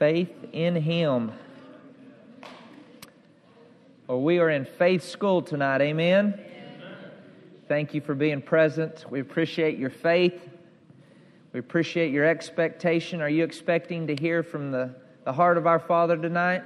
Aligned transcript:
Faith 0.00 0.32
in 0.54 0.74
Him. 0.76 1.30
Well, 4.06 4.22
we 4.22 4.38
are 4.38 4.48
in 4.48 4.64
faith 4.64 5.04
school 5.04 5.42
tonight. 5.42 5.82
Amen. 5.82 6.40
Thank 7.68 7.92
you 7.92 8.00
for 8.00 8.14
being 8.14 8.40
present. 8.40 9.04
We 9.10 9.20
appreciate 9.20 9.78
your 9.78 9.90
faith. 9.90 10.48
We 11.52 11.60
appreciate 11.60 12.12
your 12.12 12.24
expectation. 12.24 13.20
Are 13.20 13.28
you 13.28 13.44
expecting 13.44 14.06
to 14.06 14.16
hear 14.16 14.42
from 14.42 14.70
the, 14.70 14.94
the 15.26 15.34
heart 15.34 15.58
of 15.58 15.66
our 15.66 15.78
Father 15.78 16.16
tonight? 16.16 16.62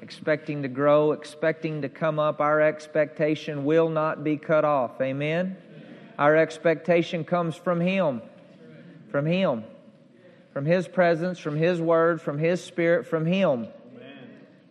Expecting 0.00 0.62
to 0.62 0.68
grow, 0.68 1.12
expecting 1.12 1.80
to 1.82 1.88
come 1.88 2.18
up. 2.18 2.40
Our 2.40 2.60
expectation 2.60 3.64
will 3.64 3.88
not 3.88 4.24
be 4.24 4.36
cut 4.36 4.64
off. 4.64 5.00
Amen. 5.00 5.56
Our 6.18 6.36
expectation 6.36 7.24
comes 7.24 7.54
from 7.54 7.80
Him. 7.80 8.20
From 9.12 9.26
Him. 9.26 9.62
From 10.52 10.66
His 10.66 10.86
presence, 10.86 11.38
from 11.38 11.56
His 11.56 11.80
Word, 11.80 12.20
from 12.20 12.38
His 12.38 12.62
Spirit, 12.62 13.06
from 13.06 13.24
Him. 13.24 13.68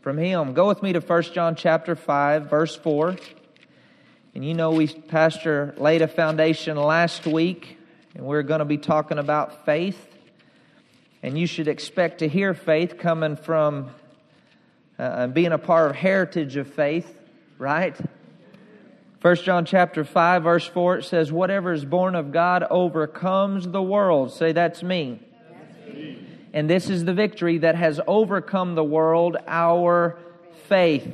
From 0.01 0.17
Him. 0.17 0.53
Go 0.53 0.67
with 0.67 0.83
me 0.83 0.93
to 0.93 0.99
1 0.99 1.23
John 1.33 1.55
chapter 1.55 1.95
5, 1.95 2.49
verse 2.49 2.75
4. 2.75 3.15
And 4.33 4.45
you 4.45 4.53
know, 4.53 4.71
we, 4.71 4.87
Pastor, 4.87 5.73
laid 5.77 6.01
a 6.01 6.07
foundation 6.07 6.77
last 6.77 7.25
week, 7.25 7.77
and 8.15 8.25
we're 8.25 8.43
going 8.43 8.59
to 8.59 8.65
be 8.65 8.77
talking 8.77 9.17
about 9.17 9.65
faith. 9.65 10.07
And 11.23 11.37
you 11.37 11.47
should 11.47 11.67
expect 11.67 12.19
to 12.19 12.27
hear 12.27 12.53
faith 12.53 12.97
coming 12.97 13.35
from 13.35 13.91
uh, 14.97 15.27
being 15.27 15.51
a 15.51 15.57
part 15.57 15.89
of 15.89 15.95
heritage 15.95 16.57
of 16.57 16.71
faith, 16.71 17.11
right? 17.57 17.95
1 19.21 19.35
John 19.37 19.65
chapter 19.65 20.03
5 20.03 20.43
verse 20.43 20.65
4 20.65 20.97
it 20.97 21.03
says 21.03 21.31
whatever 21.31 21.71
is 21.71 21.85
born 21.85 22.15
of 22.15 22.31
God 22.31 22.63
overcomes 22.69 23.67
the 23.67 23.81
world. 23.81 24.31
Say 24.31 24.51
that's 24.51 24.81
me. 24.81 25.19
And 26.53 26.69
this 26.69 26.89
is 26.89 27.05
the 27.05 27.13
victory 27.13 27.59
that 27.59 27.75
has 27.75 27.99
overcome 28.07 28.75
the 28.75 28.83
world, 28.83 29.37
our 29.47 30.17
faith. 30.67 31.07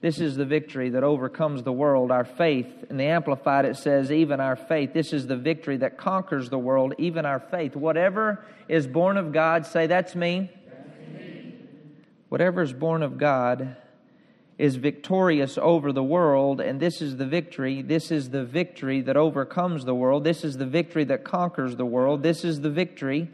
This 0.00 0.20
is 0.20 0.36
the 0.36 0.44
victory 0.44 0.90
that 0.90 1.02
overcomes 1.02 1.64
the 1.64 1.72
world, 1.72 2.12
our 2.12 2.24
faith. 2.24 2.66
In 2.88 2.96
the 2.96 3.04
Amplified, 3.04 3.64
it 3.64 3.76
says, 3.76 4.12
even 4.12 4.40
our 4.40 4.54
faith. 4.54 4.92
This 4.92 5.12
is 5.12 5.26
the 5.26 5.36
victory 5.36 5.76
that 5.78 5.98
conquers 5.98 6.50
the 6.50 6.58
world, 6.58 6.94
even 6.98 7.26
our 7.26 7.40
faith. 7.40 7.74
Whatever 7.74 8.44
is 8.68 8.86
born 8.86 9.16
of 9.16 9.32
God, 9.32 9.66
say, 9.66 9.88
That's 9.88 10.14
me. 10.14 10.50
That's 10.68 11.08
me. 11.12 11.54
Whatever 12.28 12.62
is 12.62 12.72
born 12.72 13.02
of 13.02 13.18
God 13.18 13.76
is 14.56 14.76
victorious 14.76 15.56
over 15.56 15.92
the 15.92 16.02
world, 16.02 16.60
and 16.60 16.80
this 16.80 17.00
is 17.00 17.16
the 17.16 17.26
victory. 17.26 17.82
This 17.82 18.10
is 18.10 18.30
the 18.30 18.44
victory 18.44 19.00
that 19.02 19.16
overcomes 19.16 19.84
the 19.84 19.94
world. 19.94 20.24
This 20.24 20.44
is 20.44 20.58
the 20.58 20.66
victory 20.66 21.04
that 21.04 21.24
conquers 21.24 21.76
the 21.76 21.86
world. 21.86 22.22
This 22.22 22.44
is 22.44 22.60
the 22.60 22.70
victory. 22.70 23.30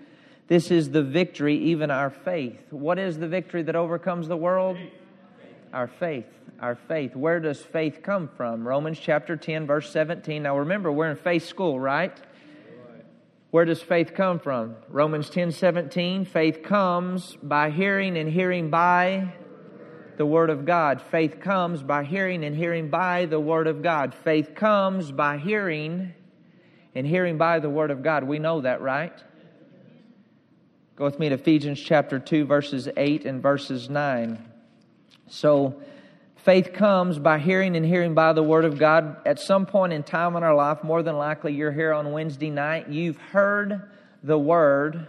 This 0.46 0.70
is 0.70 0.90
the 0.90 1.02
victory, 1.02 1.56
even 1.56 1.90
our 1.90 2.10
faith. 2.10 2.60
What 2.70 2.98
is 2.98 3.18
the 3.18 3.28
victory 3.28 3.62
that 3.62 3.76
overcomes 3.76 4.28
the 4.28 4.36
world? 4.36 4.76
Our 5.72 5.88
faith 5.88 6.26
our 6.60 6.74
faith. 6.74 7.14
Where 7.14 7.40
does 7.40 7.60
faith 7.60 8.00
come 8.02 8.28
from? 8.36 8.66
Romans 8.66 8.98
chapter 8.98 9.36
10, 9.36 9.66
verse 9.66 9.90
17. 9.90 10.42
Now 10.42 10.58
remember, 10.58 10.90
we're 10.90 11.10
in 11.10 11.16
faith 11.16 11.46
school, 11.46 11.78
right? 11.78 12.16
Where 13.50 13.64
does 13.64 13.82
faith 13.82 14.14
come 14.14 14.40
from? 14.40 14.76
Romans 14.88 15.30
10, 15.30 15.52
17. 15.52 16.24
Faith 16.24 16.62
comes 16.62 17.36
by 17.42 17.70
hearing 17.70 18.16
and 18.16 18.28
hearing 18.28 18.70
by 18.70 19.32
the 20.16 20.26
Word 20.26 20.50
of 20.50 20.64
God. 20.64 21.00
Faith 21.00 21.40
comes 21.40 21.82
by 21.82 22.04
hearing 22.04 22.44
and 22.44 22.56
hearing 22.56 22.88
by 22.88 23.26
the 23.26 23.38
Word 23.38 23.66
of 23.66 23.82
God. 23.82 24.14
Faith 24.14 24.54
comes 24.54 25.12
by 25.12 25.38
hearing 25.38 26.14
and 26.94 27.06
hearing 27.06 27.36
by 27.36 27.58
the 27.58 27.70
Word 27.70 27.90
of 27.90 28.02
God. 28.02 28.24
We 28.24 28.38
know 28.38 28.60
that, 28.62 28.80
right? 28.80 29.22
Go 30.96 31.04
with 31.04 31.18
me 31.18 31.28
to 31.28 31.34
Ephesians 31.34 31.80
chapter 31.80 32.20
2, 32.20 32.44
verses 32.44 32.88
8 32.96 33.26
and 33.26 33.42
verses 33.42 33.90
9. 33.90 34.38
So, 35.26 35.82
Faith 36.36 36.72
comes 36.74 37.18
by 37.18 37.38
hearing 37.38 37.74
and 37.74 37.84
hearing 37.84 38.14
by 38.14 38.32
the 38.32 38.42
Word 38.42 38.64
of 38.64 38.78
God. 38.78 39.16
At 39.26 39.40
some 39.40 39.66
point 39.66 39.92
in 39.92 40.04
time 40.04 40.36
in 40.36 40.44
our 40.44 40.54
life, 40.54 40.84
more 40.84 41.02
than 41.02 41.16
likely 41.16 41.54
you're 41.54 41.72
here 41.72 41.92
on 41.92 42.12
Wednesday 42.12 42.50
night, 42.50 42.90
you've 42.90 43.16
heard 43.16 43.90
the 44.22 44.38
Word 44.38 45.08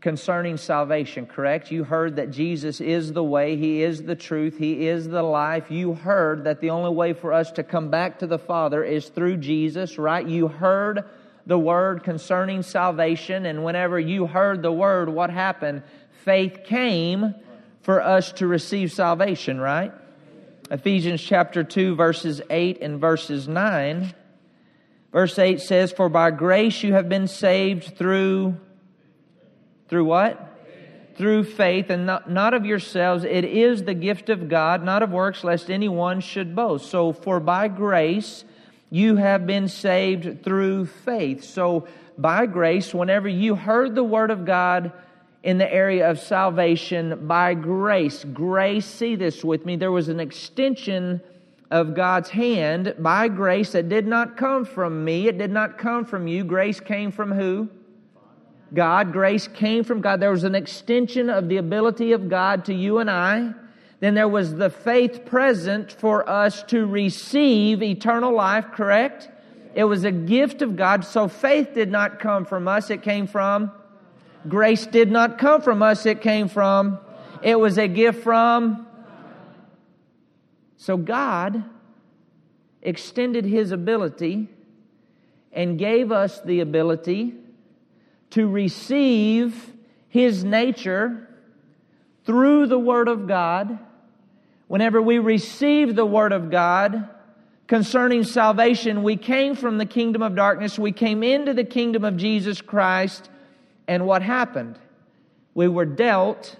concerning 0.00 0.56
salvation, 0.56 1.26
correct? 1.26 1.70
You 1.70 1.84
heard 1.84 2.16
that 2.16 2.30
Jesus 2.30 2.80
is 2.80 3.12
the 3.12 3.22
way, 3.22 3.56
He 3.56 3.82
is 3.82 4.02
the 4.02 4.16
truth, 4.16 4.58
He 4.58 4.88
is 4.88 5.06
the 5.06 5.22
life. 5.22 5.70
You 5.70 5.92
heard 5.92 6.44
that 6.44 6.60
the 6.60 6.70
only 6.70 6.90
way 6.90 7.12
for 7.12 7.32
us 7.32 7.52
to 7.52 7.62
come 7.62 7.90
back 7.90 8.18
to 8.18 8.26
the 8.26 8.38
Father 8.38 8.82
is 8.82 9.10
through 9.10 9.36
Jesus, 9.36 9.98
right? 9.98 10.26
You 10.26 10.48
heard 10.48 11.04
the 11.50 11.58
Word 11.58 12.04
concerning 12.04 12.62
salvation, 12.62 13.44
and 13.44 13.64
whenever 13.64 13.98
you 13.98 14.24
heard 14.28 14.62
the 14.62 14.70
Word, 14.70 15.08
what 15.08 15.30
happened? 15.30 15.82
Faith 16.24 16.60
came 16.62 17.34
for 17.82 18.00
us 18.00 18.30
to 18.34 18.46
receive 18.46 18.92
salvation, 18.92 19.60
right? 19.60 19.92
Ephesians 20.70 21.20
chapter 21.20 21.64
2, 21.64 21.96
verses 21.96 22.40
8 22.48 22.80
and 22.82 23.00
verses 23.00 23.48
9. 23.48 24.14
Verse 25.10 25.36
8 25.40 25.60
says, 25.60 25.90
For 25.90 26.08
by 26.08 26.30
grace 26.30 26.84
you 26.84 26.92
have 26.92 27.08
been 27.08 27.26
saved 27.26 27.96
through, 27.96 28.54
through 29.88 30.04
what? 30.04 30.56
Through 31.16 31.42
faith, 31.42 31.90
and 31.90 32.06
not, 32.06 32.30
not 32.30 32.54
of 32.54 32.64
yourselves. 32.64 33.24
It 33.24 33.44
is 33.44 33.82
the 33.82 33.94
gift 33.94 34.28
of 34.28 34.48
God, 34.48 34.84
not 34.84 35.02
of 35.02 35.10
works, 35.10 35.42
lest 35.42 35.68
anyone 35.68 36.20
should 36.20 36.54
boast. 36.54 36.88
So, 36.88 37.12
for 37.12 37.40
by 37.40 37.66
grace 37.66 38.44
you 38.90 39.16
have 39.16 39.46
been 39.46 39.68
saved 39.68 40.42
through 40.42 40.86
faith. 40.86 41.44
So, 41.44 41.86
by 42.18 42.46
grace, 42.46 42.92
whenever 42.92 43.28
you 43.28 43.54
heard 43.54 43.94
the 43.94 44.04
word 44.04 44.30
of 44.30 44.44
God, 44.44 44.92
in 45.42 45.58
the 45.58 45.72
area 45.72 46.10
of 46.10 46.20
salvation 46.20 47.26
by 47.26 47.54
grace. 47.54 48.24
Grace, 48.24 48.86
see 48.86 49.16
this 49.16 49.42
with 49.42 49.64
me, 49.64 49.76
there 49.76 49.92
was 49.92 50.08
an 50.08 50.20
extension 50.20 51.20
of 51.70 51.94
God's 51.94 52.28
hand 52.28 52.94
by 52.98 53.28
grace 53.28 53.72
that 53.72 53.88
did 53.88 54.06
not 54.06 54.36
come 54.36 54.64
from 54.64 55.04
me, 55.04 55.28
it 55.28 55.38
did 55.38 55.50
not 55.50 55.78
come 55.78 56.04
from 56.04 56.26
you. 56.26 56.44
Grace 56.44 56.80
came 56.80 57.12
from 57.12 57.32
who? 57.32 57.68
God. 58.72 59.12
Grace 59.12 59.48
came 59.48 59.82
from 59.82 60.00
God. 60.00 60.20
There 60.20 60.30
was 60.30 60.44
an 60.44 60.54
extension 60.54 61.28
of 61.28 61.48
the 61.48 61.56
ability 61.56 62.12
of 62.12 62.28
God 62.28 62.66
to 62.66 62.74
you 62.74 62.98
and 62.98 63.10
I. 63.10 63.52
Then 64.00 64.14
there 64.14 64.28
was 64.28 64.54
the 64.54 64.70
faith 64.70 65.24
present 65.26 65.92
for 65.92 66.28
us 66.28 66.62
to 66.64 66.86
receive 66.86 67.82
eternal 67.82 68.34
life, 68.34 68.66
correct? 68.72 69.28
It 69.74 69.84
was 69.84 70.04
a 70.04 70.10
gift 70.10 70.62
of 70.62 70.76
God. 70.76 71.04
So 71.04 71.28
faith 71.28 71.74
did 71.74 71.90
not 71.90 72.18
come 72.18 72.44
from 72.44 72.66
us, 72.66 72.90
it 72.90 73.02
came 73.02 73.26
from 73.26 73.72
Grace 74.48 74.86
did 74.86 75.10
not 75.10 75.38
come 75.38 75.60
from 75.60 75.82
us, 75.82 76.06
it 76.06 76.22
came 76.22 76.48
from, 76.48 76.98
it 77.42 77.58
was 77.58 77.76
a 77.76 77.88
gift 77.88 78.22
from. 78.22 78.86
So 80.78 80.96
God 80.96 81.62
extended 82.80 83.44
His 83.44 83.70
ability 83.70 84.48
and 85.52 85.78
gave 85.78 86.10
us 86.10 86.40
the 86.40 86.60
ability 86.60 87.34
to 88.30 88.48
receive 88.48 89.72
His 90.08 90.42
nature 90.42 91.28
through 92.24 92.66
the 92.66 92.78
Word 92.78 93.08
of 93.08 93.26
God. 93.26 93.78
Whenever 94.70 95.02
we 95.02 95.18
receive 95.18 95.96
the 95.96 96.06
Word 96.06 96.30
of 96.30 96.48
God 96.48 97.08
concerning 97.66 98.22
salvation, 98.22 99.02
we 99.02 99.16
came 99.16 99.56
from 99.56 99.78
the 99.78 99.84
kingdom 99.84 100.22
of 100.22 100.36
darkness, 100.36 100.78
we 100.78 100.92
came 100.92 101.24
into 101.24 101.52
the 101.52 101.64
kingdom 101.64 102.04
of 102.04 102.16
Jesus 102.16 102.60
Christ 102.60 103.28
and 103.88 104.06
what 104.06 104.22
happened? 104.22 104.78
We 105.54 105.66
were 105.66 105.86
dealt 105.86 106.54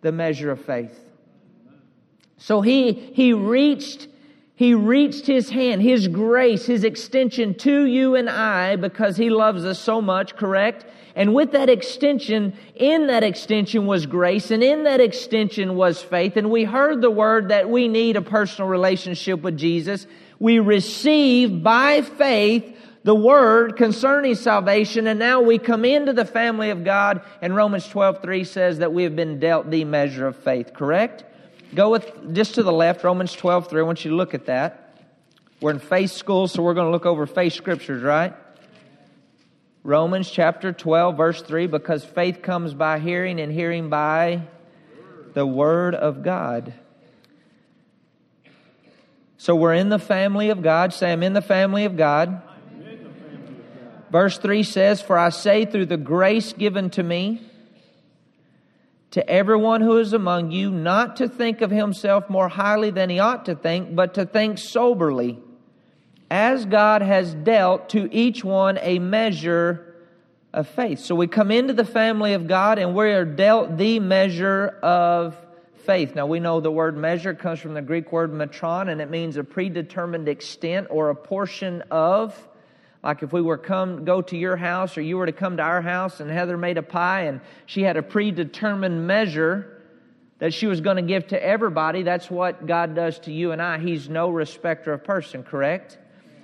the 0.00 0.10
measure 0.10 0.50
of 0.50 0.64
faith. 0.64 0.98
So 2.38 2.60
he, 2.60 2.90
he 2.92 3.32
reached, 3.34 4.08
he 4.56 4.74
reached 4.74 5.24
his 5.24 5.48
hand, 5.48 5.80
his 5.80 6.08
grace, 6.08 6.66
his 6.66 6.82
extension 6.82 7.54
to 7.58 7.84
you 7.84 8.16
and 8.16 8.28
I 8.28 8.74
because 8.74 9.16
he 9.16 9.30
loves 9.30 9.64
us 9.64 9.78
so 9.78 10.02
much, 10.02 10.34
correct? 10.34 10.86
And 11.18 11.34
with 11.34 11.50
that 11.50 11.68
extension, 11.68 12.52
in 12.76 13.08
that 13.08 13.24
extension 13.24 13.86
was 13.86 14.06
grace, 14.06 14.52
and 14.52 14.62
in 14.62 14.84
that 14.84 15.00
extension 15.00 15.74
was 15.74 16.00
faith. 16.00 16.36
And 16.36 16.48
we 16.48 16.62
heard 16.62 17.00
the 17.00 17.10
word 17.10 17.48
that 17.48 17.68
we 17.68 17.88
need 17.88 18.14
a 18.14 18.22
personal 18.22 18.70
relationship 18.70 19.42
with 19.42 19.58
Jesus. 19.58 20.06
We 20.38 20.60
receive 20.60 21.60
by 21.60 22.02
faith 22.02 22.72
the 23.02 23.16
word 23.16 23.76
concerning 23.76 24.36
salvation, 24.36 25.08
and 25.08 25.18
now 25.18 25.40
we 25.40 25.58
come 25.58 25.84
into 25.84 26.12
the 26.12 26.24
family 26.24 26.70
of 26.70 26.84
God, 26.84 27.22
and 27.42 27.56
Romans 27.56 27.88
12 27.88 28.22
3 28.22 28.44
says 28.44 28.78
that 28.78 28.92
we 28.92 29.02
have 29.02 29.16
been 29.16 29.40
dealt 29.40 29.68
the 29.68 29.84
measure 29.84 30.28
of 30.28 30.36
faith, 30.36 30.72
correct? 30.72 31.24
Go 31.74 31.90
with 31.90 32.32
just 32.32 32.54
to 32.54 32.62
the 32.62 32.70
left, 32.70 33.02
Romans 33.02 33.32
12 33.32 33.68
3. 33.68 33.80
I 33.80 33.82
want 33.82 34.04
you 34.04 34.12
to 34.12 34.16
look 34.16 34.34
at 34.34 34.46
that. 34.46 35.02
We're 35.60 35.72
in 35.72 35.80
faith 35.80 36.12
school, 36.12 36.46
so 36.46 36.62
we're 36.62 36.74
going 36.74 36.86
to 36.86 36.92
look 36.92 37.06
over 37.06 37.26
faith 37.26 37.54
scriptures, 37.54 38.04
right? 38.04 38.34
Romans 39.88 40.30
chapter 40.30 40.70
12, 40.70 41.16
verse 41.16 41.40
3 41.40 41.66
because 41.66 42.04
faith 42.04 42.42
comes 42.42 42.74
by 42.74 42.98
hearing, 42.98 43.40
and 43.40 43.50
hearing 43.50 43.88
by 43.88 44.42
the 45.32 45.46
word 45.46 45.94
of 45.94 46.22
God. 46.22 46.74
So 49.38 49.56
we're 49.56 49.72
in 49.72 49.88
the 49.88 49.98
family 49.98 50.50
of 50.50 50.60
God. 50.60 50.92
Say, 50.92 51.10
I'm 51.10 51.22
in 51.22 51.32
the 51.32 51.40
family 51.40 51.86
of 51.86 51.96
God. 51.96 52.42
Verse 54.12 54.36
3 54.36 54.62
says, 54.62 55.00
For 55.00 55.16
I 55.16 55.30
say, 55.30 55.64
through 55.64 55.86
the 55.86 55.96
grace 55.96 56.52
given 56.52 56.90
to 56.90 57.02
me, 57.02 57.40
to 59.12 59.26
everyone 59.26 59.80
who 59.80 59.96
is 59.96 60.12
among 60.12 60.50
you 60.50 60.70
not 60.70 61.16
to 61.16 61.30
think 61.30 61.62
of 61.62 61.70
himself 61.70 62.28
more 62.28 62.50
highly 62.50 62.90
than 62.90 63.08
he 63.08 63.20
ought 63.20 63.46
to 63.46 63.54
think, 63.54 63.94
but 63.96 64.12
to 64.14 64.26
think 64.26 64.58
soberly, 64.58 65.38
as 66.30 66.66
God 66.66 67.02
has 67.02 67.34
dealt 67.34 67.90
to 67.90 68.12
each 68.12 68.44
one 68.44 68.78
a 68.82 68.98
measure 68.98 69.96
of 70.52 70.68
faith. 70.68 71.00
So 71.00 71.14
we 71.14 71.26
come 71.26 71.50
into 71.50 71.72
the 71.72 71.84
family 71.84 72.34
of 72.34 72.46
God 72.46 72.78
and 72.78 72.94
we 72.94 73.10
are 73.12 73.24
dealt 73.24 73.76
the 73.76 74.00
measure 74.00 74.68
of 74.82 75.36
faith. 75.84 76.14
Now 76.14 76.26
we 76.26 76.40
know 76.40 76.60
the 76.60 76.70
word 76.70 76.96
measure 76.96 77.34
comes 77.34 77.60
from 77.60 77.74
the 77.74 77.82
Greek 77.82 78.12
word 78.12 78.32
metron 78.32 78.90
and 78.90 79.00
it 79.00 79.10
means 79.10 79.36
a 79.36 79.44
predetermined 79.44 80.28
extent 80.28 80.88
or 80.90 81.10
a 81.10 81.14
portion 81.14 81.82
of. 81.90 82.48
Like 83.02 83.22
if 83.22 83.32
we 83.32 83.40
were 83.40 83.58
come 83.58 84.04
go 84.04 84.20
to 84.22 84.36
your 84.36 84.56
house 84.56 84.98
or 84.98 85.02
you 85.02 85.16
were 85.16 85.26
to 85.26 85.32
come 85.32 85.56
to 85.58 85.62
our 85.62 85.80
house 85.80 86.20
and 86.20 86.30
Heather 86.30 86.58
made 86.58 86.76
a 86.76 86.82
pie 86.82 87.22
and 87.22 87.40
she 87.66 87.82
had 87.82 87.96
a 87.96 88.02
predetermined 88.02 89.06
measure 89.06 89.82
that 90.40 90.54
she 90.54 90.66
was 90.66 90.80
going 90.80 90.96
to 90.96 91.02
give 91.02 91.28
to 91.28 91.42
everybody, 91.42 92.02
that's 92.02 92.30
what 92.30 92.66
God 92.66 92.94
does 92.94 93.18
to 93.20 93.32
you 93.32 93.52
and 93.52 93.60
I. 93.60 93.78
He's 93.78 94.08
no 94.08 94.30
respecter 94.30 94.92
of 94.92 95.04
person, 95.04 95.42
correct? 95.42 95.98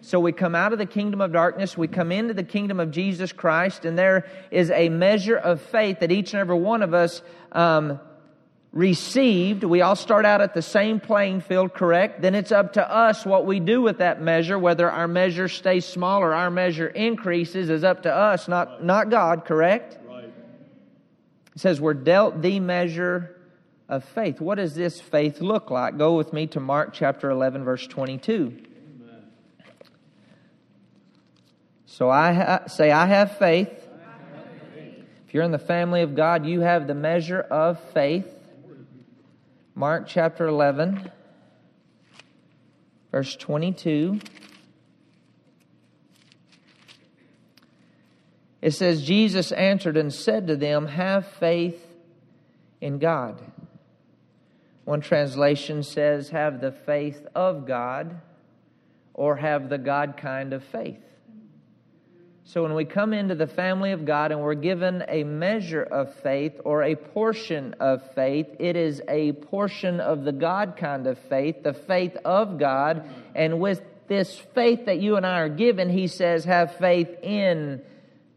So 0.04 0.20
we 0.20 0.32
come 0.32 0.54
out 0.54 0.72
of 0.72 0.78
the 0.78 0.86
kingdom 0.86 1.22
of 1.22 1.32
darkness, 1.32 1.78
we 1.78 1.88
come 1.88 2.12
into 2.12 2.34
the 2.34 2.44
kingdom 2.44 2.78
of 2.78 2.90
Jesus 2.90 3.32
Christ, 3.32 3.86
and 3.86 3.98
there 3.98 4.26
is 4.50 4.70
a 4.70 4.90
measure 4.90 5.36
of 5.36 5.62
faith 5.62 6.00
that 6.00 6.12
each 6.12 6.34
and 6.34 6.40
every 6.40 6.58
one 6.58 6.82
of 6.82 6.92
us 6.92 7.22
um, 7.52 7.98
received. 8.70 9.64
We 9.64 9.80
all 9.80 9.96
start 9.96 10.26
out 10.26 10.42
at 10.42 10.52
the 10.52 10.60
same 10.60 11.00
playing 11.00 11.40
field, 11.40 11.72
correct? 11.72 12.20
Then 12.20 12.34
it's 12.34 12.52
up 12.52 12.74
to 12.74 12.86
us 12.86 13.24
what 13.24 13.46
we 13.46 13.60
do 13.60 13.80
with 13.80 13.98
that 13.98 14.20
measure, 14.20 14.58
whether 14.58 14.90
our 14.90 15.08
measure 15.08 15.48
stays 15.48 15.86
small 15.86 16.20
or 16.20 16.34
our 16.34 16.50
measure 16.50 16.88
increases 16.88 17.70
is 17.70 17.82
up 17.82 18.02
to 18.02 18.14
us, 18.14 18.46
not, 18.46 18.84
not 18.84 19.08
God, 19.08 19.46
correct? 19.46 19.96
Right. 20.06 20.24
It 20.24 21.60
says 21.60 21.80
we're 21.80 21.94
dealt 21.94 22.42
the 22.42 22.60
measure 22.60 23.40
of 23.88 24.04
faith. 24.04 24.40
What 24.40 24.56
does 24.56 24.74
this 24.74 25.00
faith 25.00 25.40
look 25.40 25.70
like? 25.70 25.96
Go 25.96 26.16
with 26.16 26.32
me 26.32 26.46
to 26.48 26.60
Mark 26.60 26.92
chapter 26.92 27.30
11, 27.30 27.64
verse 27.64 27.86
22. 27.86 28.32
Amen. 28.32 28.64
So 31.94 32.10
I 32.10 32.32
ha- 32.32 32.66
say, 32.66 32.90
I 32.90 33.06
have 33.06 33.38
faith. 33.38 33.70
If 35.28 35.32
you're 35.32 35.44
in 35.44 35.52
the 35.52 35.60
family 35.60 36.02
of 36.02 36.16
God, 36.16 36.44
you 36.44 36.58
have 36.58 36.88
the 36.88 36.94
measure 36.94 37.40
of 37.40 37.78
faith. 37.92 38.26
Mark 39.76 40.08
chapter 40.08 40.48
11, 40.48 41.08
verse 43.12 43.36
22. 43.36 44.18
It 48.60 48.72
says, 48.72 49.04
Jesus 49.04 49.52
answered 49.52 49.96
and 49.96 50.12
said 50.12 50.48
to 50.48 50.56
them, 50.56 50.88
Have 50.88 51.28
faith 51.28 51.80
in 52.80 52.98
God. 52.98 53.40
One 54.84 55.00
translation 55.00 55.84
says, 55.84 56.30
Have 56.30 56.60
the 56.60 56.72
faith 56.72 57.24
of 57.36 57.68
God, 57.68 58.20
or 59.12 59.36
have 59.36 59.68
the 59.68 59.78
God 59.78 60.16
kind 60.16 60.52
of 60.52 60.64
faith. 60.64 60.98
So 62.46 62.62
when 62.62 62.74
we 62.74 62.84
come 62.84 63.14
into 63.14 63.34
the 63.34 63.46
family 63.46 63.92
of 63.92 64.04
God 64.04 64.30
and 64.30 64.42
we're 64.42 64.54
given 64.54 65.02
a 65.08 65.24
measure 65.24 65.82
of 65.82 66.14
faith 66.16 66.60
or 66.62 66.82
a 66.82 66.94
portion 66.94 67.74
of 67.80 68.02
faith, 68.14 68.46
it 68.58 68.76
is 68.76 69.00
a 69.08 69.32
portion 69.32 69.98
of 69.98 70.24
the 70.24 70.32
God 70.32 70.76
kind 70.76 71.06
of 71.06 71.18
faith, 71.18 71.62
the 71.62 71.72
faith 71.72 72.16
of 72.22 72.58
God. 72.58 73.08
And 73.34 73.60
with 73.60 73.80
this 74.08 74.38
faith 74.54 74.84
that 74.86 75.00
you 75.00 75.16
and 75.16 75.26
I 75.26 75.40
are 75.40 75.48
given, 75.48 75.88
he 75.88 76.06
says, 76.06 76.44
have 76.44 76.76
faith 76.76 77.08
in 77.22 77.80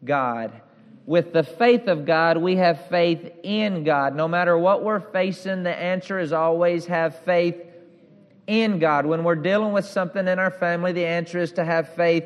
God. 0.06 0.62
With 1.06 1.34
the 1.34 1.44
faith 1.44 1.88
of 1.88 2.06
God, 2.06 2.38
we 2.38 2.56
have 2.56 2.88
faith 2.88 3.30
in 3.44 3.84
God. 3.84 4.16
No 4.16 4.30
matter 4.30 4.58
what 4.58 4.86
we're 4.86 5.02
facing, 5.02 5.64
the 5.64 5.76
answer 5.76 6.18
is 6.18 6.32
always 6.32 6.86
have 6.86 7.20
faith 7.26 7.62
in 8.48 8.80
God. 8.80 9.06
When 9.06 9.26
we're 9.26 9.36
dealing 9.36 9.74
with 9.74 9.86
something 9.86 10.26
in 10.26 10.40
our 10.40 10.52
family, 10.52 10.94
the 10.94 11.06
answer 11.06 11.40
is 11.40 11.52
to 11.54 11.66
have 11.66 11.94
faith 11.96 12.24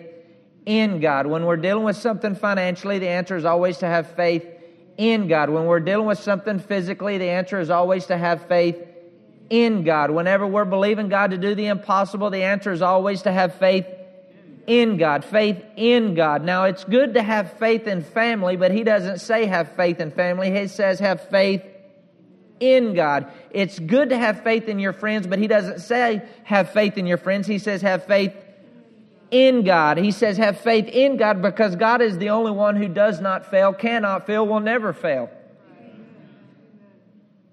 in 0.65 0.99
God. 0.99 1.27
When 1.27 1.45
we're 1.45 1.57
dealing 1.57 1.83
with 1.83 1.97
something 1.97 2.35
financially, 2.35 2.99
the 2.99 3.09
answer 3.09 3.35
is 3.35 3.45
always 3.45 3.79
to 3.79 3.87
have 3.87 4.15
faith 4.15 4.45
in 4.97 5.27
God. 5.27 5.49
When 5.49 5.65
we're 5.65 5.79
dealing 5.79 6.07
with 6.07 6.19
something 6.19 6.59
physically, 6.59 7.17
the 7.17 7.29
answer 7.29 7.59
is 7.59 7.69
always 7.69 8.05
to 8.07 8.17
have 8.17 8.47
faith 8.47 8.77
in 9.49 9.83
God. 9.83 10.11
Whenever 10.11 10.45
we're 10.45 10.65
believing 10.65 11.09
God 11.09 11.31
to 11.31 11.37
do 11.37 11.55
the 11.55 11.67
impossible, 11.67 12.29
the 12.29 12.43
answer 12.43 12.71
is 12.71 12.81
always 12.81 13.23
to 13.23 13.31
have 13.31 13.55
faith 13.55 13.87
in 14.67 14.97
God. 14.97 15.25
Faith 15.25 15.63
in 15.75 16.13
God. 16.13 16.43
Now, 16.43 16.65
it's 16.65 16.83
good 16.83 17.15
to 17.15 17.23
have 17.23 17.53
faith 17.53 17.87
in 17.87 18.03
family, 18.03 18.55
but 18.55 18.71
He 18.71 18.83
doesn't 18.83 19.19
say 19.19 19.45
have 19.45 19.75
faith 19.75 19.99
in 19.99 20.11
family. 20.11 20.51
He 20.51 20.67
says 20.67 20.99
have 20.99 21.29
faith 21.29 21.63
in 22.59 22.93
God. 22.93 23.31
It's 23.49 23.79
good 23.79 24.09
to 24.09 24.17
have 24.17 24.43
faith 24.43 24.69
in 24.69 24.79
your 24.79 24.93
friends, 24.93 25.25
but 25.25 25.39
He 25.39 25.47
doesn't 25.47 25.79
say 25.79 26.21
have 26.43 26.71
faith 26.71 26.97
in 26.97 27.07
your 27.07 27.17
friends. 27.17 27.47
He 27.47 27.57
says 27.57 27.81
have 27.81 28.05
faith 28.05 28.33
in 29.31 29.63
God. 29.63 29.97
He 29.97 30.11
says, 30.11 30.37
have 30.37 30.59
faith 30.59 30.87
in 30.87 31.17
God 31.17 31.41
because 31.41 31.75
God 31.75 32.01
is 32.01 32.17
the 32.17 32.29
only 32.29 32.51
one 32.51 32.75
who 32.75 32.89
does 32.89 33.21
not 33.21 33.49
fail, 33.49 33.73
cannot 33.73 34.27
fail, 34.27 34.45
will 34.45 34.59
never 34.59 34.93
fail. 34.93 35.29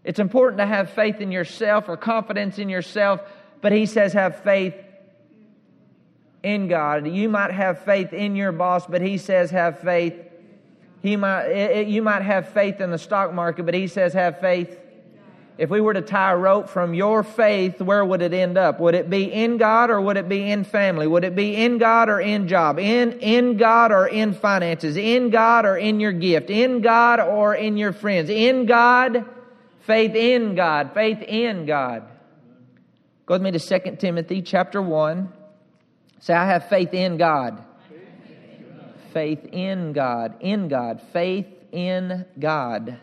It's 0.05 0.19
important 0.19 0.59
to 0.59 0.67
have 0.67 0.91
faith 0.91 1.21
in 1.21 1.31
yourself 1.31 1.89
or 1.89 1.97
confidence 1.97 2.59
in 2.59 2.69
yourself, 2.69 3.21
but 3.61 3.73
he 3.73 3.87
says, 3.87 4.13
have 4.13 4.43
faith 4.43 4.75
in 6.43 6.69
God. 6.69 7.07
You 7.07 7.29
might 7.29 7.53
have 7.53 7.85
faith 7.85 8.13
in 8.13 8.35
your 8.35 8.53
boss, 8.53 8.87
but 8.87 9.01
he 9.01 9.19
says, 9.19 9.51
have 9.51 9.81
faith. 9.81 10.15
He 11.03 11.17
might, 11.17 11.47
it, 11.47 11.89
you 11.89 12.03
might 12.03 12.23
have 12.23 12.49
faith 12.51 12.81
in 12.81 12.91
the 12.91 12.99
stock 12.99 13.33
market, 13.33 13.67
but 13.67 13.75
he 13.75 13.87
says, 13.87 14.15
have 14.15 14.41
faith 14.41 14.79
if 15.59 15.71
we 15.71 15.81
were 15.81 15.93
to 15.93 16.03
tie 16.03 16.33
a 16.33 16.37
rope 16.37 16.69
from 16.69 16.95
your 16.95 17.25
faith, 17.25 17.83
where 17.83 18.05
would 18.05 18.23
it 18.23 18.33
end 18.33 18.57
up? 18.57 18.79
Would 18.79 18.95
it 18.95 19.11
be 19.11 19.25
in 19.25 19.57
God 19.57 19.91
or 19.91 20.01
would 20.01 20.17
it 20.17 20.29
be 20.29 20.49
in 20.49 20.63
family? 20.63 21.09
Would 21.09 21.25
it 21.25 21.35
be 21.35 21.57
in 21.57 21.79
God 21.79 22.09
or 22.09 22.21
in 22.21 22.47
job? 22.47 22.79
In, 22.79 23.19
in 23.19 23.57
God 23.57 23.91
or 23.91 24.07
in 24.07 24.35
finances? 24.35 24.97
In 24.97 25.31
God 25.31 25.67
or 25.67 25.77
in 25.77 25.99
your 25.99 26.13
gift? 26.13 26.49
In 26.49 26.81
God 26.81 27.19
or 27.19 27.57
in 27.57 27.77
your 27.77 27.93
friends? 27.93 28.31
In 28.31 28.67
God, 28.67 29.25
faith 29.81 30.15
in 30.15 30.55
God, 30.55 30.95
faith 30.95 31.23
in 31.23 31.67
God. 31.67 32.05
Go 33.27 33.35
with 33.35 33.43
me 33.43 33.51
to 33.51 33.59
2 33.59 33.97
Timothy 33.97 34.43
chapter 34.43 34.81
1. 34.81 35.33
Say, 36.21 36.35
I 36.35 36.47
have 36.47 36.69
faith 36.69 36.95
in 36.95 37.17
God. 37.17 37.65
Faith 39.13 39.45
in 39.51 39.93
God. 39.93 40.37
In 40.41 40.69
God. 40.69 41.03
Faith 41.13 41.47
in 41.73 42.27
God. 42.39 42.97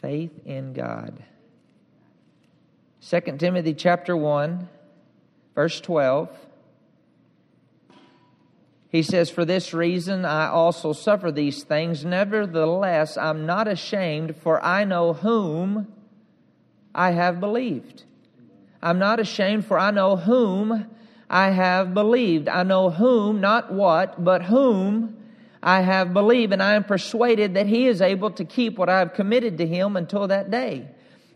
Faith 0.00 0.32
in 0.44 0.72
God. 0.72 1.22
2 3.08 3.20
Timothy 3.38 3.74
chapter 3.74 4.16
1 4.16 4.68
verse 5.54 5.80
12 5.80 6.28
he 8.90 9.04
says, 9.04 9.30
For 9.30 9.44
this 9.44 9.72
reason 9.72 10.24
I 10.24 10.48
also 10.48 10.92
suffer 10.92 11.30
these 11.30 11.62
things. 11.62 12.04
Nevertheless, 12.04 13.16
I'm 13.16 13.46
not 13.46 13.68
ashamed, 13.68 14.36
for 14.36 14.62
I 14.64 14.82
know 14.84 15.12
whom 15.12 15.86
I 16.92 17.12
have 17.12 17.38
believed. 17.38 18.02
I'm 18.82 18.98
not 18.98 19.20
ashamed, 19.20 19.64
for 19.64 19.78
I 19.78 19.92
know 19.92 20.16
whom 20.16 20.90
I 21.28 21.50
have 21.50 21.94
believed. 21.94 22.48
I 22.48 22.64
know 22.64 22.90
whom, 22.90 23.40
not 23.40 23.72
what, 23.72 24.24
but 24.24 24.42
whom 24.42 25.16
I 25.62 25.82
have 25.82 26.14
believed, 26.14 26.52
and 26.52 26.62
I 26.62 26.74
am 26.74 26.84
persuaded 26.84 27.54
that 27.54 27.66
he 27.66 27.86
is 27.86 28.00
able 28.00 28.30
to 28.32 28.44
keep 28.44 28.78
what 28.78 28.88
I 28.88 28.98
have 29.00 29.14
committed 29.14 29.58
to 29.58 29.66
him 29.66 29.96
until 29.96 30.28
that 30.28 30.50
day. 30.50 30.88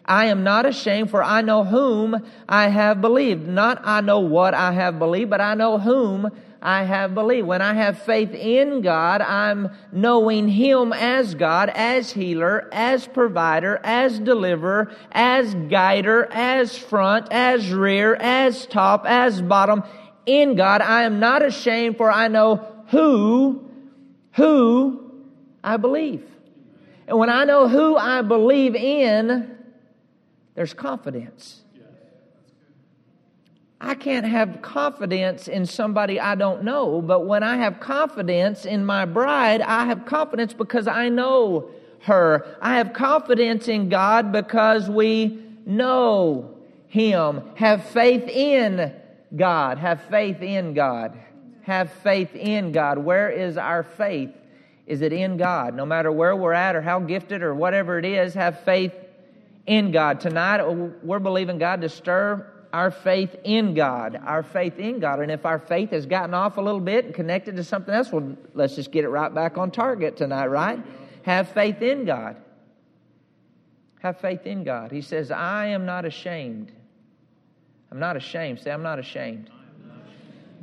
I 0.07 0.27
am 0.27 0.45
not 0.45 0.67
ashamed, 0.67 1.11
for 1.11 1.23
I 1.23 1.41
know 1.41 1.65
whom 1.65 2.27
I 2.49 2.69
have 2.69 3.01
believed. 3.01 3.47
Not 3.47 3.81
I 3.85 4.01
know 4.03 4.21
what 4.21 4.53
I 4.53 4.73
have 4.73 4.99
believed, 4.99 5.31
but 5.31 5.41
I 5.41 5.55
know 5.55 5.79
whom 5.79 6.31
I 6.61 6.85
have 6.85 7.15
believed. 7.15 7.47
When 7.47 7.63
I 7.63 7.75
have 7.75 8.03
faith 8.03 8.35
in 8.35 8.83
God, 8.83 9.23
I'm 9.23 9.71
knowing 9.93 10.49
Him 10.49 10.93
as 10.93 11.35
God, 11.35 11.71
as 11.71 12.11
healer, 12.11 12.69
as 12.73 13.07
provider, 13.07 13.81
as 13.83 14.19
deliverer, 14.19 14.91
as 15.13 15.55
guider, 15.55 16.29
as 16.31 16.77
front, 16.77 17.29
as 17.31 17.71
rear, 17.71 18.15
as 18.15 18.67
top, 18.67 19.05
as 19.07 19.41
bottom. 19.41 19.85
In 20.27 20.55
God, 20.55 20.81
I 20.81 21.03
am 21.03 21.21
not 21.21 21.43
ashamed, 21.43 21.99
for 21.99 22.11
I 22.11 22.29
know 22.29 22.67
who 22.89 23.71
who 24.35 25.13
I 25.63 25.77
believe. 25.77 26.25
And 27.07 27.19
when 27.19 27.31
I 27.31 27.45
know 27.45 27.69
who 27.69 27.97
I 27.97 28.23
believe 28.23 28.75
in, 28.75 29.57
there's 30.55 30.75
confidence. 30.75 31.61
I 33.81 33.95
can't 33.95 34.25
have 34.25 34.63
confidence 34.63 35.47
in 35.47 35.67
somebody 35.67 36.19
I 36.19 36.37
don't 36.37 36.65
know, 36.65 37.03
but 37.03 37.27
when 37.27 37.43
I 37.43 37.57
have 37.59 37.81
confidence 37.81 38.65
in 38.65 38.87
my 38.87 39.05
bride, 39.05 39.61
I 39.61 39.85
have 39.85 40.07
confidence 40.07 40.55
because 40.55 40.87
I 40.87 41.11
know 41.11 41.71
her. 42.05 42.47
I 42.63 42.77
have 42.79 42.95
confidence 42.95 43.69
in 43.69 43.91
God 43.91 44.33
because 44.33 44.89
we 44.89 45.39
know 45.67 46.57
Him. 46.87 47.43
Have 47.57 47.85
faith 47.85 48.27
in 48.27 48.95
God. 49.37 49.77
Have 49.79 50.03
faith 50.05 50.41
in 50.41 50.73
God. 50.73 51.19
Have 51.65 51.91
faith 51.91 52.35
in 52.35 52.73
God. 52.73 52.99
Where 52.99 53.31
is 53.31 53.57
our 53.57 53.83
faith? 53.83 54.31
Is 54.87 55.01
it 55.01 55.13
in 55.13 55.39
God? 55.39 55.75
No 55.75 55.87
matter 55.87 56.13
where 56.13 56.37
we're 56.37 56.53
at 56.53 56.77
or 56.77 56.83
how 56.83 57.01
gifted 57.01 57.43
or 57.43 57.55
whatever 57.55 57.99
it 57.99 58.05
is, 58.05 58.35
have 58.35 58.61
faith 58.61 58.93
in 59.67 59.91
God. 59.91 60.21
Tonight, 60.21 60.63
we're 61.03 61.19
believing 61.19 61.59
God 61.59 61.81
to 61.81 61.89
stir 61.89 62.51
our 62.73 62.91
faith 62.91 63.35
in 63.45 63.73
God. 63.73 64.21
Our 64.23 64.43
faith 64.43 64.79
in 64.79 65.01
God. 65.01 65.21
And 65.21 65.31
if 65.31 65.47
our 65.47 65.59
faith 65.59 65.91
has 65.91 66.05
gotten 66.05 66.35
off 66.35 66.59
a 66.59 66.61
little 66.61 66.81
bit 66.81 67.07
and 67.07 67.15
connected 67.15 67.57
to 67.57 67.65
something 67.65 67.95
else, 67.95 68.13
well, 68.13 68.37
let's 68.53 68.75
just 68.75 68.93
get 68.93 69.05
it 69.05 69.09
right 69.09 69.33
back 69.33 69.57
on 69.57 69.71
target 69.71 70.19
tonight, 70.19 70.49
right? 70.49 70.83
Have 71.23 71.49
faith 71.49 71.81
in 71.81 72.05
God. 72.05 72.37
Have 74.01 74.21
faith 74.21 74.45
in 74.45 74.65
God. 74.65 74.93
He 74.93 75.01
says, 75.01 75.31
I 75.31 75.69
am 75.69 75.87
not 75.87 76.05
ashamed. 76.05 76.73
I'm 77.91 78.01
not 78.01 78.17
ashamed. 78.17 78.61
Say, 78.61 78.71
I'm 78.71 78.83
not 78.83 78.99
ashamed. 78.99 79.49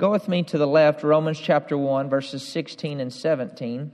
Go 0.02 0.10
with 0.10 0.26
me 0.26 0.42
to 0.42 0.58
the 0.58 0.66
left, 0.66 1.04
Romans 1.04 1.38
chapter 1.38 1.78
1, 1.78 2.10
verses 2.10 2.42
16 2.42 2.98
and 2.98 3.12
17. 3.12 3.92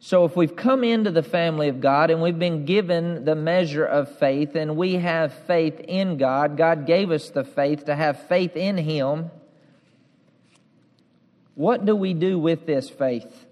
So, 0.00 0.26
if 0.26 0.36
we've 0.36 0.54
come 0.54 0.84
into 0.84 1.10
the 1.10 1.22
family 1.22 1.70
of 1.70 1.80
God 1.80 2.10
and 2.10 2.20
we've 2.20 2.38
been 2.38 2.66
given 2.66 3.24
the 3.24 3.34
measure 3.34 3.86
of 3.86 4.18
faith 4.18 4.54
and 4.54 4.76
we 4.76 4.96
have 4.96 5.32
faith 5.32 5.80
in 5.80 6.18
God, 6.18 6.58
God 6.58 6.86
gave 6.86 7.10
us 7.10 7.30
the 7.30 7.42
faith 7.42 7.86
to 7.86 7.96
have 7.96 8.28
faith 8.28 8.54
in 8.54 8.76
Him. 8.76 9.30
What 11.54 11.86
do 11.86 11.96
we 11.96 12.12
do 12.12 12.38
with 12.38 12.66
this 12.66 12.90
faith? 12.90 13.46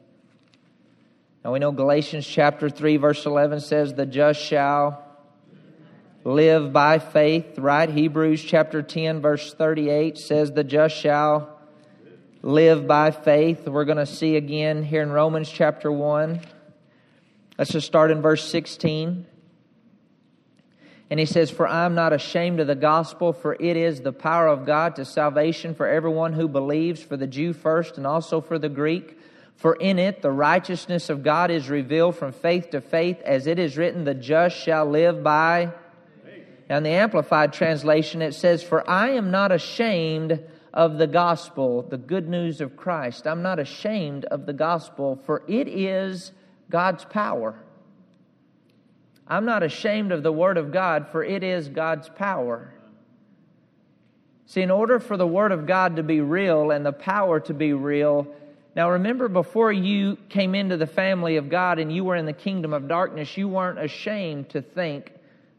Now, 1.42 1.54
we 1.54 1.58
know 1.58 1.72
Galatians 1.72 2.26
chapter 2.26 2.68
3, 2.68 2.98
verse 2.98 3.24
11 3.24 3.60
says, 3.60 3.94
The 3.94 4.04
just 4.04 4.42
shall 4.42 5.03
live 6.24 6.72
by 6.72 6.98
faith, 6.98 7.58
right? 7.58 7.88
Hebrews 7.88 8.42
chapter 8.42 8.82
10, 8.82 9.20
verse 9.20 9.52
38 9.52 10.16
says, 10.16 10.52
The 10.52 10.64
just 10.64 10.96
shall 10.96 11.60
live 12.40 12.86
by 12.86 13.10
faith. 13.10 13.68
We're 13.68 13.84
going 13.84 13.98
to 13.98 14.06
see 14.06 14.36
again 14.36 14.82
here 14.82 15.02
in 15.02 15.10
Romans 15.10 15.50
chapter 15.50 15.92
1. 15.92 16.40
Let's 17.58 17.70
just 17.70 17.86
start 17.86 18.10
in 18.10 18.22
verse 18.22 18.42
16. 18.48 19.26
And 21.10 21.20
he 21.20 21.26
says, 21.26 21.50
For 21.50 21.68
I 21.68 21.84
am 21.84 21.94
not 21.94 22.14
ashamed 22.14 22.58
of 22.58 22.66
the 22.68 22.74
gospel, 22.74 23.34
for 23.34 23.54
it 23.60 23.76
is 23.76 24.00
the 24.00 24.12
power 24.12 24.48
of 24.48 24.64
God 24.64 24.96
to 24.96 25.04
salvation 25.04 25.74
for 25.74 25.86
everyone 25.86 26.32
who 26.32 26.48
believes, 26.48 27.02
for 27.02 27.18
the 27.18 27.26
Jew 27.26 27.52
first 27.52 27.98
and 27.98 28.06
also 28.06 28.40
for 28.40 28.58
the 28.58 28.70
Greek. 28.70 29.18
For 29.56 29.74
in 29.74 29.98
it 29.98 30.22
the 30.22 30.32
righteousness 30.32 31.10
of 31.10 31.22
God 31.22 31.50
is 31.50 31.68
revealed 31.68 32.16
from 32.16 32.32
faith 32.32 32.70
to 32.70 32.80
faith, 32.80 33.20
as 33.20 33.46
it 33.46 33.58
is 33.58 33.76
written, 33.76 34.04
The 34.04 34.14
just 34.14 34.56
shall 34.56 34.86
live 34.86 35.22
by. 35.22 35.72
Now, 36.68 36.78
in 36.78 36.82
the 36.82 36.90
Amplified 36.90 37.52
translation, 37.52 38.22
it 38.22 38.34
says, 38.34 38.62
For 38.62 38.88
I 38.88 39.10
am 39.10 39.30
not 39.30 39.52
ashamed 39.52 40.42
of 40.72 40.98
the 40.98 41.06
gospel, 41.06 41.82
the 41.82 41.98
good 41.98 42.28
news 42.28 42.60
of 42.60 42.76
Christ. 42.76 43.26
I'm 43.26 43.42
not 43.42 43.58
ashamed 43.58 44.24
of 44.26 44.46
the 44.46 44.52
gospel, 44.52 45.20
for 45.24 45.42
it 45.46 45.68
is 45.68 46.32
God's 46.70 47.04
power. 47.04 47.54
I'm 49.26 49.44
not 49.44 49.62
ashamed 49.62 50.12
of 50.12 50.22
the 50.22 50.32
Word 50.32 50.58
of 50.58 50.72
God, 50.72 51.08
for 51.08 51.22
it 51.22 51.42
is 51.42 51.68
God's 51.68 52.08
power. 52.08 52.74
See, 54.46 54.60
in 54.60 54.70
order 54.70 55.00
for 55.00 55.16
the 55.16 55.26
Word 55.26 55.52
of 55.52 55.66
God 55.66 55.96
to 55.96 56.02
be 56.02 56.20
real 56.20 56.70
and 56.70 56.84
the 56.84 56.92
power 56.92 57.40
to 57.40 57.54
be 57.54 57.72
real, 57.72 58.26
now 58.76 58.90
remember 58.90 59.28
before 59.28 59.72
you 59.72 60.16
came 60.28 60.54
into 60.54 60.76
the 60.76 60.86
family 60.86 61.36
of 61.36 61.48
God 61.48 61.78
and 61.78 61.94
you 61.94 62.04
were 62.04 62.16
in 62.16 62.26
the 62.26 62.32
kingdom 62.32 62.72
of 62.72 62.88
darkness, 62.88 63.36
you 63.36 63.48
weren't 63.48 63.78
ashamed 63.78 64.50
to 64.50 64.60
think 64.60 65.12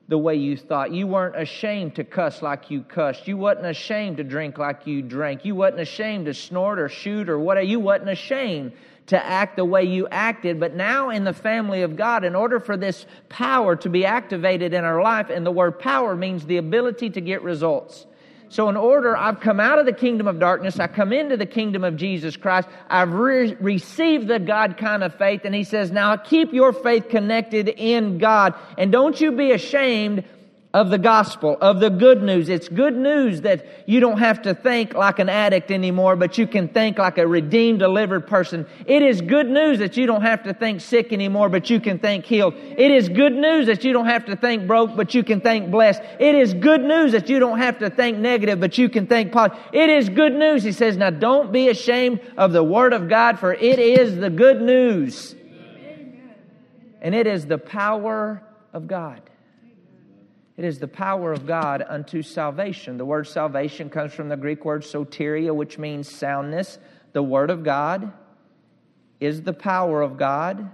the 0.08 0.18
way 0.18 0.36
you 0.36 0.56
thought. 0.56 0.92
You 0.92 1.08
weren't 1.08 1.36
ashamed 1.36 1.96
to 1.96 2.04
cuss 2.04 2.42
like 2.42 2.70
you 2.70 2.82
cussed. 2.82 3.28
You 3.28 3.38
wasn't 3.38 3.66
ashamed 3.66 4.18
to 4.18 4.24
drink 4.24 4.58
like 4.58 4.86
you 4.86 5.02
drank. 5.02 5.46
You 5.46 5.56
wasn't 5.56 5.82
ashamed 5.82 6.26
to 6.26 6.34
snort 6.34 6.80
or 6.80 6.90
shoot 6.90 7.28
or 7.28 7.40
whatever. 7.40 7.66
You 7.66 7.80
wasn't 7.80 8.10
ashamed 8.10 8.74
to 9.08 9.24
act 9.24 9.56
the 9.56 9.66
way 9.66 9.84
you 9.84 10.08
acted. 10.10 10.60
But 10.60 10.76
now 10.76 11.10
in 11.10 11.24
the 11.24 11.34
family 11.34 11.82
of 11.82 11.96
God, 11.96 12.24
in 12.24 12.36
order 12.36 12.60
for 12.60 12.78
this 12.78 13.06
power 13.30 13.76
to 13.78 13.90
be 13.90 14.06
activated 14.06 14.74
in 14.74 14.84
our 14.84 15.02
life, 15.02 15.30
and 15.30 15.46
the 15.46 15.52
word 15.52 15.80
power 15.80 16.16
means 16.16 16.46
the 16.46 16.58
ability 16.58 17.10
to 17.12 17.22
get 17.22 17.42
results. 17.42 18.06
So, 18.50 18.70
in 18.70 18.78
order, 18.78 19.18
I've 19.18 19.40
come 19.40 19.60
out 19.60 19.80
of 19.80 19.86
the 19.86 19.94
kingdom 19.94 20.28
of 20.28 20.40
darkness, 20.40 20.80
I 20.80 20.88
come 20.88 21.12
into 21.12 21.36
the 21.36 21.46
kingdom 21.46 21.84
of 21.84 21.96
Jesus 21.96 22.38
Christ, 22.38 22.68
I've 22.90 23.14
re- 23.14 23.56
received 23.60 24.28
the 24.28 24.40
God 24.40 24.78
kind 24.78 25.04
of 25.04 25.16
faith, 25.16 25.42
and 25.46 25.56
He 25.56 25.64
says, 25.64 25.92
Now 25.92 26.16
keep 26.16 26.54
your 26.54 26.72
faith 26.72 27.10
connected 27.10 27.70
in 27.70 28.18
God, 28.18 28.54
and 28.78 28.92
don't 28.92 29.20
you 29.20 29.32
be 29.32 29.52
ashamed 29.52 30.24
of 30.76 30.90
the 30.90 30.98
gospel, 30.98 31.58
of 31.62 31.80
the 31.80 31.90
good 31.90 32.22
news. 32.22 32.50
It's 32.50 32.68
good 32.68 32.98
news 32.98 33.42
that 33.42 33.66
you 33.86 34.02
don't 34.02 34.18
have 34.18 34.42
to 34.42 34.54
think 34.54 34.94
like 34.94 35.20
an 35.20 35.30
addict 35.30 35.72
anymore, 35.72 36.18
but 36.18 36.38
you 36.38 36.46
can 36.46 36.68
think 36.68 36.98
like 36.98 37.18
a 37.18 37.26
redeemed, 37.26 37.80
delivered 37.80 38.28
person. 38.28 38.68
It 38.86 39.02
is 39.02 39.22
good 39.22 39.50
news 39.50 39.80
that 39.80 39.96
you 39.96 40.06
don't 40.06 40.24
have 40.24 40.44
to 40.44 40.54
think 40.54 40.82
sick 40.82 41.14
anymore, 41.14 41.48
but 41.48 41.70
you 41.70 41.80
can 41.80 41.98
think 41.98 42.26
healed. 42.26 42.56
It 42.56 42.92
is 42.92 43.08
good 43.08 43.32
news 43.32 43.68
that 43.68 43.86
you 43.86 43.94
don't 43.94 44.08
have 44.08 44.26
to 44.26 44.36
think 44.36 44.68
broke, 44.68 44.98
but 44.98 45.14
you 45.14 45.24
can 45.24 45.40
think 45.40 45.72
blessed. 45.72 46.02
It 46.20 46.36
is 46.36 46.54
good 46.54 46.82
news 46.82 47.14
that 47.14 47.30
you 47.30 47.40
don't 47.40 47.60
have 47.60 47.80
to 47.80 47.90
think 47.90 48.18
negative, 48.18 48.60
but 48.60 48.78
you 48.78 48.90
can 48.90 49.08
think 49.08 49.32
positive. 49.32 49.64
It 49.72 49.90
is 49.90 50.10
good 50.10 50.34
news. 50.34 50.62
He 50.62 50.74
says, 50.74 50.98
now 50.98 51.10
don't 51.10 51.54
be 51.54 51.70
ashamed 51.70 52.20
of 52.36 52.52
the 52.52 52.66
word 52.66 52.92
of 52.92 53.08
God, 53.08 53.40
for 53.40 53.54
it 53.54 53.80
is 53.80 54.18
the 54.18 54.30
good 54.30 54.62
news. 54.62 55.36
And 57.02 57.16
it 57.16 57.28
is 57.28 57.46
the 57.46 57.60
power 57.60 58.44
of 58.74 58.88
God. 58.88 59.22
It 60.58 60.64
is 60.64 60.80
the 60.80 60.88
power 60.88 61.34
of 61.34 61.46
God 61.46 61.84
unto 61.88 62.22
salvation. 62.22 62.98
The 62.98 63.06
word 63.06 63.28
salvation 63.28 63.90
comes 63.90 64.14
from 64.14 64.30
the 64.30 64.38
Greek 64.38 64.64
word 64.64 64.84
soteria, 64.84 65.54
which 65.54 65.78
means 65.78 66.10
soundness. 66.10 66.80
The 67.16 67.24
Word 67.24 67.50
of 67.50 67.64
God 67.64 68.12
is 69.22 69.44
the 69.44 69.54
power 69.54 70.02
of 70.02 70.18
God 70.18 70.70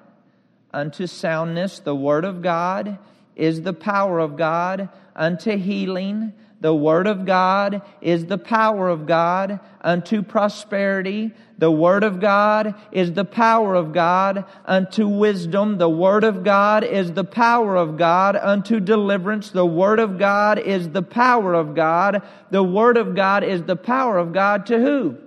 unto 0.73 1.05
soundness. 1.05 1.77
The 1.79 1.95
Word 1.95 2.25
of 2.25 2.41
God 2.41 2.97
is 3.35 3.61
the 3.61 3.73
power 3.73 4.17
of 4.17 4.37
God 4.37 4.89
unto 5.15 5.55
healing. 5.55 6.33
The 6.61 6.73
Word 6.75 7.07
of 7.07 7.25
God 7.25 7.81
is 8.01 8.27
the 8.27 8.37
power 8.37 8.87
of 8.87 9.07
God 9.07 9.59
unto 9.81 10.21
prosperity. 10.21 11.33
The 11.57 11.71
Word 11.71 12.03
of 12.03 12.19
God 12.19 12.75
is 12.91 13.13
the 13.13 13.25
power 13.25 13.73
of 13.73 13.93
God 13.93 14.45
unto 14.65 15.07
wisdom. 15.07 15.79
The 15.79 15.89
Word 15.89 16.23
of 16.23 16.43
God 16.43 16.83
is 16.83 17.13
the 17.13 17.23
power 17.23 17.75
of 17.75 17.97
God 17.97 18.35
unto 18.35 18.79
deliverance. 18.79 19.49
The 19.49 19.65
Word 19.65 19.99
of 19.99 20.19
God 20.19 20.59
is 20.59 20.89
the 20.89 21.01
power 21.01 21.55
of 21.55 21.73
God. 21.73 22.21
The 22.51 22.63
Word 22.63 22.95
of 22.95 23.15
God 23.15 23.43
is 23.43 23.63
the 23.63 23.75
power 23.75 24.19
of 24.19 24.31
God 24.31 24.67
to 24.67 24.79
who? 24.79 25.17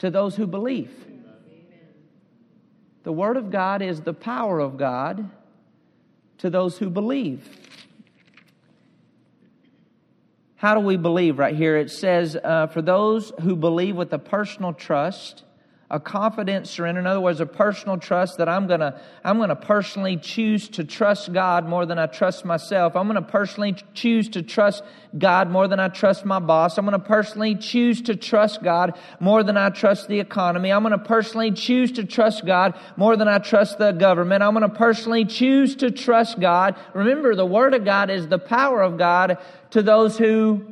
To 0.00 0.10
those 0.10 0.36
who 0.36 0.46
believe. 0.46 0.92
The 3.04 3.12
Word 3.12 3.38
of 3.38 3.50
God 3.50 3.80
is 3.80 4.02
the 4.02 4.12
power 4.12 4.60
of 4.60 4.76
God 4.76 5.30
to 6.38 6.50
those 6.50 6.76
who 6.76 6.90
believe. 6.90 7.61
How 10.62 10.74
do 10.74 10.80
we 10.80 10.96
believe 10.96 11.40
right 11.40 11.56
here? 11.56 11.76
It 11.76 11.90
says, 11.90 12.36
uh, 12.36 12.68
for 12.68 12.82
those 12.82 13.32
who 13.40 13.56
believe 13.56 13.96
with 13.96 14.12
a 14.12 14.18
personal 14.20 14.72
trust, 14.72 15.42
a 15.92 16.00
confident 16.00 16.66
surrender. 16.66 17.02
In 17.02 17.06
other 17.06 17.20
words, 17.20 17.40
a 17.40 17.46
personal 17.46 17.98
trust 17.98 18.38
that 18.38 18.48
I'm 18.48 18.66
gonna, 18.66 18.98
I'm 19.22 19.38
gonna 19.38 19.54
personally 19.54 20.16
choose 20.16 20.70
to 20.70 20.84
trust 20.84 21.34
God 21.34 21.68
more 21.68 21.84
than 21.84 21.98
I 21.98 22.06
trust 22.06 22.46
myself. 22.46 22.96
I'm 22.96 23.06
gonna 23.06 23.20
personally 23.20 23.76
choose 23.92 24.30
to 24.30 24.42
trust 24.42 24.82
God 25.16 25.50
more 25.50 25.68
than 25.68 25.78
I 25.78 25.88
trust 25.88 26.24
my 26.24 26.38
boss. 26.38 26.78
I'm 26.78 26.86
gonna 26.86 26.98
personally 26.98 27.54
choose 27.54 28.00
to 28.02 28.16
trust 28.16 28.62
God 28.62 28.98
more 29.20 29.44
than 29.44 29.58
I 29.58 29.68
trust 29.68 30.08
the 30.08 30.18
economy. 30.18 30.72
I'm 30.72 30.82
gonna 30.82 30.96
personally 30.96 31.50
choose 31.50 31.92
to 31.92 32.04
trust 32.04 32.46
God 32.46 32.72
more 32.96 33.14
than 33.14 33.28
I 33.28 33.36
trust 33.36 33.76
the 33.76 33.92
government. 33.92 34.42
I'm 34.42 34.54
gonna 34.54 34.70
personally 34.70 35.26
choose 35.26 35.76
to 35.76 35.90
trust 35.90 36.40
God. 36.40 36.74
Remember, 36.94 37.34
the 37.34 37.44
Word 37.44 37.74
of 37.74 37.84
God 37.84 38.08
is 38.08 38.28
the 38.28 38.38
power 38.38 38.80
of 38.80 38.96
God 38.96 39.36
to 39.72 39.82
those 39.82 40.16
who 40.16 40.71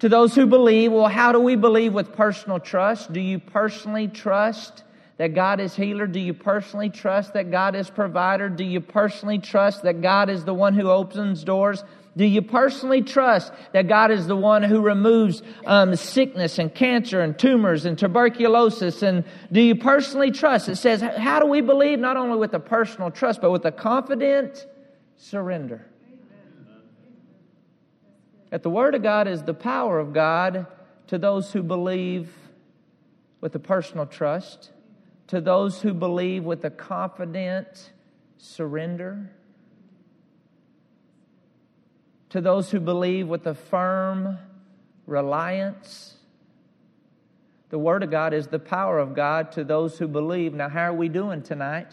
to 0.00 0.08
those 0.08 0.34
who 0.34 0.46
believe. 0.46 0.92
Well, 0.92 1.08
how 1.08 1.32
do 1.32 1.40
we 1.40 1.56
believe 1.56 1.92
with 1.92 2.12
personal 2.12 2.60
trust? 2.60 3.12
Do 3.12 3.20
you 3.20 3.38
personally 3.38 4.08
trust 4.08 4.84
that 5.16 5.34
God 5.34 5.60
is 5.60 5.74
healer? 5.74 6.06
Do 6.06 6.20
you 6.20 6.34
personally 6.34 6.90
trust 6.90 7.34
that 7.34 7.50
God 7.50 7.74
is 7.74 7.90
provider? 7.90 8.48
Do 8.48 8.64
you 8.64 8.80
personally 8.80 9.38
trust 9.38 9.82
that 9.82 10.00
God 10.00 10.30
is 10.30 10.44
the 10.44 10.54
one 10.54 10.74
who 10.74 10.90
opens 10.90 11.42
doors? 11.42 11.82
Do 12.16 12.24
you 12.24 12.42
personally 12.42 13.02
trust 13.02 13.52
that 13.72 13.86
God 13.86 14.10
is 14.10 14.26
the 14.26 14.36
one 14.36 14.62
who 14.62 14.80
removes 14.80 15.42
um, 15.66 15.94
sickness 15.94 16.58
and 16.58 16.74
cancer 16.74 17.20
and 17.20 17.38
tumors 17.38 17.84
and 17.84 17.96
tuberculosis? 17.96 19.02
And 19.02 19.24
do 19.52 19.60
you 19.60 19.76
personally 19.76 20.32
trust? 20.32 20.68
It 20.68 20.76
says, 20.76 21.00
how 21.00 21.38
do 21.38 21.46
we 21.46 21.60
believe? 21.60 21.98
Not 21.98 22.16
only 22.16 22.36
with 22.36 22.54
a 22.54 22.60
personal 22.60 23.10
trust, 23.10 23.40
but 23.40 23.52
with 23.52 23.64
a 23.66 23.72
confident 23.72 24.66
surrender 25.16 25.86
that 28.50 28.62
the 28.62 28.70
Word 28.70 28.94
of 28.94 29.02
God 29.02 29.28
is 29.28 29.42
the 29.42 29.54
power 29.54 29.98
of 29.98 30.12
God 30.12 30.66
to 31.08 31.18
those 31.18 31.52
who 31.52 31.62
believe 31.62 32.32
with 33.40 33.54
a 33.54 33.58
personal 33.58 34.06
trust, 34.06 34.70
to 35.28 35.40
those 35.40 35.82
who 35.82 35.94
believe 35.94 36.44
with 36.44 36.64
a 36.64 36.70
confident 36.70 37.92
surrender, 38.38 39.30
to 42.30 42.40
those 42.40 42.70
who 42.70 42.80
believe 42.80 43.28
with 43.28 43.46
a 43.46 43.54
firm 43.54 44.38
reliance. 45.06 46.14
The 47.70 47.78
Word 47.78 48.02
of 48.02 48.10
God 48.10 48.32
is 48.32 48.46
the 48.46 48.58
power 48.58 48.98
of 48.98 49.14
God 49.14 49.52
to 49.52 49.64
those 49.64 49.98
who 49.98 50.08
believe. 50.08 50.54
Now, 50.54 50.68
how 50.68 50.84
are 50.84 50.94
we 50.94 51.08
doing 51.08 51.42
tonight? 51.42 51.92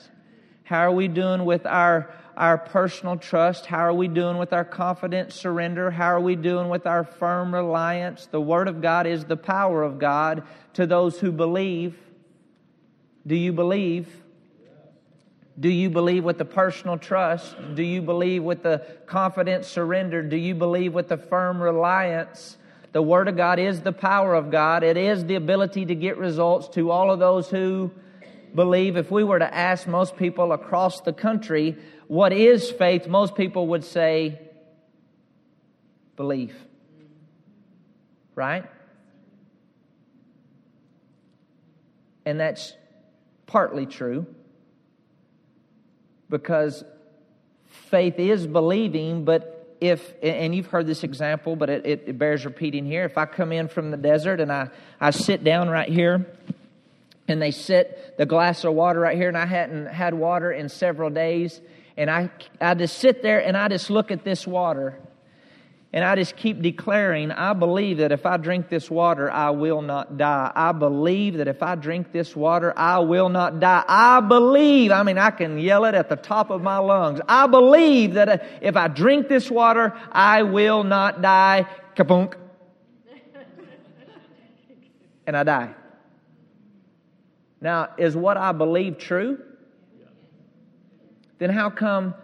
How 0.64 0.80
are 0.80 0.92
we 0.92 1.08
doing 1.08 1.46
with 1.46 1.66
our, 1.66 2.14
our 2.38 2.58
personal 2.58 3.18
trust? 3.18 3.66
How 3.66 3.80
are 3.80 3.94
we 3.94 4.08
doing 4.08 4.38
with 4.38 4.54
our 4.54 4.66
confident 4.66 5.32
surrender? 5.32 5.92
How 5.92 6.08
are 6.08 6.20
we 6.20 6.36
doing 6.36 6.70
with 6.70 6.86
our 6.86 7.04
firm 7.04 7.54
reliance? 7.54 8.28
The 8.28 8.42
Word 8.42 8.68
of 8.68 8.82
God 8.82 9.08
is 9.08 9.26
the 9.26 9.38
power 9.38 9.84
of 9.84 10.00
God 10.00 10.44
to 10.74 10.86
those 10.86 11.20
who 11.20 11.32
believe. 11.32 11.98
Do 13.26 13.36
you 13.36 13.54
believe? 13.54 14.08
Do 15.58 15.70
you 15.70 15.90
believe 15.90 16.26
with 16.26 16.38
the 16.38 16.46
personal 16.46 16.98
trust? 16.98 17.56
Do 17.76 17.84
you 17.84 18.02
believe 18.02 18.44
with 18.44 18.62
the 18.62 18.86
confident 19.06 19.64
surrender? 19.64 20.22
Do 20.22 20.36
you 20.36 20.54
believe 20.54 20.94
with 20.94 21.08
the 21.08 21.18
firm 21.18 21.62
reliance? 21.62 22.58
The 22.92 23.02
Word 23.02 23.30
of 23.30 23.38
God 23.38 23.60
is 23.60 23.82
the 23.82 23.94
power 23.94 24.34
of 24.36 24.52
God. 24.52 24.84
It 24.84 24.98
is 24.98 25.26
the 25.26 25.36
ability 25.36 25.86
to 25.86 25.96
get 25.96 26.18
results 26.18 26.68
to 26.76 26.92
all 26.92 27.12
of 27.12 27.20
those 27.20 27.50
who 27.50 27.92
believe. 28.54 28.98
If 28.98 29.12
we 29.12 29.24
were 29.24 29.40
to 29.40 29.54
ask 29.54 29.88
most 29.88 30.18
people 30.18 30.52
across 30.52 31.02
the 31.02 31.14
country, 31.14 31.78
what 32.08 32.34
is 32.34 32.70
faith? 32.72 33.08
Most 33.08 33.36
people 33.36 33.68
would 33.68 33.84
say, 33.84 34.40
belief. 36.16 36.56
Right? 38.36 38.66
And 42.26 42.40
that's 42.40 42.74
partly 43.46 43.86
true 43.86 44.26
because 46.30 46.84
faith 47.66 48.20
is 48.20 48.48
believing, 48.48 49.26
but 49.26 49.78
if, 49.80 50.14
and 50.24 50.56
you've 50.56 50.68
heard 50.68 50.88
this 50.88 51.04
example, 51.04 51.56
but 51.56 51.70
it, 51.70 51.86
it, 51.86 52.18
bears 52.18 52.46
repeating 52.46 52.86
here. 52.86 53.06
If 53.06 53.18
I 53.18 53.26
come 53.26 53.52
in 53.52 53.68
from 53.68 53.92
the 53.92 53.98
desert 53.98 54.40
and 54.40 54.52
I, 54.52 54.70
I 55.00 55.12
sit 55.12 55.44
down 55.44 55.70
right 55.70 55.90
here, 55.90 56.26
and 57.28 57.42
they 57.42 57.52
sit 57.52 58.16
the 58.18 58.26
glass 58.26 58.64
of 58.64 58.74
water 58.74 59.00
right 59.00 59.18
here, 59.18 59.28
and 59.28 59.38
I 59.38 59.46
hadn't 59.46 59.88
had 59.88 60.14
water 60.14 60.52
in 60.52 60.70
several 60.70 61.10
days, 61.10 61.60
and 61.98 62.10
I, 62.10 62.30
I 62.60 62.74
just 62.74 62.98
sit 62.98 63.22
there 63.22 63.40
and 63.40 63.56
I 63.56 63.68
just 63.68 63.90
look 63.90 64.12
at 64.12 64.24
this 64.24 64.46
water, 64.46 65.00
and 65.94 66.04
I 66.04 66.16
just 66.16 66.36
keep 66.36 66.62
declaring, 66.62 67.32
I 67.32 67.54
believe 67.54 68.00
that 68.00 68.12
if 68.12 68.26
I 68.26 68.36
drink 68.36 68.68
this 68.68 68.92
water, 68.92 69.32
I 69.32 69.52
will 69.52 69.82
not 69.82 70.18
die. 70.18 70.52
I 70.54 70.74
believe 70.74 71.38
that 71.38 71.48
if 71.48 71.64
I 71.64 71.76
drink 71.76 72.12
this 72.12 72.36
water, 72.36 72.74
I 72.76 73.00
will 73.00 73.30
not 73.30 73.62
die. 73.62 73.86
I 73.88 74.20
believe, 74.20 74.92
I 74.92 75.04
mean, 75.04 75.18
I 75.18 75.32
can 75.32 75.58
yell 75.58 75.86
it 75.86 75.96
at 75.96 76.10
the 76.10 76.18
top 76.18 76.50
of 76.50 76.62
my 76.62 76.80
lungs. 76.80 77.22
I 77.30 77.48
believe 77.48 78.16
that 78.16 78.46
if 78.62 78.76
I 78.76 78.90
drink 78.90 79.30
this 79.30 79.50
water, 79.50 79.94
I 80.12 80.44
will 80.44 80.84
not 80.84 81.22
die. 81.22 81.66
Kapunk. 81.96 82.34
And 85.26 85.38
I 85.38 85.44
die. 85.44 85.74
Now, 87.62 87.94
is 87.98 88.18
what 88.18 88.36
I 88.36 88.52
believe 88.52 88.98
true? 88.98 89.42
Then 91.38 91.50
how 91.50 91.70
come 91.70 92.16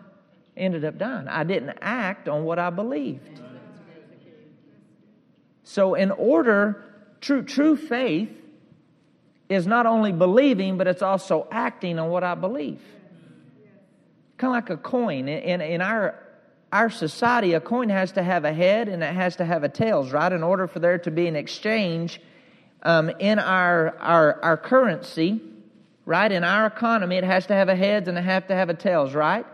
I 0.55 0.59
ended 0.59 0.85
up 0.85 0.97
dying? 0.97 1.27
I 1.27 1.43
didn't 1.43 1.77
act 1.81 2.29
on 2.29 2.43
what 2.43 2.59
I 2.59 2.69
believed. 2.69 3.41
So, 5.63 5.93
in 5.93 6.11
order, 6.11 6.83
true, 7.21 7.43
true 7.43 7.77
faith 7.77 8.29
is 9.47 9.67
not 9.67 9.85
only 9.85 10.11
believing, 10.11 10.77
but 10.77 10.87
it's 10.87 11.01
also 11.01 11.47
acting 11.51 11.99
on 11.99 12.09
what 12.09 12.23
I 12.23 12.35
believe. 12.35 12.81
Kind 14.37 14.51
of 14.51 14.55
like 14.55 14.69
a 14.69 14.77
coin. 14.77 15.27
In, 15.27 15.61
in 15.61 15.81
our, 15.81 16.17
our 16.71 16.89
society, 16.89 17.53
a 17.53 17.59
coin 17.59 17.89
has 17.89 18.13
to 18.13 18.23
have 18.23 18.43
a 18.43 18.53
head 18.53 18.87
and 18.87 19.03
it 19.03 19.13
has 19.13 19.35
to 19.37 19.45
have 19.45 19.63
a 19.63 19.69
tails, 19.69 20.11
right? 20.11 20.31
In 20.31 20.41
order 20.41 20.67
for 20.67 20.79
there 20.79 20.97
to 20.99 21.11
be 21.11 21.27
an 21.27 21.35
exchange 21.35 22.19
um, 22.83 23.09
in 23.19 23.39
our, 23.39 23.95
our, 23.99 24.43
our 24.43 24.57
currency, 24.57 25.41
right? 26.11 26.31
In 26.31 26.43
our 26.43 26.65
economy, 26.65 27.15
it 27.15 27.23
has 27.23 27.47
to 27.47 27.53
have 27.53 27.69
a 27.69 27.75
heads 27.75 28.09
and 28.09 28.17
it 28.17 28.23
has 28.23 28.43
to 28.49 28.55
have 28.55 28.69
a 28.69 28.73
tails, 28.73 29.13
right? 29.13 29.45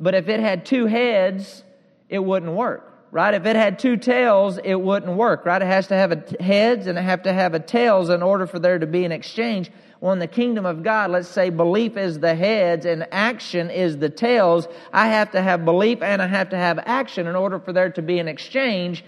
But 0.00 0.14
if 0.14 0.28
it 0.28 0.40
had 0.40 0.64
two 0.64 0.86
heads, 0.86 1.62
it 2.08 2.20
wouldn't 2.20 2.52
work 2.52 2.88
right? 3.10 3.34
If 3.34 3.46
it 3.46 3.56
had 3.56 3.78
two 3.78 3.96
tails, 3.96 4.58
it 4.62 4.74
wouldn't 4.74 5.16
work, 5.16 5.46
right? 5.46 5.62
It 5.62 5.66
has 5.66 5.86
to 5.88 5.94
have 5.94 6.12
a 6.12 6.42
heads 6.42 6.86
and 6.86 6.98
it 6.98 7.02
have 7.02 7.22
to 7.22 7.32
have 7.32 7.54
a 7.54 7.60
tails 7.60 8.10
in 8.10 8.22
order 8.22 8.46
for 8.46 8.58
there 8.58 8.78
to 8.78 8.86
be 8.86 9.04
an 9.04 9.12
exchange. 9.12 9.70
Well, 10.00 10.12
in 10.12 10.18
the 10.18 10.26
kingdom 10.26 10.66
of 10.66 10.82
God, 10.82 11.10
let's 11.10 11.28
say 11.28 11.50
belief 11.50 11.96
is 11.96 12.20
the 12.20 12.34
heads 12.34 12.86
and 12.86 13.06
action 13.10 13.70
is 13.70 13.96
the 13.96 14.10
tails. 14.10 14.68
I 14.92 15.08
have 15.08 15.32
to 15.32 15.42
have 15.42 15.64
belief 15.64 16.02
and 16.02 16.22
I 16.22 16.26
have 16.26 16.50
to 16.50 16.56
have 16.56 16.78
action 16.84 17.26
in 17.26 17.34
order 17.34 17.58
for 17.58 17.72
there 17.72 17.90
to 17.90 18.02
be 18.02 18.18
an 18.18 18.28
exchange 18.28 19.04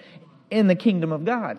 in 0.51 0.67
the 0.67 0.75
kingdom 0.75 1.13
of 1.13 1.25
God. 1.25 1.59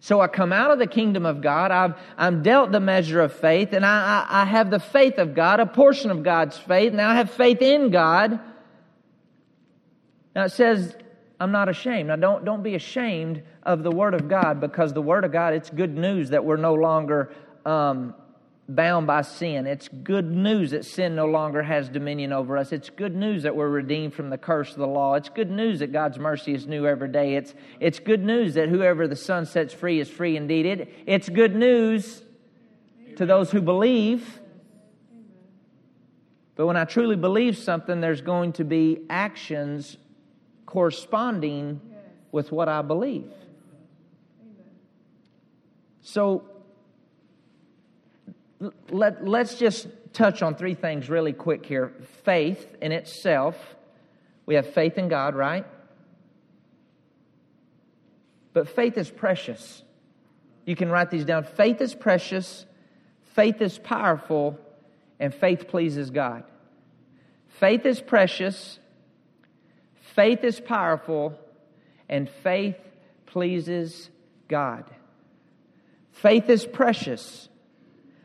So 0.00 0.20
I 0.20 0.28
come 0.28 0.52
out 0.52 0.70
of 0.70 0.78
the 0.78 0.86
kingdom 0.86 1.26
of 1.26 1.42
God. 1.42 1.70
I've, 1.70 1.94
I'm 2.16 2.42
dealt 2.42 2.72
the 2.72 2.80
measure 2.80 3.20
of 3.20 3.34
faith, 3.34 3.74
and 3.74 3.84
I, 3.84 4.26
I, 4.28 4.42
I 4.42 4.44
have 4.46 4.70
the 4.70 4.80
faith 4.80 5.18
of 5.18 5.34
God, 5.34 5.60
a 5.60 5.66
portion 5.66 6.10
of 6.10 6.22
God's 6.22 6.56
faith. 6.56 6.94
Now 6.94 7.10
I 7.10 7.16
have 7.16 7.30
faith 7.30 7.60
in 7.60 7.90
God. 7.90 8.40
Now 10.34 10.44
it 10.44 10.52
says, 10.52 10.96
I'm 11.38 11.52
not 11.52 11.68
ashamed. 11.68 12.08
Now 12.08 12.16
don't, 12.16 12.44
don't 12.44 12.62
be 12.62 12.74
ashamed 12.74 13.42
of 13.62 13.82
the 13.82 13.90
Word 13.90 14.14
of 14.14 14.26
God 14.26 14.58
because 14.58 14.94
the 14.94 15.02
Word 15.02 15.24
of 15.24 15.32
God, 15.32 15.52
it's 15.52 15.68
good 15.68 15.94
news 15.94 16.30
that 16.30 16.44
we're 16.44 16.56
no 16.56 16.74
longer 16.74 17.32
um, 17.66 18.14
bound 18.74 19.06
by 19.06 19.22
sin. 19.22 19.66
It's 19.66 19.88
good 19.88 20.30
news 20.30 20.70
that 20.70 20.84
sin 20.84 21.16
no 21.16 21.26
longer 21.26 21.62
has 21.62 21.88
dominion 21.88 22.32
over 22.32 22.56
us. 22.56 22.72
It's 22.72 22.88
good 22.88 23.14
news 23.14 23.42
that 23.42 23.56
we're 23.56 23.68
redeemed 23.68 24.14
from 24.14 24.30
the 24.30 24.38
curse 24.38 24.70
of 24.70 24.78
the 24.78 24.86
law. 24.86 25.14
It's 25.14 25.28
good 25.28 25.50
news 25.50 25.80
that 25.80 25.92
God's 25.92 26.18
mercy 26.18 26.54
is 26.54 26.66
new 26.66 26.86
every 26.86 27.08
day. 27.08 27.34
It's, 27.34 27.54
it's 27.80 27.98
good 27.98 28.24
news 28.24 28.54
that 28.54 28.68
whoever 28.68 29.08
the 29.08 29.16
Son 29.16 29.44
sets 29.46 29.74
free 29.74 30.00
is 30.00 30.08
free 30.08 30.36
indeed. 30.36 30.66
It, 30.66 30.94
it's 31.06 31.28
good 31.28 31.54
news 31.54 32.22
to 33.16 33.26
those 33.26 33.50
who 33.50 33.60
believe. 33.60 34.40
But 36.54 36.66
when 36.66 36.76
I 36.76 36.84
truly 36.84 37.16
believe 37.16 37.56
something, 37.56 38.00
there's 38.00 38.20
going 38.20 38.52
to 38.54 38.64
be 38.64 39.00
actions 39.10 39.96
corresponding 40.66 41.80
with 42.30 42.52
what 42.52 42.68
I 42.68 42.82
believe. 42.82 43.32
So 46.02 46.49
let, 48.90 49.26
let's 49.26 49.56
just 49.56 49.88
touch 50.12 50.42
on 50.42 50.54
three 50.54 50.74
things 50.74 51.08
really 51.08 51.32
quick 51.32 51.64
here. 51.64 51.92
Faith 52.24 52.76
in 52.80 52.92
itself. 52.92 53.56
We 54.46 54.56
have 54.56 54.72
faith 54.72 54.98
in 54.98 55.08
God, 55.08 55.34
right? 55.34 55.66
But 58.52 58.68
faith 58.68 58.98
is 58.98 59.10
precious. 59.10 59.82
You 60.66 60.76
can 60.76 60.90
write 60.90 61.10
these 61.10 61.24
down. 61.24 61.44
Faith 61.44 61.80
is 61.80 61.94
precious, 61.94 62.66
faith 63.34 63.60
is 63.62 63.78
powerful, 63.78 64.58
and 65.18 65.34
faith 65.34 65.68
pleases 65.68 66.10
God. 66.10 66.44
Faith 67.48 67.86
is 67.86 68.00
precious, 68.00 68.80
Faith 70.14 70.42
is 70.42 70.60
powerful, 70.60 71.38
and 72.08 72.28
faith 72.28 72.76
pleases 73.26 74.10
God. 74.48 74.84
Faith 76.12 76.50
is 76.50 76.66
precious. 76.66 77.48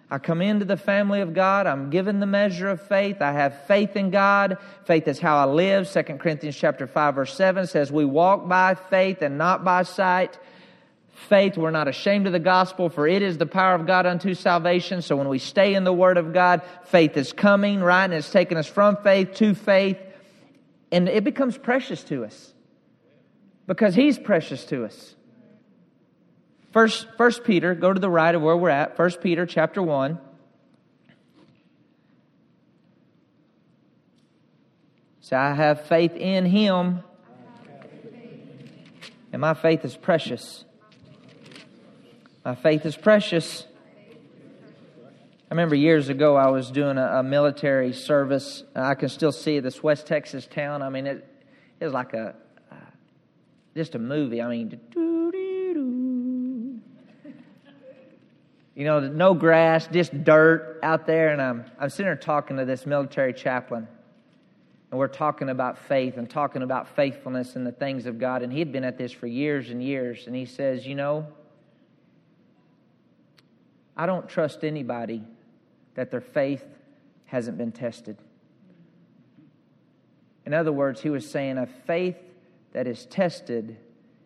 I 0.09 0.19
come 0.19 0.41
into 0.41 0.65
the 0.65 0.77
family 0.77 1.21
of 1.21 1.33
God. 1.33 1.65
I'm 1.65 1.89
given 1.89 2.19
the 2.19 2.27
measure 2.27 2.69
of 2.69 2.81
faith. 2.81 3.21
I 3.21 3.31
have 3.31 3.65
faith 3.65 3.95
in 3.95 4.11
God. 4.11 4.57
Faith 4.85 5.07
is 5.07 5.19
how 5.19 5.37
I 5.37 5.45
live. 5.45 5.91
2 5.91 6.03
Corinthians 6.03 6.55
chapter 6.55 6.85
5 6.85 7.15
verse 7.15 7.35
7 7.35 7.65
says 7.65 7.91
we 7.91 8.05
walk 8.05 8.47
by 8.47 8.75
faith 8.75 9.21
and 9.21 9.37
not 9.37 9.63
by 9.63 9.83
sight. 9.83 10.37
Faith, 11.29 11.57
we're 11.57 11.71
not 11.71 11.87
ashamed 11.87 12.27
of 12.27 12.33
the 12.33 12.39
gospel, 12.39 12.89
for 12.89 13.07
it 13.07 13.21
is 13.21 13.37
the 13.37 13.45
power 13.45 13.73
of 13.73 13.87
God 13.87 14.05
unto 14.05 14.33
salvation. 14.33 15.01
So 15.01 15.15
when 15.15 15.29
we 15.29 15.39
stay 15.39 15.73
in 15.73 15.85
the 15.85 15.93
Word 15.93 16.17
of 16.17 16.33
God, 16.33 16.61
faith 16.83 17.15
is 17.15 17.31
coming, 17.31 17.79
right? 17.79 18.03
And 18.03 18.13
it's 18.13 18.29
taking 18.29 18.57
us 18.57 18.67
from 18.67 18.97
faith 18.97 19.33
to 19.35 19.55
faith. 19.55 19.97
And 20.91 21.07
it 21.07 21.23
becomes 21.23 21.57
precious 21.57 22.03
to 22.05 22.25
us 22.25 22.53
because 23.65 23.95
He's 23.95 24.19
precious 24.19 24.65
to 24.65 24.83
us. 24.83 25.15
First, 26.75 27.07
First 27.15 27.45
Peter, 27.45 27.73
go 27.73 27.93
to 27.93 28.01
the 28.01 28.09
right 28.09 28.35
of 28.35 28.41
where 28.41 28.57
we're 28.57 28.67
at. 28.67 28.97
First 28.97 29.21
Peter 29.21 29.45
chapter 29.45 29.81
1. 29.81 30.19
So 35.21 35.37
I 35.37 35.53
have 35.53 35.87
faith 35.87 36.17
in 36.17 36.45
Him, 36.45 37.01
and 39.31 39.39
my 39.39 39.53
faith 39.53 39.85
is 39.85 39.95
precious. 39.95 40.65
My 42.43 42.55
faith 42.55 42.85
is 42.85 42.97
precious. 42.97 43.65
I 45.49 45.51
remember 45.51 45.75
years 45.75 46.09
ago 46.09 46.35
I 46.35 46.49
was 46.49 46.71
doing 46.71 46.97
a, 46.97 47.19
a 47.19 47.23
military 47.23 47.93
service. 47.93 48.65
I 48.75 48.95
can 48.95 49.07
still 49.07 49.31
see 49.31 49.61
this 49.61 49.81
West 49.81 50.07
Texas 50.07 50.45
town. 50.45 50.81
I 50.81 50.89
mean, 50.89 51.07
it, 51.07 51.25
it 51.79 51.85
was 51.85 51.93
like 51.93 52.13
a 52.13 52.35
uh, 52.69 52.75
just 53.77 53.95
a 53.95 53.99
movie. 53.99 54.41
I 54.41 54.49
mean, 54.49 54.77
you 58.75 58.83
know, 58.83 58.99
no 58.99 59.33
grass, 59.33 59.87
just 59.87 60.23
dirt 60.23 60.79
out 60.83 61.07
there. 61.07 61.29
And 61.29 61.41
I'm 61.41 61.65
I'm 61.79 61.89
sitting 61.89 62.05
there 62.05 62.15
talking 62.15 62.57
to 62.57 62.65
this 62.65 62.85
military 62.85 63.33
chaplain, 63.33 63.87
And 64.91 64.99
we're 64.99 65.07
talking 65.07 65.49
about 65.49 65.77
faith 65.77 66.17
and 66.17 66.29
talking 66.29 66.61
about 66.61 66.93
faithfulness 66.95 67.55
and 67.55 67.65
the 67.65 67.71
things 67.71 68.05
of 68.05 68.19
God. 68.19 68.43
And 68.43 68.51
he 68.51 68.59
had 68.59 68.73
been 68.73 68.83
at 68.83 68.97
this 68.97 69.13
for 69.13 69.27
years 69.27 69.69
and 69.69 69.81
years. 69.81 70.27
And 70.27 70.35
he 70.35 70.45
says, 70.45 70.85
You 70.85 70.95
know, 70.95 71.25
I 73.95 74.05
don't 74.05 74.27
trust 74.27 74.65
anybody 74.65 75.23
that 75.95 76.11
their 76.11 76.21
faith 76.21 76.65
hasn't 77.25 77.57
been 77.57 77.71
tested. 77.71 78.17
In 80.45 80.53
other 80.53 80.73
words, 80.73 81.01
he 81.01 81.09
was 81.09 81.27
saying 81.27 81.57
a 81.57 81.65
faith 81.65 82.17
that 82.73 82.87
is 82.87 83.05
tested 83.05 83.77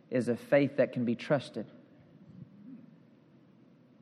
is 0.10 0.28
a 0.28 0.36
faith 0.36 0.78
that 0.78 0.92
can 0.92 1.06
be 1.06 1.16
trusted. 1.16 1.68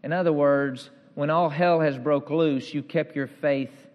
In 0.04 0.14
other 0.14 0.34
words, 0.34 0.90
when 1.16 1.30
all 1.30 1.50
hell 1.50 1.80
has 1.80 1.98
broke 1.98 2.30
loose, 2.30 2.74
you 2.74 2.84
kept 2.84 3.16
your 3.16 3.28
faith 3.28 3.88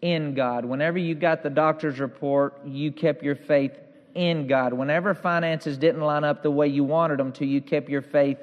in 0.00 0.34
God. 0.34 0.64
Whenever 0.64 0.98
you 0.98 1.14
got 1.14 1.42
the 1.42 1.50
doctor's 1.50 1.98
report, 1.98 2.64
you 2.64 2.92
kept 2.92 3.22
your 3.22 3.36
faith 3.36 3.72
in 4.14 4.46
God. 4.46 4.72
Whenever 4.72 5.14
finances 5.14 5.78
didn't 5.78 6.00
line 6.00 6.24
up 6.24 6.42
the 6.42 6.50
way 6.50 6.68
you 6.68 6.84
wanted 6.84 7.18
them 7.18 7.32
to, 7.32 7.46
you 7.46 7.60
kept 7.60 7.88
your 7.88 8.02
faith 8.02 8.38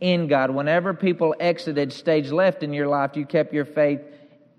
in 0.00 0.28
God. 0.28 0.50
Whenever 0.50 0.94
people 0.94 1.34
exited 1.40 1.92
stage 1.92 2.30
left 2.30 2.62
in 2.62 2.72
your 2.72 2.88
life, 2.88 3.16
you 3.16 3.26
kept 3.26 3.52
your 3.52 3.64
faith 3.64 4.00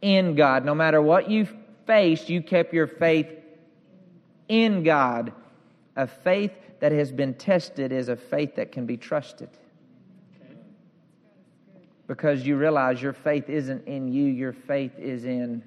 in 0.02 0.36
God. 0.36 0.66
No 0.66 0.76
matter 0.76 1.02
what 1.02 1.30
you 1.30 1.48
faced, 1.86 2.30
you 2.30 2.42
kept 2.42 2.74
your 2.74 2.88
faith 2.88 3.28
in 4.48 4.84
God. 4.84 5.32
A 5.96 6.08
faith 6.08 6.52
that 6.80 6.92
has 6.92 7.12
been 7.12 7.34
tested 7.34 7.92
is 7.92 8.10
a 8.10 8.16
faith 8.16 8.56
that 8.56 8.72
can 8.72 8.86
be 8.86 8.98
trusted. 8.98 9.50
Because 12.10 12.44
you 12.44 12.58
realize 12.58 13.00
your 13.00 13.14
faith 13.14 13.50
isn't 13.50 13.86
in 13.88 14.12
you, 14.12 14.26
your 14.26 14.52
faith 14.52 14.98
is 14.98 15.26
in, 15.26 15.62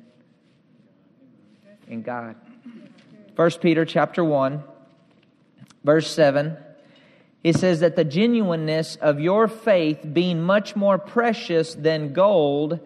in 1.87 2.03
God. 2.03 2.35
1 3.37 3.51
Peter 3.61 3.85
chapter 3.85 4.25
1, 4.25 4.61
verse 5.85 6.11
7. 6.11 6.57
It 7.45 7.55
says 7.55 7.79
that 7.79 7.95
the 7.95 8.03
genuineness 8.03 8.97
of 8.97 9.21
your 9.21 9.47
faith 9.47 10.01
being 10.13 10.43
much 10.43 10.75
more 10.75 10.99
precious 10.99 11.77
than 11.77 12.13
gold 12.13 12.81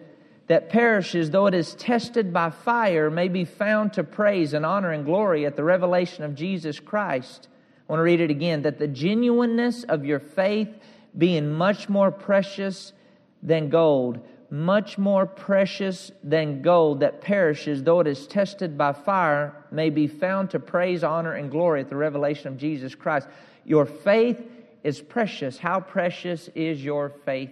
that 0.45 0.69
perishes, 0.69 1.31
though 1.31 1.47
it 1.47 1.55
is 1.55 1.73
tested 1.73 2.31
by 2.31 2.51
fire, 2.51 3.09
may 3.09 3.27
be 3.27 3.43
found 3.43 3.93
to 3.93 4.03
praise 4.03 4.53
and 4.53 4.67
honor 4.67 4.91
and 4.91 5.03
glory 5.03 5.47
at 5.47 5.55
the 5.55 5.63
revelation 5.63 6.23
of 6.23 6.35
Jesus 6.35 6.79
Christ. 6.79 7.47
I 7.89 7.91
want 7.91 8.01
to 8.01 8.03
read 8.03 8.21
it 8.21 8.29
again 8.29 8.61
that 8.61 8.77
the 8.77 8.87
genuineness 8.87 9.83
of 9.83 10.05
your 10.05 10.19
faith 10.19 10.69
being 11.17 11.51
much 11.51 11.89
more 11.89 12.11
precious 12.11 12.93
than 13.41 13.69
gold, 13.69 14.19
much 14.49 14.97
more 14.97 15.25
precious 15.25 16.11
than 16.23 16.61
gold 16.61 17.01
that 17.01 17.21
perishes, 17.21 17.83
though 17.83 17.99
it 17.99 18.07
is 18.07 18.27
tested 18.27 18.77
by 18.77 18.93
fire, 18.93 19.53
may 19.71 19.89
be 19.89 20.07
found 20.07 20.49
to 20.51 20.59
praise, 20.59 21.03
honor, 21.03 21.33
and 21.33 21.51
glory 21.51 21.81
at 21.81 21.89
the 21.89 21.95
revelation 21.95 22.47
of 22.47 22.57
Jesus 22.57 22.95
Christ. 22.95 23.27
Your 23.65 23.85
faith 23.85 24.41
is 24.83 25.01
precious. 25.01 25.57
How 25.57 25.79
precious 25.79 26.49
is 26.55 26.83
your 26.83 27.09
faith 27.09 27.51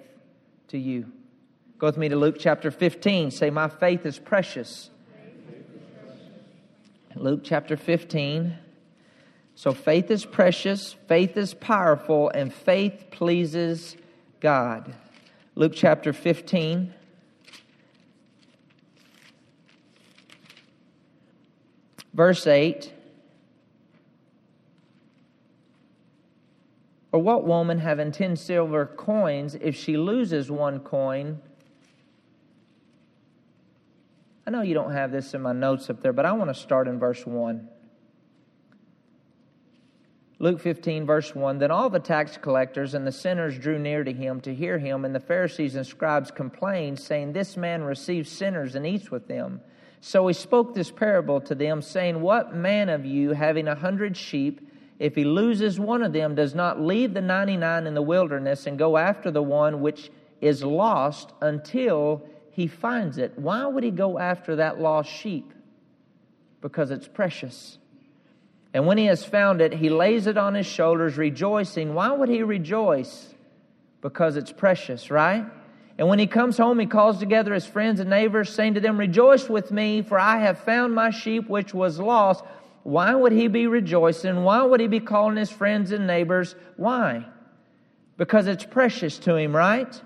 to 0.70 0.78
you? 0.78 1.12
Go 1.78 1.88
with 1.88 1.98
me 1.98 2.08
to 2.08 2.16
Luke 2.16 2.38
chapter 2.40 2.72
15. 2.72 3.32
Say, 3.32 3.50
My 3.50 3.68
faith 3.68 4.06
is 4.06 4.18
precious. 4.18 4.90
Luke 7.16 7.42
chapter 7.44 7.78
15. 7.78 8.58
So 9.56 9.72
faith 9.72 10.12
is 10.12 10.26
precious, 10.26 10.94
faith 11.08 11.38
is 11.38 11.54
powerful, 11.54 12.30
and 12.30 12.54
faith 12.54 13.06
pleases 13.10 13.96
God. 14.42 14.94
Luke 15.58 15.72
chapter 15.74 16.12
15. 16.12 16.94
Verse 22.14 22.46
8. 22.46 22.92
Or 27.14 27.22
what 27.22 27.46
woman 27.46 27.80
having 27.80 28.12
ten 28.12 28.36
silver 28.36 28.86
coins, 28.86 29.56
if 29.56 29.78
she 29.78 29.96
loses 29.96 30.52
one 30.52 30.82
coin, 30.82 31.40
I 34.46 34.52
know 34.52 34.62
you 34.62 34.74
don't 34.74 34.92
have 34.92 35.14
this 35.14 35.34
in 35.34 35.42
my 35.42 35.54
notes 35.54 35.90
up 35.90 36.02
there, 36.02 36.12
but 36.12 36.26
I 36.26 36.34
want 36.34 36.50
to 36.50 36.54
start 36.54 36.90
in 36.90 37.00
verse 37.00 37.26
1. 37.26 37.70
Luke 40.38 40.60
15, 40.60 41.06
verse 41.06 41.34
1 41.34 41.60
Then 41.60 41.72
all 41.72 41.90
the 41.90 42.00
tax 42.00 42.38
collectors 42.38 42.94
and 42.94 43.08
the 43.08 43.12
sinners 43.12 43.58
drew 43.58 43.80
near 43.80 44.04
to 44.04 44.12
him 44.12 44.42
to 44.42 44.54
hear 44.54 44.78
him, 44.78 45.06
and 45.06 45.16
the 45.16 45.20
Pharisees 45.20 45.76
and 45.76 45.88
scribes 45.88 46.30
complained, 46.30 47.00
saying, 47.00 47.32
This 47.32 47.56
man 47.56 47.84
receives 47.84 48.30
sinners 48.30 48.76
and 48.76 48.86
eats 48.86 49.10
with 49.10 49.28
them. 49.28 49.62
So 50.02 50.28
he 50.28 50.34
spoke 50.34 50.74
this 50.74 50.92
parable 50.92 51.40
to 51.42 51.56
them, 51.56 51.82
saying, 51.82 52.20
What 52.22 52.54
man 52.54 52.90
of 52.90 53.06
you, 53.06 53.32
having 53.32 53.68
a 53.68 53.76
hundred 53.76 54.18
sheep, 54.18 54.70
if 55.00 55.16
he 55.16 55.24
loses 55.24 55.80
one 55.80 56.04
of 56.04 56.12
them, 56.12 56.36
does 56.36 56.54
not 56.54 56.82
leave 56.82 57.14
the 57.14 57.22
ninety 57.22 57.58
nine 57.58 57.88
in 57.88 57.94
the 57.94 58.02
wilderness 58.02 58.68
and 58.68 58.78
go 58.78 58.98
after 58.98 59.32
the 59.32 59.42
one 59.42 59.82
which 59.82 60.12
is 60.42 60.64
lost 60.64 61.32
until 61.42 62.28
he 62.52 62.68
finds 62.68 63.18
it. 63.18 63.38
Why 63.38 63.66
would 63.66 63.84
he 63.84 63.92
go 63.92 64.20
after 64.20 64.58
that 64.58 64.80
lost 64.80 65.10
sheep? 65.10 65.54
Because 66.62 66.92
it's 66.92 67.08
precious. 67.08 67.78
And 68.76 68.86
when 68.86 68.98
he 68.98 69.06
has 69.06 69.24
found 69.24 69.62
it, 69.62 69.74
he 69.74 69.88
lays 69.88 70.28
it 70.28 70.38
on 70.38 70.54
his 70.54 70.66
shoulders, 70.66 71.16
rejoicing. 71.16 71.94
Why 71.94 72.12
would 72.12 72.28
he 72.28 72.44
rejoice? 72.44 73.34
Because 74.02 74.36
it's 74.36 74.52
precious, 74.52 75.10
right? 75.10 75.46
And 75.98 76.10
when 76.10 76.20
he 76.20 76.28
comes 76.28 76.58
home, 76.58 76.78
he 76.80 76.86
calls 76.86 77.18
together 77.18 77.54
his 77.54 77.66
friends 77.66 78.02
and 78.02 78.10
neighbors, 78.10 78.54
saying 78.54 78.74
to 78.74 78.82
them, 78.82 79.00
Rejoice 79.00 79.48
with 79.48 79.72
me, 79.72 80.02
for 80.02 80.20
I 80.20 80.40
have 80.40 80.60
found 80.60 80.94
my 80.94 81.12
sheep 81.12 81.48
which 81.48 81.74
was 81.74 82.02
lost. 82.02 82.44
Why 82.84 83.16
would 83.16 83.32
he 83.32 83.48
be 83.48 83.66
rejoicing? 83.68 84.44
Why 84.44 84.62
would 84.64 84.82
he 84.82 84.88
be 84.88 85.00
calling 85.00 85.38
his 85.38 85.50
friends 85.50 85.94
and 85.94 86.06
neighbors? 86.06 86.54
Why? 86.76 87.26
Because 88.18 88.48
it's 88.48 88.66
precious 88.66 89.18
to 89.20 89.38
him, 89.38 89.56
right? 89.56 90.02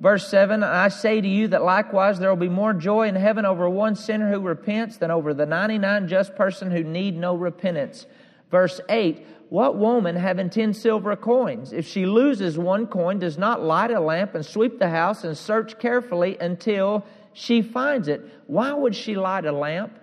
Verse 0.00 0.28
7 0.28 0.62
I 0.62 0.88
say 0.88 1.20
to 1.20 1.28
you 1.28 1.48
that 1.48 1.64
likewise 1.64 2.18
there 2.18 2.28
will 2.28 2.36
be 2.36 2.48
more 2.48 2.72
joy 2.72 3.08
in 3.08 3.16
heaven 3.16 3.44
over 3.44 3.68
one 3.68 3.96
sinner 3.96 4.30
who 4.30 4.40
repents 4.40 4.96
than 4.98 5.10
over 5.10 5.34
the 5.34 5.46
99 5.46 6.06
just 6.08 6.36
person 6.36 6.70
who 6.70 6.84
need 6.84 7.16
no 7.16 7.34
repentance. 7.34 8.06
Verse 8.50 8.80
8 8.88 9.26
What 9.48 9.76
woman 9.76 10.14
having 10.14 10.50
10 10.50 10.74
silver 10.74 11.16
coins, 11.16 11.72
if 11.72 11.86
she 11.86 12.06
loses 12.06 12.56
one 12.56 12.86
coin, 12.86 13.18
does 13.18 13.38
not 13.38 13.62
light 13.62 13.90
a 13.90 13.98
lamp 13.98 14.36
and 14.36 14.46
sweep 14.46 14.78
the 14.78 14.88
house 14.88 15.24
and 15.24 15.36
search 15.36 15.78
carefully 15.80 16.36
until 16.40 17.04
she 17.32 17.60
finds 17.60 18.06
it? 18.06 18.22
Why 18.46 18.72
would 18.72 18.94
she 18.94 19.16
light 19.16 19.46
a 19.46 19.52
lamp? 19.52 19.98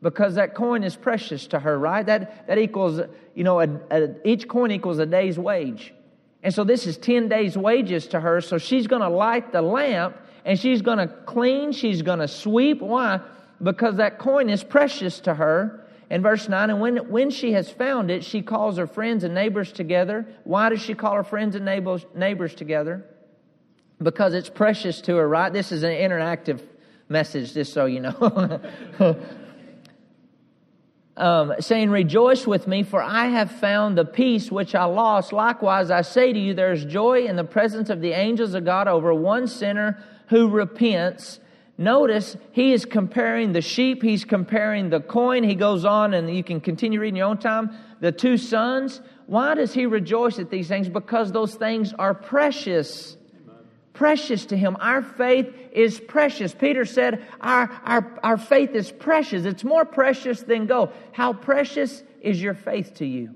Because 0.00 0.36
that 0.36 0.54
coin 0.54 0.82
is 0.82 0.96
precious 0.96 1.46
to 1.48 1.58
her, 1.58 1.78
right? 1.78 2.06
That, 2.06 2.46
that 2.46 2.58
equals, 2.58 3.00
you 3.34 3.44
know, 3.44 3.60
a, 3.60 3.68
a, 3.90 4.28
each 4.28 4.48
coin 4.48 4.70
equals 4.70 4.98
a 4.98 5.06
day's 5.06 5.38
wage. 5.38 5.92
And 6.42 6.54
so 6.54 6.64
this 6.64 6.86
is 6.86 6.96
10 6.96 7.28
days' 7.28 7.56
wages 7.56 8.06
to 8.08 8.20
her. 8.20 8.40
So 8.40 8.58
she's 8.58 8.86
going 8.86 9.02
to 9.02 9.08
light 9.08 9.52
the 9.52 9.62
lamp 9.62 10.16
and 10.44 10.58
she's 10.58 10.80
going 10.80 10.98
to 10.98 11.08
clean, 11.08 11.72
she's 11.72 12.02
going 12.02 12.20
to 12.20 12.28
sweep. 12.28 12.80
Why? 12.80 13.20
Because 13.62 13.96
that 13.96 14.18
coin 14.18 14.48
is 14.48 14.62
precious 14.62 15.18
to 15.20 15.34
her. 15.34 15.82
In 16.08 16.22
verse 16.22 16.48
9, 16.48 16.70
and 16.70 16.80
when, 16.80 16.96
when 17.10 17.30
she 17.30 17.52
has 17.52 17.68
found 17.68 18.12
it, 18.12 18.22
she 18.22 18.40
calls 18.40 18.76
her 18.76 18.86
friends 18.86 19.24
and 19.24 19.34
neighbors 19.34 19.72
together. 19.72 20.24
Why 20.44 20.68
does 20.68 20.80
she 20.80 20.94
call 20.94 21.14
her 21.14 21.24
friends 21.24 21.56
and 21.56 21.64
neighbors, 21.64 22.06
neighbors 22.14 22.54
together? 22.54 23.04
Because 24.00 24.32
it's 24.32 24.48
precious 24.48 25.00
to 25.00 25.16
her, 25.16 25.28
right? 25.28 25.52
This 25.52 25.72
is 25.72 25.82
an 25.82 25.90
interactive 25.90 26.62
message, 27.08 27.54
just 27.54 27.72
so 27.72 27.86
you 27.86 28.00
know. 28.00 28.60
um, 31.16 31.54
saying, 31.60 31.90
Rejoice 31.90 32.46
with 32.46 32.66
me, 32.66 32.82
for 32.82 33.02
I 33.02 33.26
have 33.26 33.50
found 33.50 33.96
the 33.96 34.04
piece 34.04 34.50
which 34.50 34.74
I 34.74 34.84
lost. 34.84 35.32
Likewise, 35.32 35.90
I 35.90 36.02
say 36.02 36.32
to 36.32 36.38
you, 36.38 36.54
there 36.54 36.72
is 36.72 36.84
joy 36.84 37.26
in 37.26 37.36
the 37.36 37.44
presence 37.44 37.90
of 37.90 38.00
the 38.00 38.12
angels 38.12 38.54
of 38.54 38.64
God 38.64 38.88
over 38.88 39.14
one 39.14 39.46
sinner 39.46 40.02
who 40.28 40.48
repents. 40.48 41.40
Notice 41.78 42.36
he 42.52 42.72
is 42.72 42.84
comparing 42.84 43.52
the 43.52 43.60
sheep, 43.60 44.02
he's 44.02 44.24
comparing 44.24 44.90
the 44.90 45.00
coin. 45.00 45.42
He 45.42 45.54
goes 45.54 45.84
on, 45.84 46.14
and 46.14 46.34
you 46.34 46.42
can 46.42 46.60
continue 46.60 47.00
reading 47.00 47.16
your 47.16 47.28
own 47.28 47.38
time. 47.38 47.76
The 48.00 48.12
two 48.12 48.36
sons. 48.36 49.00
Why 49.26 49.54
does 49.54 49.74
he 49.74 49.86
rejoice 49.86 50.38
at 50.38 50.50
these 50.50 50.68
things? 50.68 50.88
Because 50.88 51.32
those 51.32 51.54
things 51.54 51.92
are 51.92 52.14
precious 52.14 53.16
precious 53.96 54.46
to 54.46 54.56
him. 54.56 54.76
Our 54.78 55.02
faith 55.02 55.52
is 55.72 55.98
precious. 55.98 56.54
Peter 56.54 56.84
said, 56.84 57.26
our, 57.40 57.70
our, 57.84 58.20
our 58.22 58.38
faith 58.38 58.74
is 58.74 58.92
precious. 58.92 59.44
It's 59.44 59.64
more 59.64 59.84
precious 59.84 60.42
than 60.42 60.66
gold. 60.66 60.92
How 61.12 61.32
precious 61.32 62.02
is 62.20 62.40
your 62.40 62.54
faith 62.54 62.94
to 62.96 63.06
you? 63.06 63.34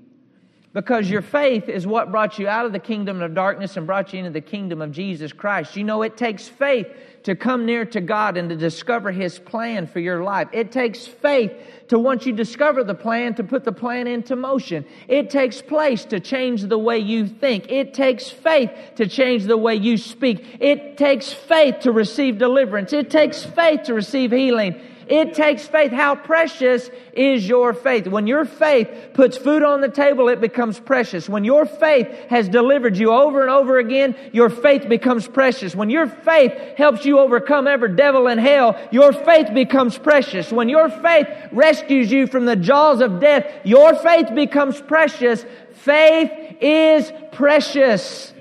Because 0.73 1.09
your 1.09 1.21
faith 1.21 1.67
is 1.67 1.85
what 1.85 2.11
brought 2.11 2.39
you 2.39 2.47
out 2.47 2.65
of 2.65 2.71
the 2.71 2.79
kingdom 2.79 3.21
of 3.21 3.33
darkness 3.33 3.75
and 3.75 3.85
brought 3.85 4.13
you 4.13 4.19
into 4.19 4.31
the 4.31 4.39
kingdom 4.39 4.81
of 4.81 4.93
Jesus 4.93 5.33
Christ. 5.33 5.75
You 5.75 5.83
know, 5.83 6.01
it 6.01 6.15
takes 6.15 6.47
faith 6.47 6.87
to 7.23 7.35
come 7.35 7.65
near 7.65 7.83
to 7.85 7.99
God 7.99 8.37
and 8.37 8.49
to 8.49 8.55
discover 8.55 9.11
His 9.11 9.37
plan 9.37 9.85
for 9.85 9.99
your 9.99 10.23
life. 10.23 10.47
It 10.53 10.71
takes 10.71 11.05
faith 11.05 11.51
to 11.89 11.99
once 11.99 12.25
you 12.25 12.31
discover 12.31 12.85
the 12.85 12.95
plan 12.95 13.35
to 13.35 13.43
put 13.43 13.65
the 13.65 13.73
plan 13.73 14.07
into 14.07 14.37
motion. 14.37 14.85
It 15.09 15.29
takes 15.29 15.61
place 15.61 16.05
to 16.05 16.21
change 16.21 16.61
the 16.63 16.79
way 16.79 16.99
you 16.99 17.27
think. 17.27 17.69
It 17.69 17.93
takes 17.93 18.29
faith 18.29 18.71
to 18.95 19.07
change 19.07 19.43
the 19.43 19.57
way 19.57 19.75
you 19.75 19.97
speak. 19.97 20.57
It 20.61 20.97
takes 20.97 21.33
faith 21.33 21.81
to 21.81 21.91
receive 21.91 22.37
deliverance. 22.37 22.93
It 22.93 23.09
takes 23.09 23.43
faith 23.43 23.83
to 23.83 23.93
receive 23.93 24.31
healing. 24.31 24.81
It 25.11 25.33
takes 25.33 25.67
faith. 25.67 25.91
How 25.91 26.15
precious 26.15 26.89
is 27.11 27.45
your 27.45 27.73
faith? 27.73 28.07
When 28.07 28.27
your 28.27 28.45
faith 28.45 29.09
puts 29.13 29.35
food 29.37 29.61
on 29.61 29.81
the 29.81 29.89
table, 29.89 30.29
it 30.29 30.39
becomes 30.39 30.79
precious. 30.79 31.27
When 31.27 31.43
your 31.43 31.65
faith 31.65 32.07
has 32.29 32.47
delivered 32.47 32.95
you 32.95 33.11
over 33.11 33.41
and 33.41 33.49
over 33.49 33.77
again, 33.77 34.15
your 34.31 34.49
faith 34.49 34.87
becomes 34.87 35.27
precious. 35.27 35.75
When 35.75 35.89
your 35.89 36.07
faith 36.07 36.53
helps 36.77 37.03
you 37.03 37.19
overcome 37.19 37.67
every 37.67 37.93
devil 37.93 38.27
in 38.27 38.37
hell, 38.37 38.79
your 38.89 39.11
faith 39.11 39.53
becomes 39.53 39.97
precious. 39.97 40.49
When 40.49 40.69
your 40.69 40.87
faith 40.89 41.27
rescues 41.51 42.09
you 42.09 42.25
from 42.25 42.45
the 42.45 42.55
jaws 42.55 43.01
of 43.01 43.19
death, 43.19 43.45
your 43.65 43.93
faith 43.95 44.33
becomes 44.33 44.79
precious. 44.79 45.45
Faith 45.73 46.31
is 46.61 47.11
precious. 47.33 48.33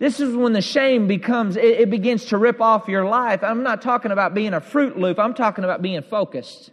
This 0.00 0.18
is 0.18 0.34
when 0.34 0.54
the 0.54 0.62
shame 0.62 1.06
becomes, 1.06 1.58
it, 1.58 1.62
it, 1.62 1.90
begins 1.90 2.24
to 2.26 2.38
rip 2.38 2.62
off 2.62 2.88
your 2.88 3.04
life. 3.04 3.44
I'm 3.44 3.62
not 3.62 3.82
talking 3.82 4.12
about 4.12 4.32
being 4.32 4.54
a 4.54 4.60
Fruit 4.60 4.98
Loop, 4.98 5.18
I'm 5.18 5.34
talking 5.34 5.62
about 5.62 5.82
being 5.82 6.00
focused. 6.00 6.70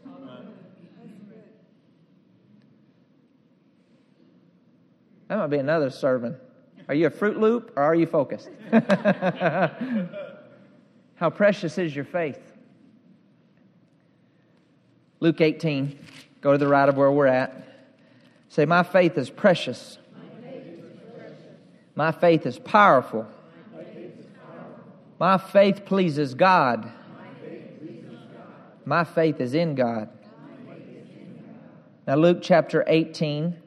That 5.28 5.40
might 5.40 5.48
be 5.48 5.58
another 5.58 5.90
sermon. 5.90 6.38
Are 6.88 6.96
you 6.96 7.08
a 7.08 7.10
Fruit 7.10 7.38
Loop 7.38 7.74
or 7.76 7.84
are 7.84 7.94
you 7.94 8.06
focused? 8.06 8.50
How 8.72 9.72
precious 11.30 11.78
is 11.78 11.94
your 11.94 12.06
faith? 12.06 12.40
Luke 15.20 15.42
18, 15.42 16.00
go 16.40 16.54
to 16.54 16.58
the 16.58 16.68
right 16.68 16.88
of 16.88 16.96
where 16.96 17.12
we're 17.12 17.28
at. 17.28 17.62
Say, 18.48 18.64
My 18.64 18.84
faith 18.84 19.18
is 19.18 19.30
precious. 19.30 19.98
My 21.98 22.12
faith 22.12 22.46
is 22.46 22.60
powerful. 22.60 23.26
My 25.20 25.40
faith 25.40 25.84
pleases 25.84 26.36
God. 26.36 26.92
My 28.86 29.04
faith 29.04 29.42
is 29.42 29.56
in 29.56 29.74
God. 29.74 30.08
Now, 32.06 32.16
Luke 32.18 32.38
chapter 32.44 32.84
18. 32.86 33.58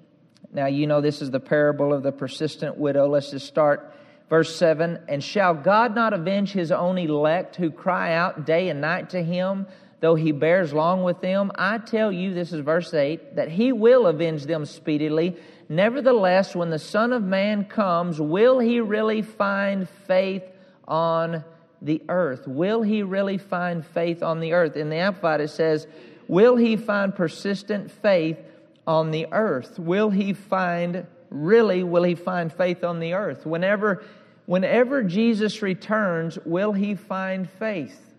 Now, 0.53 0.66
you 0.66 0.87
know 0.87 1.01
this 1.01 1.21
is 1.21 1.33
the 1.33 1.40
parable 1.40 1.93
of 1.93 2.05
the 2.05 2.12
persistent 2.12 2.79
widow. 2.79 3.09
Let's 3.09 3.33
just 3.33 3.49
start. 3.49 3.93
Verse 4.29 4.55
7 4.55 5.01
And 5.09 5.25
shall 5.25 5.53
God 5.53 5.97
not 5.97 6.12
avenge 6.12 6.53
his 6.53 6.71
own 6.71 6.99
elect 6.99 7.57
who 7.57 7.73
cry 7.73 8.14
out 8.14 8.47
day 8.47 8.69
and 8.69 8.81
night 8.81 9.11
to 9.11 9.25
him, 9.25 9.66
though 10.01 10.15
he 10.15 10.33
bears 10.33 10.73
long 10.73 11.03
with 11.03 11.21
them? 11.21 11.53
I 11.55 11.79
tell 11.79 12.11
you, 12.11 12.35
this 12.35 12.53
is 12.53 12.61
verse 12.61 12.93
8, 12.93 13.37
that 13.37 13.49
he 13.49 13.73
will 13.73 14.07
avenge 14.07 14.47
them 14.47 14.65
speedily. 14.65 15.37
Nevertheless, 15.69 16.57
when 16.57 16.71
the 16.71 16.79
Son 16.79 17.13
of 17.13 17.23
Man 17.23 17.65
comes, 17.65 18.21
will 18.21 18.59
he 18.59 18.81
really 18.81 19.23
find 19.23 19.89
faith 20.07 20.43
on 20.89 21.45
the 21.81 22.03
earth? 22.09 22.49
Will 22.49 22.83
he 22.83 23.03
really 23.03 23.39
find 23.39 23.87
faith 23.87 24.23
on 24.23 24.41
the 24.41 24.55
earth? 24.55 24.77
In 24.77 24.91
the 24.91 24.97
Amplified, 24.97 25.41
it 25.41 25.51
says, 25.51 25.87
Will 26.29 26.57
he 26.57 26.77
find 26.77 27.15
persistent 27.15 27.91
faith 27.91 28.39
on 28.87 29.11
the 29.11 29.27
earth? 29.33 29.79
Will 29.79 30.11
he 30.11 30.33
find, 30.33 31.07
really, 31.29 31.83
will 31.83 32.05
he 32.05 32.15
find 32.15 32.53
faith 32.53 32.85
on 32.85 33.01
the 33.01 33.15
earth? 33.15 33.47
Whenever, 33.47 34.05
whenever 34.47 35.03
Jesus 35.03 35.61
returns, 35.61 36.39
will 36.45 36.73
he 36.73 36.95
find 36.95 37.49
faith 37.49 38.10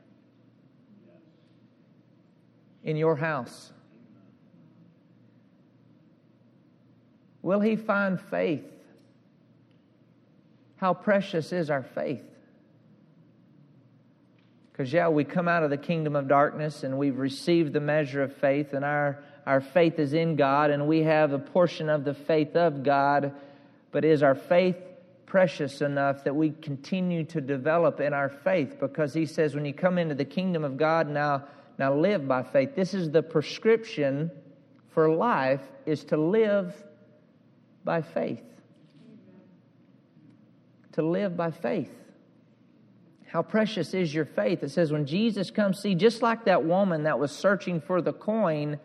in 2.84 2.98
your 2.98 3.16
house? 3.16 3.72
Will 7.42 7.60
he 7.60 7.76
find 7.76 8.20
faith? 8.20 8.66
How 10.78 10.94
precious 10.94 11.54
is 11.54 11.70
our 11.70 11.84
faith? 11.84 12.24
Because, 14.72 14.92
yeah, 14.92 15.10
we 15.10 15.24
come 15.24 15.48
out 15.48 15.64
of 15.64 15.70
the 15.70 15.78
kingdom 15.78 16.16
of 16.16 16.28
darkness 16.28 16.84
and 16.84 16.98
we've 16.98 17.20
received 17.20 17.74
the 17.74 17.80
measure 17.80 18.24
of 18.24 18.36
faith, 18.38 18.74
and 18.74 18.84
our, 18.84 19.24
our 19.46 19.62
faith 19.62 20.00
is 20.00 20.14
in 20.14 20.36
God, 20.36 20.72
and 20.72 20.88
we 20.88 21.04
have 21.04 21.34
a 21.34 21.40
portion 21.40 21.90
of 21.90 22.04
the 22.04 22.14
faith 22.14 22.56
of 22.56 22.84
God. 22.84 23.34
But 23.92 24.06
is 24.06 24.24
our 24.24 24.36
faith 24.36 24.78
precious 25.26 25.82
enough 25.82 26.24
that 26.24 26.36
we 26.36 26.50
continue 26.50 27.26
to 27.26 27.42
develop 27.42 28.00
in 28.00 28.14
our 28.14 28.30
faith? 28.30 28.80
Because 28.80 29.14
He 29.14 29.26
says, 29.26 29.54
when 29.54 29.66
you 29.66 29.74
come 29.74 29.98
into 29.98 30.16
the 30.16 30.26
kingdom 30.26 30.64
of 30.64 30.78
God, 30.78 31.08
now, 31.08 31.44
now 31.82 31.92
live 31.92 32.28
by 32.28 32.44
faith. 32.44 32.76
This 32.76 32.94
is 32.94 33.10
the 33.10 33.24
prescription 33.24 34.30
for 34.90 35.10
life, 35.10 35.64
is 35.88 36.04
to 36.04 36.16
live 36.16 36.76
by 37.84 38.04
faith. 38.04 38.44
To 40.92 41.02
live 41.02 41.36
by 41.36 41.50
faith. 41.50 41.92
How 43.26 43.42
precious 43.42 43.96
is 43.96 44.14
your 44.14 44.26
faith? 44.26 44.62
It 44.62 44.70
says, 44.70 44.92
when 44.92 45.08
Jesus 45.08 45.50
comes, 45.50 45.80
see, 45.80 45.96
just 45.96 46.22
like 46.22 46.46
that 46.46 46.64
woman 46.64 47.02
that 47.06 47.18
was 47.18 47.32
searching 47.32 47.82
for 47.82 48.00
the 48.00 48.14
coin, 48.14 48.80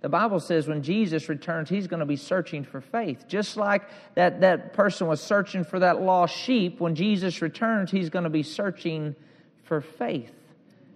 the 0.00 0.08
Bible 0.08 0.40
says 0.40 0.66
when 0.66 0.82
Jesus 0.82 1.28
returns, 1.28 1.68
he's 1.68 1.86
going 1.86 2.00
to 2.00 2.06
be 2.06 2.16
searching 2.16 2.64
for 2.64 2.80
faith. 2.80 3.26
Just 3.28 3.58
like 3.58 3.82
that, 4.14 4.40
that 4.40 4.72
person 4.72 5.06
was 5.06 5.20
searching 5.20 5.64
for 5.64 5.80
that 5.80 6.00
lost 6.00 6.34
sheep, 6.34 6.80
when 6.80 6.94
Jesus 6.94 7.42
returns, 7.42 7.90
he's 7.90 8.08
going 8.08 8.24
to 8.24 8.30
be 8.30 8.42
searching 8.42 9.14
for 9.64 9.82
faith. 9.82 10.32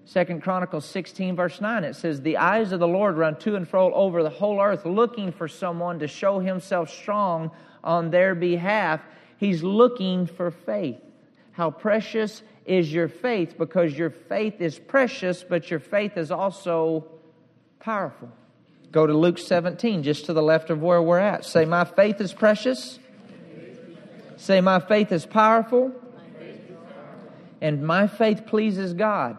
Second 0.05 0.43
Chronicles 0.43 0.85
16, 0.87 1.37
verse 1.37 1.61
9, 1.61 1.85
it 1.85 1.95
says, 1.95 2.21
The 2.21 2.37
eyes 2.37 2.73
of 2.73 2.81
the 2.81 2.88
Lord 2.88 3.17
run 3.17 3.37
to 3.41 3.55
and 3.55 3.69
fro 3.69 3.93
over 3.95 4.23
the 4.23 4.31
whole 4.31 4.61
earth, 4.61 4.85
looking 4.85 5.33
for 5.33 5.47
someone 5.47 6.01
to 6.01 6.09
show 6.09 6.41
himself 6.41 6.91
strong 6.91 7.51
on 7.85 8.11
their 8.11 8.35
behalf. 8.35 9.01
He's 9.37 9.62
looking 9.62 10.27
for 10.27 10.51
faith. 10.51 10.99
How 11.53 11.71
precious 11.71 12.43
is 12.65 12.93
your 12.93 13.09
faith? 13.09 13.57
Because 13.57 13.97
your 13.97 14.11
faith 14.11 14.61
is 14.61 14.79
precious, 14.79 15.45
but 15.45 15.71
your 15.71 15.81
faith 15.81 16.17
is 16.17 16.31
also 16.31 17.07
powerful. 17.79 18.31
Go 18.91 19.07
to 19.07 19.12
Luke 19.12 19.38
17, 19.38 20.03
just 20.03 20.27
to 20.27 20.33
the 20.33 20.43
left 20.43 20.71
of 20.71 20.83
where 20.83 21.01
we're 21.01 21.19
at. 21.19 21.45
Say, 21.45 21.65
My 21.65 21.85
faith 21.85 22.21
is 22.21 22.33
precious. 22.33 22.99
Say, 24.37 24.61
My 24.61 24.81
faith 24.81 25.12
is 25.12 25.25
powerful. 25.25 25.93
And 27.61 27.85
my 27.85 28.09
faith 28.09 28.45
pleases 28.47 28.93
God. 28.93 29.37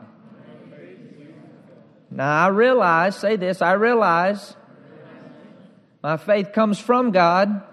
Now 2.14 2.46
I 2.46 2.48
realize, 2.50 3.16
say 3.18 3.38
this, 3.38 3.62
I 3.62 3.74
realize 3.74 4.56
my 6.04 6.18
faith 6.18 6.54
comes 6.54 6.78
from 6.78 7.10
God 7.10 7.64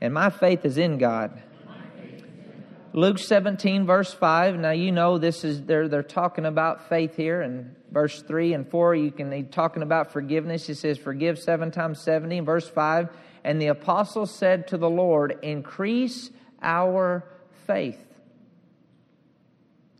and 0.00 0.14
my 0.14 0.30
faith 0.30 0.64
is 0.64 0.78
in 0.78 0.96
God. 0.96 1.42
Luke 2.94 3.18
17, 3.18 3.86
verse 3.86 4.14
5. 4.14 4.56
Now, 4.56 4.70
you 4.70 4.92
know, 4.92 5.18
this 5.18 5.44
is, 5.44 5.62
they're, 5.64 5.88
they're 5.88 6.02
talking 6.02 6.46
about 6.46 6.88
faith 6.88 7.16
here. 7.16 7.42
In 7.42 7.74
verse 7.90 8.22
3 8.22 8.54
and 8.54 8.70
4, 8.70 8.94
you 8.94 9.10
can, 9.10 9.32
he's 9.32 9.46
talking 9.50 9.82
about 9.82 10.12
forgiveness. 10.12 10.66
He 10.66 10.74
says, 10.74 10.96
Forgive 10.96 11.40
seven 11.40 11.72
times 11.72 12.00
70. 12.00 12.38
In 12.38 12.44
verse 12.44 12.68
5, 12.68 13.08
and 13.42 13.60
the 13.60 13.66
apostle 13.66 14.26
said 14.26 14.68
to 14.68 14.78
the 14.78 14.88
Lord, 14.88 15.38
Increase 15.42 16.30
our 16.62 17.28
faith. 17.66 17.98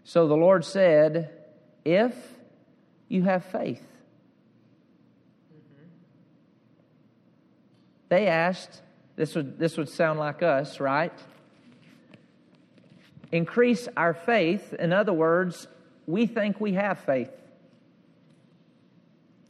So 0.05 0.29
the 0.29 0.37
Lord 0.37 0.64
said, 0.64 1.33
If 1.85 2.14
you 3.14 3.22
have 3.22 3.44
faith. 3.44 3.87
They 8.09 8.27
asked, 8.27 8.83
this 9.16 9.35
would, 9.35 9.59
this 9.59 9.77
would 9.77 9.88
sound 9.88 10.18
like 10.18 10.42
us, 10.42 10.81
right? 10.81 11.12
Increase 13.31 13.88
our 13.96 14.12
faith. 14.12 14.74
In 14.74 14.92
other 14.92 15.12
words, 15.12 15.68
we 16.07 16.27
think 16.27 16.61
we 16.61 16.72
have 16.72 16.98
faith. 17.00 17.31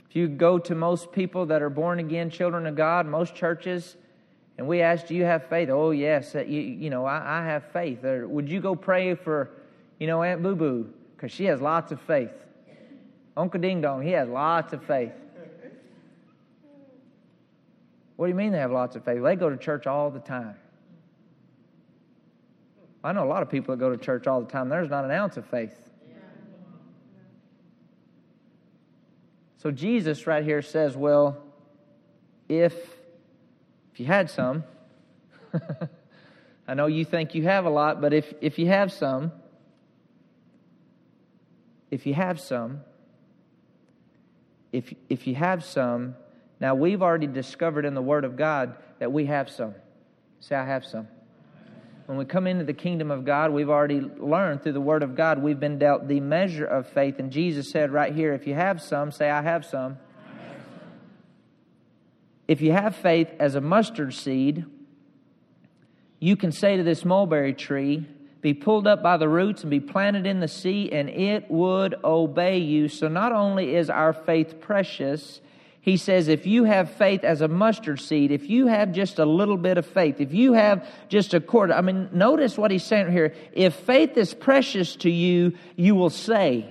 If 0.09 0.17
you 0.17 0.29
go 0.29 0.59
to 0.59 0.75
most 0.75 1.11
people 1.11 1.47
that 1.47 1.63
are 1.63 1.71
born 1.71 1.99
again 1.99 2.31
children 2.31 2.67
of 2.67 2.77
God, 2.77 3.07
most 3.07 3.35
churches, 3.35 3.97
and 4.57 4.69
we 4.69 4.83
ask, 4.83 5.09
Do 5.09 5.15
you 5.15 5.25
have 5.25 5.49
faith? 5.49 5.69
Oh, 5.71 5.91
yes, 5.91 6.35
you, 6.35 6.61
you 6.61 6.91
know, 6.91 7.05
I, 7.05 7.41
I 7.41 7.45
have 7.47 7.65
faith. 7.73 8.05
Or 8.05 8.29
would 8.29 8.49
you 8.49 8.61
go 8.61 8.77
pray 8.77 9.15
for, 9.15 9.51
you 9.99 10.07
know, 10.07 10.23
Aunt 10.23 10.43
Boo 10.43 10.55
Boo? 10.55 10.91
Because 11.17 11.33
she 11.33 11.47
has 11.47 11.61
lots 11.61 11.91
of 11.91 12.01
faith. 12.03 12.31
Uncle 13.37 13.61
Ding 13.61 13.81
Dong, 13.81 14.03
he 14.03 14.13
has 14.13 14.29
lots 14.29 14.73
of 14.73 14.85
faith. 14.85 15.13
What 18.17 18.27
do 18.27 18.31
you 18.31 18.37
mean 18.37 18.53
they 18.53 18.59
have 18.59 18.71
lots 18.71 18.95
of 18.95 19.05
faith? 19.05 19.23
They 19.23 19.37
go 19.37 19.51
to 19.51 19.57
church 19.57 19.87
all 19.87 20.11
the 20.11 20.21
time. 20.21 20.55
I 23.03 23.13
know 23.13 23.25
a 23.25 23.27
lot 23.27 23.43
of 23.43 23.51
people 23.51 23.75
that 23.75 23.81
go 23.81 23.91
to 23.91 23.99
church 23.99 24.27
all 24.27 24.41
the 24.41 24.51
time. 24.51 24.69
There's 24.69 24.89
not 24.89 25.05
an 25.05 25.11
ounce 25.11 25.37
of 25.37 25.45
faith. 25.47 25.79
So 29.59 29.71
Jesus 29.71 30.27
right 30.27 30.45
here 30.45 30.63
says, 30.63 30.97
well, 30.97 31.43
if 32.49 32.75
if 33.93 34.01
you 34.01 34.07
had 34.07 34.29
some, 34.29 34.65
I 36.69 36.75
know 36.75 36.87
you 36.87 37.05
think 37.05 37.35
you 37.35 37.45
have 37.45 37.65
a 37.65 37.71
lot, 37.71 38.01
but 38.01 38.13
if 38.13 38.33
if 38.41 38.59
you 38.59 38.67
have 38.67 38.93
some, 38.93 39.33
if 41.91 42.07
you 42.07 42.13
have 42.13 42.41
some, 42.41 42.83
if, 44.75 44.93
if 45.09 45.27
you 45.29 45.37
have 45.37 45.65
some, 45.65 46.17
now 46.59 46.75
we've 46.75 47.01
already 47.01 47.29
discovered 47.29 47.85
in 47.85 47.95
the 47.95 48.03
Word 48.03 48.25
of 48.25 48.37
God 48.37 48.77
that 48.99 49.13
we 49.13 49.27
have 49.27 49.49
some. 49.49 49.75
Say, 50.41 50.57
I 50.57 50.65
have 50.65 50.85
some. 50.85 51.07
When 52.07 52.19
we 52.19 52.25
come 52.25 52.49
into 52.49 52.65
the 52.65 52.75
kingdom 52.75 53.13
of 53.13 53.25
God, 53.25 53.53
we've 53.53 53.71
already 53.71 54.01
learned 54.01 54.65
through 54.65 54.73
the 54.73 54.81
Word 54.81 55.05
of 55.05 55.15
God, 55.15 55.41
we've 55.41 55.61
been 55.61 55.79
dealt 55.79 56.09
the 56.09 56.19
measure 56.19 56.67
of 56.67 56.89
faith. 56.89 57.21
And 57.21 57.31
Jesus 57.31 57.71
said 57.71 57.93
right 57.93 58.13
here, 58.13 58.35
if 58.35 58.49
you 58.49 58.55
have 58.55 58.83
some, 58.83 59.13
say, 59.13 59.31
I 59.31 59.43
have 59.43 59.65
some. 59.65 59.97
If 62.49 62.61
you 62.61 62.73
have 62.73 62.97
faith 62.97 63.29
as 63.39 63.55
a 63.55 63.61
mustard 63.61 64.13
seed, 64.13 64.67
you 66.19 66.37
can 66.37 66.51
say 66.51 66.77
to 66.77 66.83
this 66.83 67.05
mulberry 67.05 67.55
tree, 67.55 68.09
be 68.45 68.53
pulled 68.53 68.87
up 68.87 69.03
by 69.03 69.17
the 69.17 69.27
roots 69.27 69.63
and 69.63 69.71
be 69.71 69.81
planted 69.81 70.27
in 70.27 70.41
the 70.41 70.49
sea, 70.49 70.93
and 70.93 71.09
it 71.09 71.51
would 71.51 71.95
obey 72.05 72.59
you. 72.59 72.89
So 72.91 73.09
not 73.09 73.33
only 73.33 73.75
is 73.75 73.89
our 73.89 74.13
faith 74.13 74.61
precious, 74.61 75.41
he 75.81 75.97
says, 75.97 76.29
if 76.29 76.47
you 76.47 76.65
have 76.65 76.91
faith 76.91 77.25
as 77.25 77.41
a 77.41 77.49
mustard 77.49 78.01
seed, 78.01 78.31
if 78.31 78.51
you 78.51 78.67
have 78.67 78.93
just 78.93 79.19
a 79.19 79.25
little 79.25 79.57
bit 79.57 79.79
of 79.79 79.87
faith, 79.87 80.21
if 80.21 80.35
you 80.35 80.53
have 80.53 80.87
just 81.09 81.33
a 81.33 81.41
quarter, 81.41 81.73
I 81.73 81.81
mean, 81.81 82.11
notice 82.13 82.59
what 82.59 82.71
he's 82.71 82.85
saying 82.85 83.11
here. 83.11 83.35
If 83.55 83.77
faith 83.77 84.19
is 84.19 84.35
precious 84.35 84.95
to 84.97 85.11
you, 85.11 85.55
you 85.77 85.95
will 85.95 86.11
say 86.11 86.69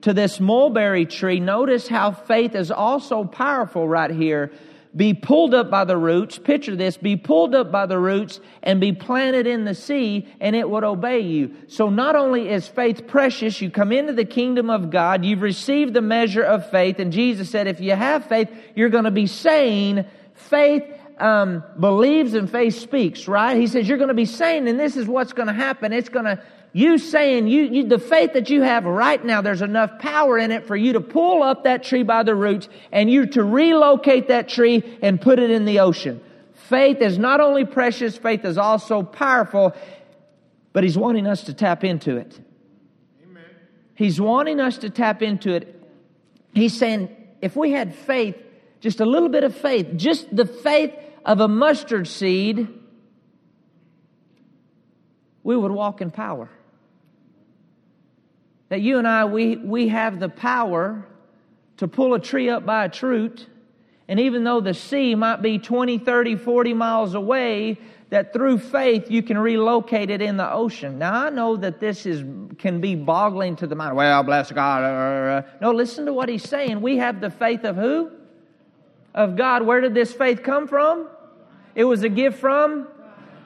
to 0.00 0.14
this 0.14 0.40
mulberry 0.40 1.04
tree, 1.04 1.40
notice 1.40 1.86
how 1.88 2.12
faith 2.12 2.54
is 2.54 2.70
also 2.70 3.24
powerful 3.24 3.86
right 3.86 4.10
here 4.10 4.50
be 4.96 5.12
pulled 5.12 5.54
up 5.54 5.70
by 5.70 5.84
the 5.84 5.96
roots. 5.96 6.38
Picture 6.38 6.74
this 6.74 6.96
be 6.96 7.16
pulled 7.16 7.54
up 7.54 7.70
by 7.70 7.86
the 7.86 7.98
roots 7.98 8.40
and 8.62 8.80
be 8.80 8.92
planted 8.92 9.46
in 9.46 9.64
the 9.64 9.74
sea, 9.74 10.26
and 10.40 10.56
it 10.56 10.68
would 10.68 10.84
obey 10.84 11.20
you. 11.20 11.54
So, 11.68 11.90
not 11.90 12.16
only 12.16 12.48
is 12.48 12.66
faith 12.66 13.06
precious, 13.06 13.60
you 13.60 13.70
come 13.70 13.92
into 13.92 14.14
the 14.14 14.24
kingdom 14.24 14.70
of 14.70 14.90
God, 14.90 15.24
you've 15.24 15.42
received 15.42 15.92
the 15.92 16.00
measure 16.00 16.42
of 16.42 16.70
faith, 16.70 16.98
and 16.98 17.12
Jesus 17.12 17.50
said, 17.50 17.66
if 17.66 17.80
you 17.80 17.92
have 17.92 18.26
faith, 18.26 18.50
you're 18.74 18.88
going 18.88 19.04
to 19.04 19.10
be 19.10 19.26
saying, 19.26 20.06
faith 20.34 20.84
um, 21.18 21.62
believes 21.78 22.34
and 22.34 22.50
faith 22.50 22.78
speaks, 22.78 23.28
right? 23.28 23.56
He 23.56 23.66
says, 23.66 23.88
you're 23.88 23.98
going 23.98 24.08
to 24.08 24.14
be 24.14 24.24
saying, 24.24 24.68
and 24.68 24.78
this 24.78 24.96
is 24.96 25.06
what's 25.06 25.32
going 25.32 25.48
to 25.48 25.54
happen. 25.54 25.92
It's 25.92 26.08
going 26.08 26.26
to 26.26 26.42
you 26.76 26.98
saying 26.98 27.46
you, 27.46 27.62
you, 27.62 27.84
the 27.84 27.98
faith 27.98 28.34
that 28.34 28.50
you 28.50 28.60
have 28.60 28.84
right 28.84 29.24
now, 29.24 29.40
there's 29.40 29.62
enough 29.62 29.98
power 29.98 30.36
in 30.36 30.50
it 30.50 30.66
for 30.66 30.76
you 30.76 30.92
to 30.92 31.00
pull 31.00 31.42
up 31.42 31.64
that 31.64 31.82
tree 31.82 32.02
by 32.02 32.22
the 32.22 32.34
roots 32.34 32.68
and 32.92 33.10
you 33.10 33.24
to 33.28 33.42
relocate 33.42 34.28
that 34.28 34.46
tree 34.46 34.98
and 35.00 35.18
put 35.18 35.38
it 35.38 35.50
in 35.50 35.64
the 35.64 35.80
ocean. 35.80 36.20
Faith 36.52 37.00
is 37.00 37.16
not 37.16 37.40
only 37.40 37.64
precious, 37.64 38.18
faith 38.18 38.44
is 38.44 38.58
also 38.58 39.02
powerful, 39.02 39.74
but 40.74 40.84
he's 40.84 40.98
wanting 40.98 41.26
us 41.26 41.44
to 41.44 41.54
tap 41.54 41.82
into 41.82 42.18
it. 42.18 42.38
Amen. 43.24 43.44
He's 43.94 44.20
wanting 44.20 44.60
us 44.60 44.76
to 44.78 44.90
tap 44.90 45.22
into 45.22 45.54
it. 45.54 45.82
He's 46.52 46.76
saying, 46.76 47.08
if 47.40 47.56
we 47.56 47.70
had 47.70 47.94
faith, 47.94 48.36
just 48.80 49.00
a 49.00 49.06
little 49.06 49.30
bit 49.30 49.44
of 49.44 49.56
faith, 49.56 49.96
just 49.96 50.36
the 50.36 50.44
faith 50.44 50.92
of 51.24 51.40
a 51.40 51.48
mustard 51.48 52.06
seed, 52.06 52.68
we 55.42 55.56
would 55.56 55.72
walk 55.72 56.02
in 56.02 56.10
power. 56.10 56.50
That 58.68 58.80
you 58.80 58.98
and 58.98 59.06
I, 59.06 59.24
we, 59.24 59.56
we 59.56 59.88
have 59.88 60.18
the 60.18 60.28
power 60.28 61.06
to 61.76 61.88
pull 61.88 62.14
a 62.14 62.20
tree 62.20 62.48
up 62.48 62.66
by 62.66 62.86
its 62.86 63.02
root. 63.02 63.46
And 64.08 64.20
even 64.20 64.44
though 64.44 64.60
the 64.60 64.74
sea 64.74 65.14
might 65.14 65.42
be 65.42 65.58
20, 65.58 65.98
30, 65.98 66.36
40 66.36 66.74
miles 66.74 67.14
away, 67.14 67.78
that 68.10 68.32
through 68.32 68.58
faith 68.58 69.10
you 69.10 69.22
can 69.22 69.36
relocate 69.36 70.10
it 70.10 70.22
in 70.22 70.36
the 70.36 70.50
ocean. 70.50 70.98
Now 70.98 71.26
I 71.26 71.30
know 71.30 71.56
that 71.56 71.80
this 71.80 72.06
is 72.06 72.24
can 72.58 72.80
be 72.80 72.94
boggling 72.94 73.56
to 73.56 73.66
the 73.66 73.74
mind. 73.74 73.96
Well, 73.96 74.22
bless 74.22 74.50
God. 74.52 75.44
No, 75.60 75.72
listen 75.72 76.06
to 76.06 76.12
what 76.12 76.28
he's 76.28 76.48
saying. 76.48 76.80
We 76.80 76.98
have 76.98 77.20
the 77.20 77.30
faith 77.30 77.64
of 77.64 77.76
who? 77.76 78.10
Of 79.14 79.36
God. 79.36 79.62
Where 79.62 79.80
did 79.80 79.94
this 79.94 80.12
faith 80.12 80.42
come 80.42 80.68
from? 80.68 81.08
It 81.74 81.84
was 81.84 82.04
a 82.04 82.08
gift 82.08 82.38
from 82.38 82.88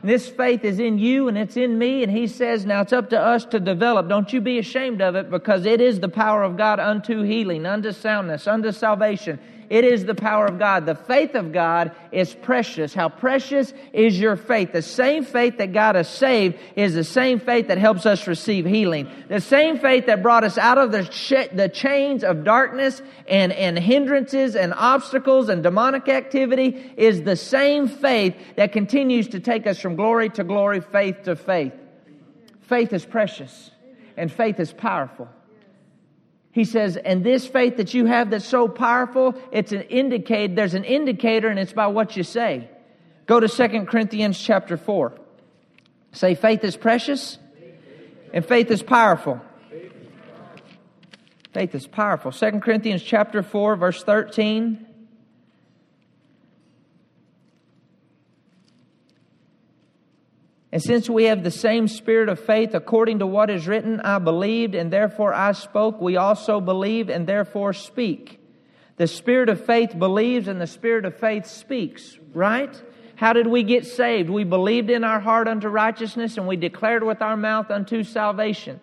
this 0.02 0.28
faith 0.28 0.64
is 0.64 0.78
in 0.78 0.98
you 0.98 1.28
and 1.28 1.36
it's 1.36 1.56
in 1.56 1.78
me. 1.78 2.02
And 2.02 2.10
he 2.10 2.26
says, 2.26 2.64
now 2.64 2.80
it's 2.80 2.92
up 2.92 3.10
to 3.10 3.20
us 3.20 3.44
to 3.46 3.60
develop. 3.60 4.08
Don't 4.08 4.32
you 4.32 4.40
be 4.40 4.58
ashamed 4.58 5.00
of 5.00 5.14
it 5.14 5.30
because 5.30 5.66
it 5.66 5.80
is 5.80 6.00
the 6.00 6.08
power 6.08 6.42
of 6.42 6.56
God 6.56 6.80
unto 6.80 7.22
healing, 7.22 7.66
unto 7.66 7.92
soundness, 7.92 8.46
unto 8.46 8.72
salvation. 8.72 9.38
It 9.70 9.84
is 9.84 10.04
the 10.04 10.16
power 10.16 10.46
of 10.46 10.58
God. 10.58 10.84
The 10.84 10.96
faith 10.96 11.36
of 11.36 11.52
God 11.52 11.92
is 12.10 12.34
precious. 12.34 12.92
How 12.92 13.08
precious 13.08 13.72
is 13.92 14.18
your 14.18 14.34
faith? 14.34 14.72
The 14.72 14.82
same 14.82 15.24
faith 15.24 15.58
that 15.58 15.72
got 15.72 15.94
us 15.94 16.10
saved 16.10 16.58
is 16.74 16.94
the 16.94 17.04
same 17.04 17.38
faith 17.38 17.68
that 17.68 17.78
helps 17.78 18.04
us 18.04 18.26
receive 18.26 18.66
healing. 18.66 19.08
The 19.28 19.40
same 19.40 19.78
faith 19.78 20.06
that 20.06 20.24
brought 20.24 20.42
us 20.42 20.58
out 20.58 20.76
of 20.76 20.90
the, 20.90 21.04
ch- 21.04 21.48
the 21.52 21.70
chains 21.72 22.24
of 22.24 22.42
darkness 22.42 23.00
and, 23.28 23.52
and 23.52 23.78
hindrances 23.78 24.56
and 24.56 24.74
obstacles 24.74 25.48
and 25.48 25.62
demonic 25.62 26.08
activity 26.08 26.92
is 26.96 27.22
the 27.22 27.36
same 27.36 27.86
faith 27.86 28.34
that 28.56 28.72
continues 28.72 29.28
to 29.28 29.38
take 29.38 29.68
us 29.68 29.78
from 29.78 29.94
glory 29.94 30.30
to 30.30 30.42
glory, 30.42 30.80
faith 30.80 31.22
to 31.22 31.36
faith. 31.36 31.74
Faith 32.62 32.92
is 32.92 33.06
precious 33.06 33.70
and 34.16 34.32
faith 34.32 34.58
is 34.58 34.72
powerful. 34.72 35.28
He 36.52 36.64
says, 36.64 36.96
and 36.96 37.22
this 37.22 37.46
faith 37.46 37.76
that 37.76 37.94
you 37.94 38.06
have 38.06 38.30
that's 38.30 38.44
so 38.44 38.66
powerful, 38.66 39.34
it's 39.52 39.72
an 39.72 39.82
indicate, 39.82 40.56
there's 40.56 40.74
an 40.74 40.84
indicator 40.84 41.48
and 41.48 41.58
it's 41.58 41.72
by 41.72 41.86
what 41.86 42.16
you 42.16 42.24
say. 42.24 42.68
Go 43.26 43.38
to 43.38 43.48
2 43.48 43.84
Corinthians 43.86 44.40
chapter 44.40 44.76
4. 44.76 45.12
Say 46.12 46.34
faith 46.34 46.64
is 46.64 46.76
precious 46.76 47.38
and 48.32 48.44
faith 48.44 48.70
is 48.70 48.82
powerful. 48.82 49.40
Faith 51.52 51.74
is 51.74 51.86
powerful. 51.86 52.32
2 52.32 52.58
Corinthians 52.60 53.02
chapter 53.02 53.42
4 53.42 53.76
verse 53.76 54.02
13. 54.02 54.86
And 60.72 60.80
since 60.80 61.10
we 61.10 61.24
have 61.24 61.42
the 61.42 61.50
same 61.50 61.88
spirit 61.88 62.28
of 62.28 62.38
faith, 62.38 62.74
according 62.74 63.18
to 63.18 63.26
what 63.26 63.50
is 63.50 63.66
written, 63.66 64.00
I 64.00 64.18
believed 64.18 64.74
and 64.74 64.92
therefore 64.92 65.34
I 65.34 65.52
spoke, 65.52 66.00
we 66.00 66.16
also 66.16 66.60
believe 66.60 67.08
and 67.08 67.26
therefore 67.26 67.72
speak. 67.72 68.38
The 68.96 69.08
spirit 69.08 69.48
of 69.48 69.64
faith 69.64 69.98
believes 69.98 70.46
and 70.46 70.60
the 70.60 70.66
spirit 70.66 71.04
of 71.04 71.18
faith 71.18 71.46
speaks, 71.46 72.18
right? 72.32 72.70
How 73.16 73.32
did 73.32 73.48
we 73.48 73.64
get 73.64 73.84
saved? 73.84 74.30
We 74.30 74.44
believed 74.44 74.90
in 74.90 75.04
our 75.04 75.20
heart 75.20 75.48
unto 75.48 75.68
righteousness 75.68 76.36
and 76.36 76.46
we 76.46 76.56
declared 76.56 77.02
with 77.02 77.20
our 77.20 77.36
mouth 77.36 77.70
unto 77.70 78.04
salvation. 78.04 78.80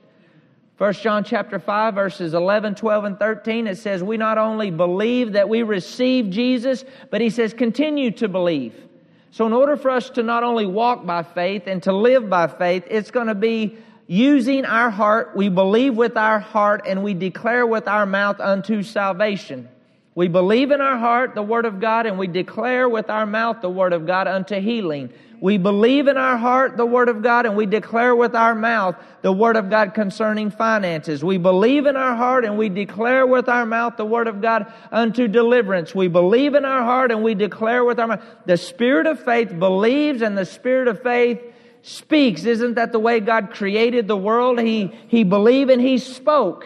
1 0.77 0.93
John 0.93 1.23
chapter 1.23 1.57
5 1.57 1.95
verses 1.95 2.33
11, 2.33 2.75
12 2.75 3.03
and 3.05 3.19
13 3.19 3.65
it 3.65 3.77
says 3.77 4.03
we 4.03 4.17
not 4.17 4.37
only 4.37 4.71
believe 4.71 5.33
that 5.33 5.49
we 5.49 5.63
receive 5.63 6.29
Jesus, 6.29 6.83
but 7.09 7.21
he 7.21 7.29
says 7.29 7.53
continue 7.53 8.11
to 8.11 8.27
believe. 8.27 8.86
So, 9.31 9.45
in 9.45 9.53
order 9.53 9.77
for 9.77 9.91
us 9.91 10.09
to 10.11 10.23
not 10.23 10.43
only 10.43 10.65
walk 10.65 11.05
by 11.05 11.23
faith 11.23 11.63
and 11.67 11.83
to 11.83 11.93
live 11.93 12.29
by 12.29 12.47
faith, 12.47 12.85
it's 12.89 13.11
going 13.11 13.27
to 13.27 13.35
be 13.35 13.77
using 14.07 14.65
our 14.65 14.89
heart. 14.89 15.35
We 15.35 15.49
believe 15.49 15.95
with 15.95 16.17
our 16.17 16.39
heart 16.39 16.85
and 16.87 17.03
we 17.03 17.13
declare 17.13 17.67
with 17.67 17.87
our 17.87 18.05
mouth 18.05 18.39
unto 18.39 18.83
salvation. 18.83 19.69
We 20.17 20.29
believe 20.29 20.71
in 20.71 20.81
our 20.81 20.97
heart 20.97 21.35
the 21.35 21.43
Word 21.43 21.65
of 21.65 21.79
God 21.79 22.07
and 22.07 22.17
we 22.17 22.25
declare 22.25 22.89
with 22.89 23.07
our 23.07 23.27
mouth 23.27 23.61
the 23.61 23.69
Word 23.69 23.93
of 23.93 24.07
God 24.07 24.27
unto 24.27 24.59
healing. 24.59 25.13
We 25.39 25.59
believe 25.59 26.07
in 26.07 26.17
our 26.17 26.37
heart 26.37 26.75
the 26.75 26.87
Word 26.87 27.07
of 27.07 27.21
God 27.21 27.45
and 27.45 27.55
we 27.55 27.67
declare 27.67 28.15
with 28.15 28.33
our 28.33 28.55
mouth 28.55 28.95
the 29.21 29.31
Word 29.31 29.57
of 29.57 29.69
God 29.69 29.93
concerning 29.93 30.49
finances. 30.49 31.23
We 31.23 31.37
believe 31.37 31.85
in 31.85 31.95
our 31.95 32.15
heart 32.15 32.45
and 32.45 32.57
we 32.57 32.67
declare 32.67 33.27
with 33.27 33.47
our 33.47 33.67
mouth 33.67 33.95
the 33.95 34.07
Word 34.07 34.25
of 34.25 34.41
God 34.41 34.73
unto 34.91 35.27
deliverance. 35.27 35.93
We 35.93 36.07
believe 36.07 36.55
in 36.55 36.65
our 36.65 36.81
heart 36.81 37.11
and 37.11 37.21
we 37.21 37.35
declare 37.35 37.85
with 37.85 37.99
our 37.99 38.07
mouth. 38.07 38.23
The 38.47 38.57
Spirit 38.57 39.05
of 39.05 39.23
faith 39.23 39.59
believes 39.59 40.23
and 40.23 40.35
the 40.35 40.47
Spirit 40.47 40.87
of 40.87 41.03
faith 41.03 41.39
speaks. 41.83 42.43
Isn't 42.43 42.73
that 42.73 42.91
the 42.91 42.97
way 42.97 43.19
God 43.19 43.51
created 43.51 44.07
the 44.07 44.17
world? 44.17 44.59
He, 44.59 44.87
he 45.09 45.23
believed 45.23 45.69
and 45.69 45.79
He 45.79 45.99
spoke. 45.99 46.65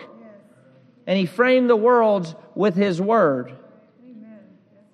And 1.06 1.20
He 1.20 1.26
framed 1.26 1.70
the 1.70 1.76
worlds 1.76 2.34
with 2.56 2.76
His 2.76 3.02
Word. 3.02 3.58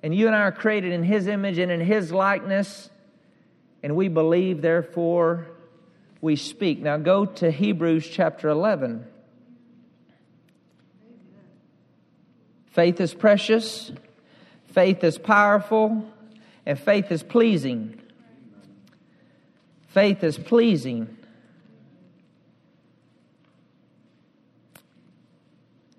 And 0.04 0.14
you 0.14 0.28
and 0.28 0.36
I 0.36 0.42
are 0.42 0.52
created 0.52 0.94
in 0.94 1.04
His 1.04 1.28
image 1.28 1.58
and 1.58 1.72
in 1.72 1.82
His 1.82 2.12
likeness. 2.12 2.90
And 3.84 3.96
we 3.96 4.08
believe, 4.08 4.62
therefore, 4.62 5.48
we 6.22 6.36
speak. 6.36 6.80
Now 6.80 6.98
go 6.98 7.26
to 7.26 7.52
Hebrews 7.52 8.08
chapter 8.08 8.50
11. 8.50 9.06
Faith 12.72 13.02
is 13.02 13.14
precious, 13.14 13.92
faith 14.68 15.04
is 15.04 15.18
powerful, 15.18 16.06
and 16.64 16.80
faith 16.80 17.12
is 17.12 17.24
pleasing. 17.24 18.00
Faith 19.88 20.24
is 20.24 20.38
pleasing. 20.38 21.18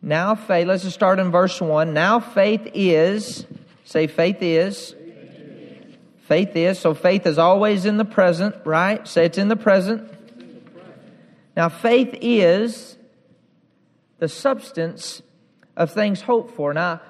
Now, 0.09 0.37
faith, 0.37 0.67
let's 0.67 0.85
just 0.85 0.95
start 0.95 1.19
in 1.19 1.31
verse 1.31 1.61
1. 1.61 1.93
Now, 1.93 2.19
faith 2.19 2.71
is, 2.73 3.45
say, 3.85 4.07
faith 4.07 4.39
is. 4.41 4.95
Faith 6.21 6.57
is. 6.57 6.79
So, 6.79 6.95
faith 6.95 7.27
is 7.27 7.37
always 7.37 7.85
in 7.85 7.99
the 7.99 8.07
present, 8.07 8.57
right? 8.65 9.07
Say 9.07 9.27
it's 9.27 9.37
in 9.37 9.49
the 9.49 9.57
present. 9.57 10.11
Now, 11.55 11.69
faith 11.69 12.17
is 12.23 12.97
the 14.19 14.31
substance 14.31 15.21
of 15.77 15.93
things 15.93 16.23
hoped 16.23 16.55
for. 16.55 16.73
Now, 16.73 17.03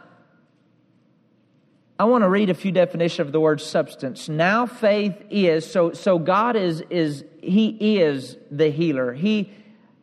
I 2.01 2.07
want 2.07 2.24
to 2.24 2.28
read 2.28 2.51
a 2.51 2.55
few 2.55 2.72
definitions 2.72 3.28
of 3.28 3.30
the 3.30 3.38
word 3.38 3.61
substance. 3.61 4.28
Now 4.28 4.66
faith 4.66 5.16
is 5.30 5.68
so 5.68 5.92
so 5.94 6.20
God 6.20 6.55
is 6.55 6.80
is 6.90 7.24
he 7.42 7.99
is 7.99 8.36
the 8.53 8.70
healer. 8.70 9.12
He 9.12 9.53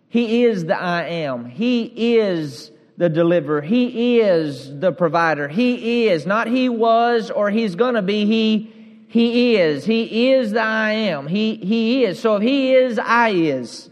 he 0.09 0.43
is 0.43 0.65
the 0.65 0.77
I 0.77 1.03
am. 1.03 1.45
He 1.45 2.17
is 2.17 2.71
the 2.97 3.09
deliverer. 3.09 3.61
He 3.61 4.19
is 4.21 4.79
the 4.79 4.91
provider. 4.91 5.47
He 5.47 6.07
is 6.07 6.25
not 6.25 6.47
he 6.47 6.69
was 6.69 7.29
or 7.29 7.49
he's 7.49 7.75
going 7.75 7.95
to 7.95 8.01
be 8.01 8.25
he 8.25 8.71
he 9.07 9.55
is. 9.55 9.85
He 9.85 10.31
is 10.31 10.51
the 10.51 10.61
I 10.61 10.91
am. 10.91 11.27
He 11.27 11.55
he 11.55 12.03
is. 12.03 12.19
So 12.19 12.37
if 12.37 12.43
he 12.43 12.73
is 12.73 12.99
I 12.99 13.29
is. 13.29 13.89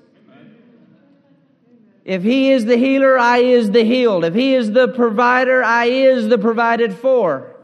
If 2.05 2.23
he 2.23 2.51
is 2.51 2.65
the 2.65 2.75
healer, 2.75 3.17
I 3.17 3.37
is 3.37 3.71
the 3.71 3.83
healed. 3.83 4.25
If 4.25 4.33
he 4.33 4.55
is 4.55 4.71
the 4.71 4.89
provider, 4.89 5.63
I 5.63 5.85
is 5.85 6.27
the 6.27 6.37
provided 6.37 6.93
for. 6.93 7.55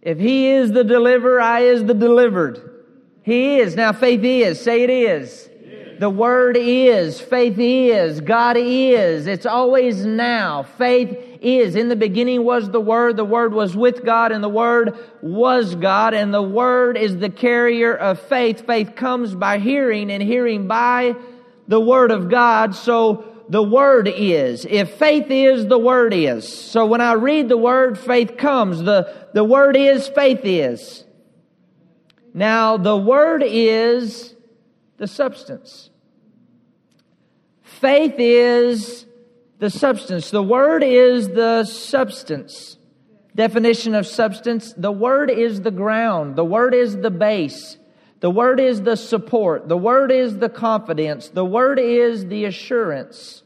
If 0.00 0.18
he 0.18 0.48
is 0.50 0.70
the 0.70 0.84
deliverer, 0.84 1.40
I 1.40 1.62
is 1.62 1.84
the 1.84 1.94
delivered. 1.94 2.84
He 3.22 3.58
is. 3.58 3.74
Now 3.74 3.92
faith 3.92 4.22
is. 4.22 4.60
Say 4.60 4.84
it 4.84 4.90
is. 4.90 5.50
The 5.98 6.10
word 6.10 6.56
is. 6.58 7.20
Faith 7.20 7.58
is. 7.58 8.20
God 8.20 8.56
is. 8.58 9.26
It's 9.26 9.46
always 9.46 10.04
now. 10.04 10.62
Faith 10.62 11.38
is. 11.40 11.76
In 11.76 11.88
the 11.88 11.96
beginning 11.96 12.44
was 12.44 12.70
the 12.70 12.80
Word. 12.80 13.16
The 13.16 13.24
Word 13.24 13.52
was 13.52 13.76
with 13.76 14.04
God 14.04 14.32
and 14.32 14.42
the 14.42 14.48
Word 14.48 14.98
was 15.22 15.74
God. 15.74 16.14
And 16.14 16.32
the 16.32 16.42
Word 16.42 16.96
is 16.96 17.16
the 17.18 17.30
carrier 17.30 17.94
of 17.94 18.20
faith. 18.20 18.66
Faith 18.66 18.94
comes 18.96 19.34
by 19.34 19.58
hearing 19.58 20.10
and 20.10 20.22
hearing 20.22 20.66
by 20.66 21.14
the 21.66 21.80
Word 21.80 22.10
of 22.10 22.30
God. 22.30 22.74
So 22.74 23.44
the 23.48 23.62
Word 23.62 24.08
is. 24.08 24.66
If 24.68 24.94
faith 24.96 25.30
is, 25.30 25.66
the 25.66 25.78
Word 25.78 26.14
is. 26.14 26.46
So 26.46 26.86
when 26.86 27.00
I 27.00 27.12
read 27.12 27.48
the 27.48 27.58
Word, 27.58 27.98
faith 27.98 28.36
comes. 28.36 28.82
The, 28.82 29.28
the 29.34 29.44
Word 29.44 29.76
is, 29.76 30.08
faith 30.08 30.40
is. 30.44 31.04
Now, 32.34 32.76
the 32.76 32.96
Word 32.96 33.42
is 33.44 34.34
the 34.98 35.06
substance. 35.06 35.90
Faith 37.62 38.14
is 38.18 39.06
the 39.58 39.70
substance. 39.70 40.30
The 40.30 40.42
Word 40.42 40.82
is 40.84 41.28
the 41.28 41.64
substance. 41.64 42.76
Definition 43.34 43.94
of 43.94 44.06
substance 44.06 44.74
the 44.76 44.92
Word 44.92 45.30
is 45.30 45.62
the 45.62 45.70
ground, 45.70 46.36
the 46.36 46.44
Word 46.44 46.74
is 46.74 46.96
the 46.96 47.10
base. 47.10 47.78
The 48.20 48.30
word 48.30 48.58
is 48.58 48.82
the 48.82 48.96
support. 48.96 49.68
The 49.68 49.76
word 49.76 50.10
is 50.10 50.38
the 50.38 50.48
confidence. 50.48 51.28
The 51.28 51.44
word 51.44 51.78
is 51.78 52.26
the 52.26 52.46
assurance. 52.46 53.44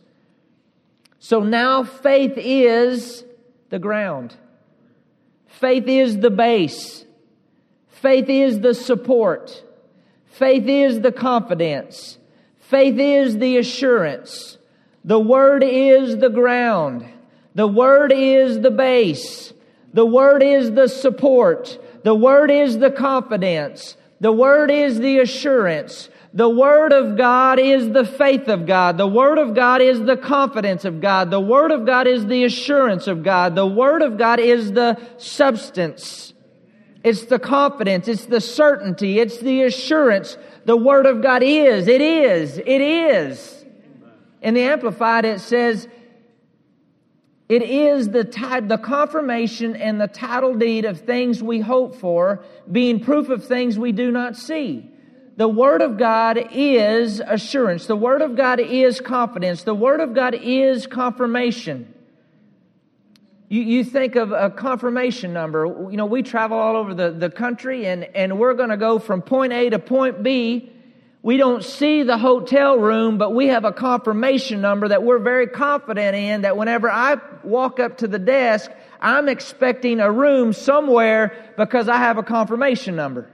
So 1.19 1.41
now 1.41 1.85
faith 1.85 2.35
is 2.37 3.25
the 3.69 3.79
ground. 3.79 4.35
Faith 5.47 5.87
is 5.87 6.19
the 6.19 6.31
base. 6.31 7.05
Faith 7.89 8.29
is 8.29 8.61
the 8.61 8.75
support. 8.75 9.63
Faith 10.33 10.67
is 10.67 11.03
the 11.03 11.13
confidence. 11.13 12.19
Faith 12.59 12.99
is 12.99 13.37
the 13.37 13.59
assurance. 13.59 14.57
The 15.05 15.21
Word 15.21 15.63
is 15.63 16.17
the 16.17 16.31
ground. 16.31 17.07
The 17.55 17.67
Word 17.67 18.13
is 18.13 18.61
the 18.61 18.71
base. 18.71 19.53
The 19.93 20.07
Word 20.07 20.43
is 20.43 20.73
the 20.73 20.89
support. 20.89 21.79
The 22.03 22.15
Word 22.15 22.51
is 22.51 22.79
the 22.79 22.91
confidence. 22.91 23.97
The 24.21 24.33
Word 24.33 24.71
is 24.71 24.99
the 24.99 25.19
assurance. 25.19 26.09
The 26.33 26.49
Word 26.49 26.95
of 26.95 27.19
God 27.19 27.59
is 27.59 27.91
the 27.91 28.07
faith 28.07 28.49
of 28.49 28.65
God. 28.65 28.97
The 28.97 29.07
Word 29.07 29.37
of 29.37 29.55
God 29.55 29.83
is 29.83 30.01
the 30.01 30.17
confidence 30.17 30.87
of 30.87 31.03
God. 31.03 31.31
The 31.31 31.41
Word 31.41 31.73
of 31.73 31.85
God 31.85 32.07
is 32.07 32.25
the 32.25 32.45
assurance 32.45 33.07
of 33.07 33.23
God. 33.23 33.55
The 33.55 33.67
Word 33.67 34.01
of 34.01 34.17
God 34.17 34.41
is 34.41 34.73
the 34.73 34.99
substance. 35.19 36.32
It's 37.05 37.25
the 37.25 37.39
confidence. 37.39 38.07
It's 38.09 38.27
the 38.27 38.41
certainty. 38.41 39.19
It's 39.19 39.39
the 39.39 39.65
assurance. 39.65 40.37
The 40.65 40.77
Word 40.77 41.07
of 41.07 41.23
God 41.23 41.43
is. 41.43 41.89
It 41.89 42.01
is. 42.01 42.59
It 42.59 42.81
is. 42.81 43.65
In 44.41 44.55
the 44.55 44.63
Amplified, 44.63 45.25
it 45.25 45.41
says, 45.41 45.89
it 47.49 47.63
is 47.63 48.09
the, 48.09 48.25
type, 48.25 48.69
the 48.69 48.79
confirmation 48.79 49.77
and 49.77 50.01
the 50.01 50.07
title 50.07 50.55
deed 50.55 50.85
of 50.85 51.01
things 51.01 51.43
we 51.43 51.61
hope 51.61 51.97
for, 51.97 52.45
being 52.71 53.01
proof 53.01 53.29
of 53.29 53.45
things 53.47 53.79
we 53.79 53.93
do 53.93 54.11
not 54.11 54.37
see. 54.37 54.89
The 55.37 55.49
Word 55.49 55.83
of 55.83 55.99
God 55.99 56.39
is 56.53 57.21
assurance. 57.21 57.87
The 57.87 57.97
Word 57.97 58.23
of 58.23 58.37
God 58.37 58.61
is 58.61 59.01
confidence. 59.01 59.65
The 59.65 59.75
Word 59.75 60.01
of 60.01 60.15
God 60.15 60.35
is 60.35 60.87
confirmation. 60.87 61.92
You, 63.53 63.61
you 63.61 63.85
think 63.85 64.17
of 64.17 64.33
a 64.33 64.49
confirmation 64.49 65.33
number. 65.35 65.67
You 65.67 65.97
know, 65.99 66.07
we 66.07 66.23
travel 66.23 66.59
all 66.59 66.77
over 66.77 66.95
the, 66.95 67.11
the 67.11 67.29
country 67.29 67.87
and, 67.87 68.05
and 68.15 68.39
we're 68.39 68.55
going 68.55 68.71
to 68.71 68.79
go 68.79 68.99
from 68.99 69.21
point 69.21 69.53
A 69.53 69.69
to 69.71 69.79
point 69.79 70.23
B 70.23 70.73
we 71.23 71.37
don't 71.37 71.63
see 71.63 72.03
the 72.03 72.19
hotel 72.19 72.77
room, 72.77 73.17
but 73.17 73.33
we 73.33 73.47
have 73.47 73.65
a 73.65 73.73
confirmation 73.73 74.61
number 74.61 74.89
that 74.89 75.05
we're 75.05 75.21
very 75.21 75.47
confident 75.47 76.17
in 76.17 76.43
that 76.43 76.57
whenever 76.57 76.91
I 76.91 77.17
walk 77.45 77.79
up 77.79 77.99
to 77.99 78.09
the 78.09 78.19
desk, 78.19 78.73
I'm 79.01 79.29
expecting 79.29 80.01
a 80.01 80.11
room 80.11 80.53
somewhere 80.53 81.55
because 81.57 81.89
I 81.89 81.99
have 81.99 82.19
a 82.19 82.25
confirmation 82.25 82.97
number. 82.97 83.31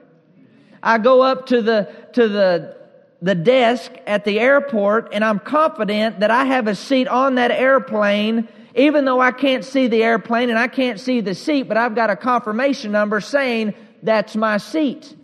I 0.82 0.98
go 0.98 1.22
up 1.22 1.46
to 1.46 1.62
the, 1.62 1.90
to 2.12 2.28
the, 2.28 2.76
the 3.22 3.34
desk 3.34 3.90
at 4.06 4.26
the 4.26 4.38
airport 4.38 5.08
and 5.14 5.24
I'm 5.24 5.38
confident 5.38 6.20
that 6.20 6.30
I 6.30 6.44
have 6.44 6.66
a 6.66 6.74
seat 6.74 7.08
on 7.08 7.36
that 7.36 7.50
airplane 7.50 8.48
even 8.78 9.04
though 9.04 9.20
I 9.20 9.32
can't 9.32 9.64
see 9.64 9.88
the 9.88 10.04
airplane 10.04 10.50
and 10.50 10.58
I 10.58 10.68
can't 10.68 11.00
see 11.00 11.20
the 11.20 11.34
seat, 11.34 11.64
but 11.64 11.76
I've 11.76 11.94
got 11.94 12.10
a 12.10 12.16
confirmation 12.16 12.92
number 12.92 13.20
saying 13.20 13.74
that's 14.02 14.36
my 14.36 14.58
seat. 14.58 15.14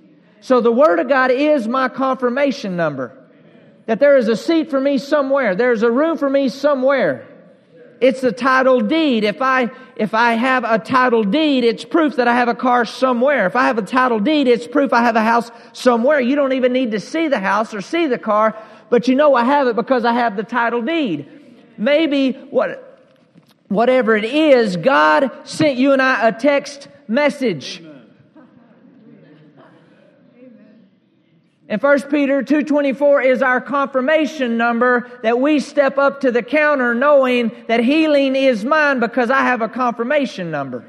So 0.40 0.60
the 0.60 0.72
Word 0.72 0.98
of 0.98 1.08
God 1.08 1.30
is 1.30 1.68
my 1.68 1.88
confirmation 1.88 2.76
number. 2.76 3.16
That 3.86 4.00
there 4.00 4.16
is 4.16 4.28
a 4.28 4.36
seat 4.36 4.70
for 4.70 4.80
me 4.80 4.98
somewhere. 4.98 5.54
There's 5.54 5.82
a 5.82 5.90
room 5.90 6.18
for 6.18 6.28
me 6.28 6.48
somewhere. 6.48 7.28
It's 8.00 8.20
the 8.20 8.32
title 8.32 8.80
deed. 8.80 9.24
If 9.24 9.40
I, 9.40 9.70
if 9.96 10.14
I 10.14 10.32
have 10.32 10.64
a 10.64 10.78
title 10.78 11.22
deed, 11.22 11.64
it's 11.64 11.84
proof 11.84 12.16
that 12.16 12.26
I 12.26 12.34
have 12.34 12.48
a 12.48 12.54
car 12.54 12.84
somewhere. 12.84 13.46
If 13.46 13.56
I 13.56 13.66
have 13.66 13.78
a 13.78 13.82
title 13.82 14.18
deed, 14.18 14.48
it's 14.48 14.66
proof 14.66 14.92
I 14.92 15.02
have 15.02 15.16
a 15.16 15.22
house 15.22 15.50
somewhere. 15.72 16.20
You 16.20 16.34
don't 16.34 16.52
even 16.52 16.72
need 16.72 16.90
to 16.90 17.00
see 17.00 17.28
the 17.28 17.38
house 17.38 17.72
or 17.72 17.80
see 17.80 18.06
the 18.06 18.18
car, 18.18 18.56
but 18.90 19.06
you 19.06 19.14
know 19.14 19.34
I 19.34 19.44
have 19.44 19.68
it 19.68 19.76
because 19.76 20.04
I 20.04 20.12
have 20.12 20.36
the 20.36 20.42
title 20.42 20.82
deed. 20.82 21.28
Maybe 21.78 22.32
what, 22.32 22.93
whatever 23.68 24.16
it 24.16 24.24
is, 24.24 24.76
God 24.76 25.30
sent 25.44 25.76
you 25.76 25.92
and 25.92 26.02
I 26.02 26.28
a 26.28 26.32
text 26.32 26.88
message. 27.08 27.82
And 31.66 31.82
1 31.82 32.02
Peter 32.02 32.42
2.24 32.42 33.24
is 33.24 33.42
our 33.42 33.60
confirmation 33.60 34.58
number 34.58 35.10
that 35.22 35.40
we 35.40 35.58
step 35.60 35.96
up 35.96 36.20
to 36.20 36.30
the 36.30 36.42
counter 36.42 36.94
knowing 36.94 37.50
that 37.68 37.80
healing 37.80 38.36
is 38.36 38.64
mine 38.64 39.00
because 39.00 39.30
I 39.30 39.40
have 39.40 39.62
a 39.62 39.68
confirmation 39.68 40.50
number. 40.50 40.84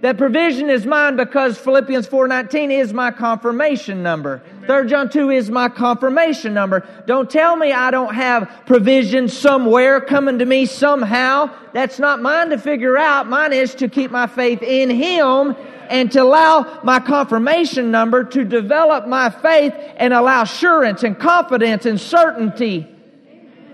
That 0.00 0.16
provision 0.16 0.70
is 0.70 0.86
mine 0.86 1.16
because 1.16 1.58
Philippians 1.58 2.08
4.19 2.08 2.70
is 2.70 2.94
my 2.94 3.10
confirmation 3.10 4.02
number. 4.02 4.42
3 4.66 4.86
John 4.86 5.10
2 5.10 5.28
is 5.28 5.50
my 5.50 5.68
confirmation 5.68 6.54
number. 6.54 6.88
Don't 7.06 7.28
tell 7.28 7.54
me 7.54 7.72
I 7.72 7.90
don't 7.90 8.14
have 8.14 8.62
provision 8.64 9.28
somewhere 9.28 10.00
coming 10.00 10.38
to 10.38 10.46
me 10.46 10.64
somehow. 10.64 11.50
That's 11.74 11.98
not 11.98 12.22
mine 12.22 12.48
to 12.48 12.58
figure 12.58 12.96
out. 12.96 13.28
Mine 13.28 13.52
is 13.52 13.74
to 13.74 13.88
keep 13.88 14.10
my 14.10 14.26
faith 14.26 14.62
in 14.62 14.88
Him 14.88 15.54
and 15.90 16.10
to 16.12 16.22
allow 16.22 16.80
my 16.82 16.98
confirmation 17.00 17.90
number 17.90 18.24
to 18.24 18.44
develop 18.44 19.06
my 19.06 19.28
faith 19.28 19.74
and 19.96 20.14
allow 20.14 20.42
assurance 20.42 21.02
and 21.02 21.18
confidence 21.18 21.84
and 21.84 22.00
certainty 22.00 22.88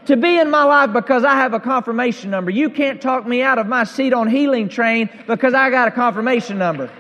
to 0.07 0.17
be 0.17 0.39
in 0.39 0.51
my 0.51 0.65
life 0.65 0.93
because 0.93 1.25
I 1.25 1.35
have 1.35 1.53
a 1.53 1.61
confirmation 1.61 2.31
number. 2.31 2.51
You 2.51 2.71
can't 2.71 3.01
talk 3.01 3.27
me 3.27 3.43
out 3.43 3.59
of 3.59 3.67
my 3.67 3.85
seat 3.85 4.13
on 4.13 4.29
healing 4.29 4.69
train 4.69 5.11
because 5.27 5.55
I 5.55 5.71
got 5.71 5.89
a 5.89 5.91
confirmation 5.91 6.59
number. 6.59 6.91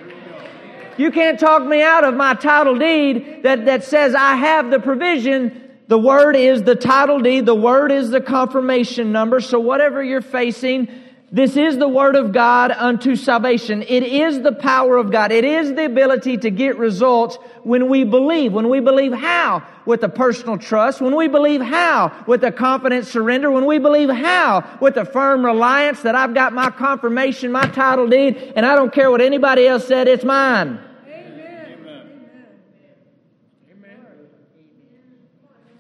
You 0.99 1.11
can't 1.11 1.39
talk 1.39 1.63
me 1.63 1.83
out 1.83 2.05
of 2.05 2.15
my 2.15 2.35
title 2.35 2.79
deed 2.79 3.43
that, 3.43 3.67
that 3.67 3.85
says 3.85 4.15
I 4.15 4.37
have 4.37 4.71
the 4.71 4.81
provision. 4.81 5.71
The 5.89 5.99
word 5.99 6.37
is 6.37 6.63
the 6.63 6.75
title 6.75 7.21
deed. 7.21 7.47
The 7.47 7.55
word 7.55 7.93
is 7.93 8.11
the 8.11 8.21
confirmation 8.21 9.13
number. 9.13 9.41
So 9.41 9.61
whatever 9.61 10.03
you're 10.03 10.23
facing, 10.23 10.89
this 11.33 11.57
is 11.57 11.77
the 11.77 11.89
Word 11.89 12.15
of 12.15 12.33
God 12.33 12.71
unto 12.71 13.17
salvation. 13.17 13.83
It 13.83 14.05
is 14.05 14.43
the 14.43 14.53
power 14.53 14.97
of 14.97 15.11
God. 15.11 15.33
It 15.33 15.45
is 15.45 15.75
the 15.75 15.85
ability 15.85 16.37
to 16.39 16.51
get 16.51 16.79
results 16.79 17.37
when 17.65 17.89
we 17.89 18.05
believe. 18.05 18.53
When 18.53 18.69
we 18.69 18.79
believe 18.79 19.13
how? 19.13 19.67
With 19.87 20.05
a 20.05 20.09
personal 20.09 20.57
trust. 20.57 21.01
When 21.01 21.17
we 21.17 21.27
believe 21.27 21.61
how? 21.61 22.25
With 22.29 22.45
a 22.45 22.53
confident 22.53 23.07
surrender. 23.07 23.51
When 23.51 23.67
we 23.67 23.81
believe 23.81 24.09
how? 24.09 24.79
With 24.81 24.97
a 24.97 25.05
firm 25.05 25.45
reliance 25.45 26.03
that 26.03 26.15
I've 26.15 26.33
got 26.33 26.53
my 26.53 26.71
confirmation, 26.71 27.51
my 27.51 27.67
title 27.67 28.07
deed, 28.07 28.53
and 28.55 28.65
I 28.65 28.77
don't 28.77 28.93
care 28.93 29.11
what 29.11 29.21
anybody 29.21 29.67
else 29.67 29.85
said, 29.89 30.07
it's 30.07 30.25
mine. 30.25 30.79
Amen. 31.09 31.79
Amen. 33.69 33.99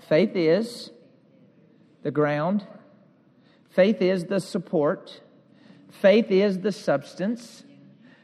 Faith 0.09 0.35
is 0.35 0.91
the 2.03 2.11
ground. 2.11 2.67
Faith 3.71 4.03
is 4.03 4.25
the 4.25 4.41
support. 4.41 5.21
Faith 6.01 6.31
is 6.31 6.61
the 6.61 6.73
substance. 6.73 7.65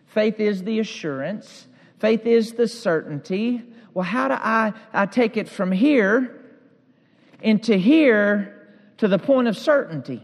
Faith 0.07 0.41
is 0.41 0.63
the 0.65 0.79
assurance. 0.79 1.67
Faith 1.99 2.27
is 2.27 2.53
the 2.53 2.69
certainty. 2.69 3.63
Well, 3.95 4.05
how 4.05 4.29
do 4.29 4.35
I, 4.35 4.73
I 4.93 5.07
take 5.07 5.37
it 5.37 5.49
from 5.49 5.73
here 5.73 6.39
into 7.41 7.77
here 7.77 8.77
to 8.99 9.09
the 9.09 9.19
point 9.19 9.49
of 9.49 9.57
certainty? 9.57 10.23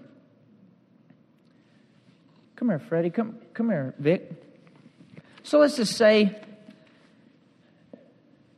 Come 2.57 2.69
here, 2.69 2.79
Freddie. 2.79 3.11
Come, 3.11 3.37
come 3.55 3.71
here, 3.71 3.95
Vic. 3.99 4.33
So 5.43 5.59
let's 5.59 5.77
just 5.77 5.97
say, 5.97 6.37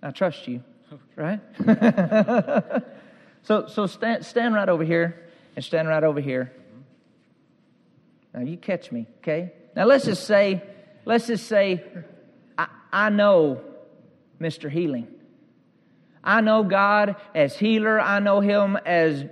I 0.03 0.11
trust 0.11 0.49
you, 0.49 0.65
right? 1.15 1.41
so 3.43 3.67
so 3.67 3.87
stand, 3.87 4.25
stand 4.25 4.55
right 4.55 4.69
over 4.69 4.83
here 4.83 5.31
and 5.55 5.65
stand 5.65 5.87
right 5.87 6.03
over 6.03 6.21
here. 6.21 6.53
Now 8.35 8.41
you 8.41 8.57
catch 8.57 8.93
me, 8.93 9.07
okay? 9.19 9.53
Now 9.75 9.87
let's 9.87 10.05
just 10.05 10.25
say, 10.25 10.63
let's 11.05 11.27
just 11.27 11.47
say, 11.47 11.85
I, 12.57 12.69
I 12.93 13.11
know 13.11 13.61
Mr. 14.41 14.71
Healing. 14.71 15.09
I 16.23 16.41
know 16.43 16.63
God 16.63 17.17
as 17.35 17.57
healer. 17.57 17.99
I 18.01 18.19
know 18.21 18.41
Him 18.41 18.77
as 18.85 19.25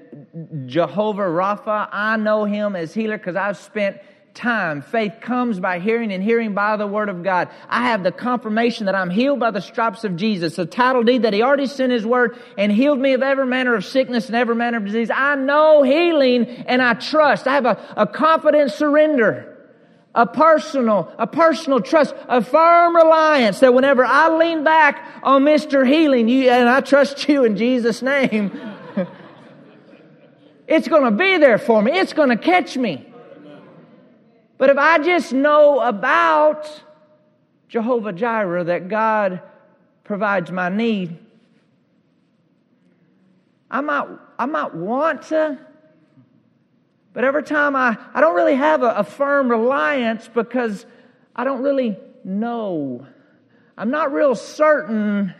Jehovah 0.66 1.22
Rapha. 1.22 1.88
I 1.92 2.16
know 2.16 2.44
Him 2.44 2.76
as 2.76 2.94
healer 2.94 3.18
because 3.18 3.36
I've 3.36 3.58
spent 3.58 3.98
time. 4.38 4.82
Faith 4.82 5.14
comes 5.20 5.58
by 5.58 5.80
hearing 5.80 6.12
and 6.12 6.22
hearing 6.22 6.54
by 6.54 6.76
the 6.76 6.86
Word 6.86 7.08
of 7.08 7.22
God. 7.22 7.48
I 7.68 7.88
have 7.88 8.04
the 8.04 8.12
confirmation 8.12 8.86
that 8.86 8.94
I'm 8.94 9.10
healed 9.10 9.40
by 9.40 9.50
the 9.50 9.60
stripes 9.60 10.04
of 10.04 10.16
Jesus, 10.16 10.56
the 10.56 10.64
title 10.64 11.02
deed 11.02 11.22
that 11.22 11.32
He 11.32 11.42
already 11.42 11.66
sent 11.66 11.92
His 11.92 12.06
Word 12.06 12.38
and 12.56 12.70
healed 12.70 13.00
me 13.00 13.12
of 13.12 13.22
every 13.22 13.46
manner 13.46 13.74
of 13.74 13.84
sickness 13.84 14.28
and 14.28 14.36
every 14.36 14.54
manner 14.54 14.78
of 14.78 14.84
disease. 14.84 15.10
I 15.12 15.34
know 15.34 15.82
healing 15.82 16.46
and 16.46 16.80
I 16.80 16.94
trust. 16.94 17.46
I 17.46 17.54
have 17.54 17.66
a, 17.66 17.94
a 17.96 18.06
confident 18.06 18.72
surrender. 18.72 19.54
A 20.14 20.26
personal, 20.26 21.12
a 21.18 21.26
personal 21.26 21.80
trust, 21.80 22.14
a 22.28 22.42
firm 22.42 22.96
reliance 22.96 23.60
that 23.60 23.74
whenever 23.74 24.04
I 24.04 24.36
lean 24.36 24.64
back 24.64 25.06
on 25.22 25.44
Mr. 25.44 25.86
Healing, 25.86 26.28
you, 26.28 26.48
and 26.50 26.68
I 26.68 26.80
trust 26.80 27.28
you 27.28 27.44
in 27.44 27.56
Jesus' 27.56 28.02
name, 28.02 28.58
it's 30.66 30.88
going 30.88 31.04
to 31.04 31.10
be 31.10 31.36
there 31.36 31.58
for 31.58 31.80
me. 31.82 31.92
It's 31.92 32.14
going 32.14 32.30
to 32.30 32.36
catch 32.36 32.76
me. 32.76 33.07
But 34.58 34.70
if 34.70 34.76
I 34.76 34.98
just 34.98 35.32
know 35.32 35.80
about 35.80 36.82
Jehovah 37.68 38.12
Jireh, 38.12 38.64
that 38.64 38.88
God 38.88 39.40
provides 40.02 40.50
my 40.50 40.68
need, 40.68 41.16
I 43.70 43.80
might, 43.80 44.08
I 44.38 44.46
might 44.46 44.74
want 44.74 45.22
to, 45.28 45.58
but 47.12 47.24
every 47.24 47.42
time 47.42 47.76
I, 47.76 47.96
I 48.14 48.20
don't 48.20 48.34
really 48.34 48.54
have 48.54 48.82
a, 48.82 48.90
a 48.96 49.04
firm 49.04 49.50
reliance 49.50 50.28
because 50.32 50.86
I 51.36 51.44
don't 51.44 51.62
really 51.62 51.96
know. 52.24 53.06
I'm 53.76 53.90
not 53.90 54.12
real 54.12 54.34
certain. 54.34 55.34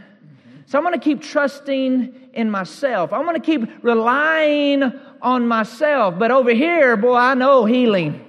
So 0.66 0.79
I'm 0.79 0.85
going 0.85 0.95
to 0.95 1.01
keep 1.01 1.23
trusting 1.23 2.31
in 2.35 2.51
myself. 2.51 3.12
I'm 3.12 3.25
going 3.25 3.41
to 3.41 3.45
keep 3.45 3.83
relying 3.83 4.85
on 5.23 5.49
myself. 5.49 6.19
But 6.19 6.31
over 6.31 6.53
here, 6.53 6.97
boy, 6.97 7.14
I 7.14 7.35
know 7.35 7.64
healing. 7.64 8.28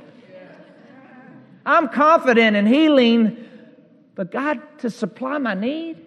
I'm 1.70 1.90
confident 1.90 2.56
in 2.58 2.66
healing, 2.66 3.38
but 4.16 4.32
God 4.32 4.60
to 4.80 4.90
supply 4.90 5.38
my 5.38 5.54
need. 5.54 5.98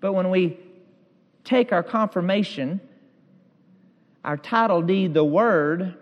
But 0.00 0.12
when 0.12 0.28
we 0.28 0.58
take 1.42 1.72
our 1.72 1.82
confirmation, 1.82 2.82
our 4.22 4.36
title 4.36 4.82
deed, 4.82 5.14
the 5.14 5.24
Word, 5.24 5.94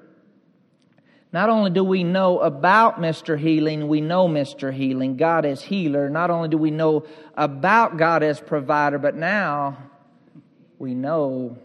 not 1.32 1.48
only 1.48 1.70
do 1.70 1.84
we 1.84 2.02
know 2.02 2.40
about 2.40 3.00
Mr. 3.00 3.38
Healing, 3.38 3.86
we 3.86 4.00
know 4.00 4.26
Mr. 4.26 4.72
Healing. 4.72 5.16
God 5.16 5.44
is 5.44 5.62
healer. 5.62 6.10
Not 6.10 6.30
only 6.30 6.48
do 6.48 6.58
we 6.58 6.72
know 6.72 7.06
about 7.36 7.98
God 7.98 8.24
as 8.24 8.40
provider, 8.40 8.98
but 8.98 9.14
now 9.14 9.78
we 10.80 10.92
know 10.92 11.56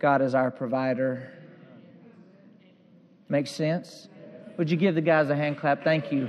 God 0.00 0.20
is 0.20 0.34
our 0.34 0.50
provider. 0.50 1.32
Make 3.32 3.46
sense? 3.46 4.08
Would 4.58 4.70
you 4.70 4.76
give 4.76 4.94
the 4.94 5.00
guys 5.00 5.30
a 5.30 5.34
hand 5.34 5.56
clap? 5.56 5.82
Thank 5.82 6.12
you. 6.12 6.28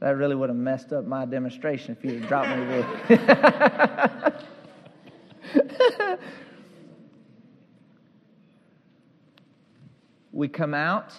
That 0.00 0.16
really 0.16 0.34
would 0.34 0.48
have 0.48 0.56
messed 0.56 0.94
up 0.94 1.04
my 1.04 1.26
demonstration 1.26 1.94
if 1.94 2.02
you 2.02 2.20
had 2.20 2.26
dropped 2.26 2.48
me 2.58 2.64
there. 2.64 2.88
we 10.32 10.48
come 10.48 10.72
out 10.72 11.12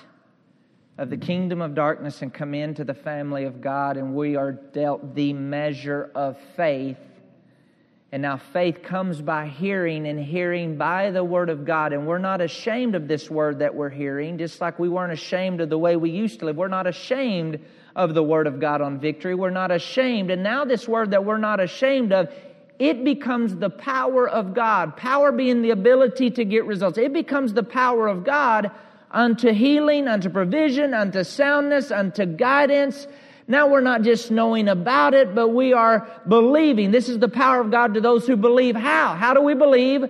of 0.97 1.11
the 1.11 1.17
kingdom 1.17 1.61
of 1.61 1.75
darkness 1.75 2.23
and 2.23 2.33
come 2.33 2.55
into 2.55 2.83
the 2.83 2.95
family 2.95 3.43
of 3.43 3.61
God, 3.61 3.97
and 3.97 4.15
we 4.15 4.35
are 4.35 4.53
dealt 4.53 5.13
the 5.13 5.31
measure 5.31 6.09
of 6.15 6.39
faith 6.55 6.97
and 8.11 8.21
now 8.21 8.37
faith 8.37 8.83
comes 8.83 9.21
by 9.21 9.47
hearing, 9.47 10.07
and 10.07 10.19
hearing 10.19 10.77
by 10.77 11.11
the 11.11 11.23
Word 11.23 11.49
of 11.49 11.65
God. 11.65 11.91
And 11.91 12.07
we're 12.07 12.17
not 12.17 12.39
ashamed 12.39 12.95
of 12.95 13.07
this 13.07 13.29
Word 13.29 13.59
that 13.59 13.75
we're 13.75 13.89
hearing, 13.89 14.37
just 14.37 14.61
like 14.61 14.79
we 14.79 14.87
weren't 14.87 15.11
ashamed 15.11 15.59
of 15.59 15.69
the 15.69 15.77
way 15.77 15.95
we 15.95 16.11
used 16.11 16.39
to 16.39 16.45
live. 16.45 16.55
We're 16.55 16.67
not 16.67 16.87
ashamed 16.87 17.59
of 17.95 18.13
the 18.13 18.23
Word 18.23 18.47
of 18.47 18.59
God 18.59 18.81
on 18.81 18.99
victory. 18.99 19.35
We're 19.35 19.49
not 19.49 19.71
ashamed. 19.71 20.31
And 20.31 20.43
now, 20.43 20.65
this 20.65 20.87
Word 20.87 21.11
that 21.11 21.25
we're 21.25 21.37
not 21.37 21.59
ashamed 21.59 22.13
of, 22.13 22.29
it 22.77 23.03
becomes 23.03 23.55
the 23.55 23.69
power 23.69 24.29
of 24.29 24.53
God. 24.53 24.97
Power 24.97 25.31
being 25.31 25.61
the 25.61 25.71
ability 25.71 26.31
to 26.31 26.45
get 26.45 26.65
results. 26.65 26.97
It 26.97 27.13
becomes 27.13 27.53
the 27.53 27.63
power 27.63 28.07
of 28.07 28.23
God 28.23 28.71
unto 29.11 29.51
healing, 29.51 30.07
unto 30.07 30.29
provision, 30.29 30.93
unto 30.93 31.23
soundness, 31.23 31.91
unto 31.91 32.25
guidance 32.25 33.07
now 33.47 33.67
we're 33.67 33.81
not 33.81 34.01
just 34.01 34.31
knowing 34.31 34.67
about 34.67 35.13
it, 35.13 35.35
but 35.35 35.49
we 35.49 35.73
are 35.73 36.09
believing. 36.27 36.91
This 36.91 37.09
is 37.09 37.19
the 37.19 37.29
power 37.29 37.61
of 37.61 37.69
God 37.69 37.93
to 37.93 38.01
those 38.01 38.25
who 38.25 38.35
believe. 38.35 38.75
How? 38.75 39.13
How 39.13 39.33
do 39.33 39.41
we 39.41 39.53
believe? 39.53 40.09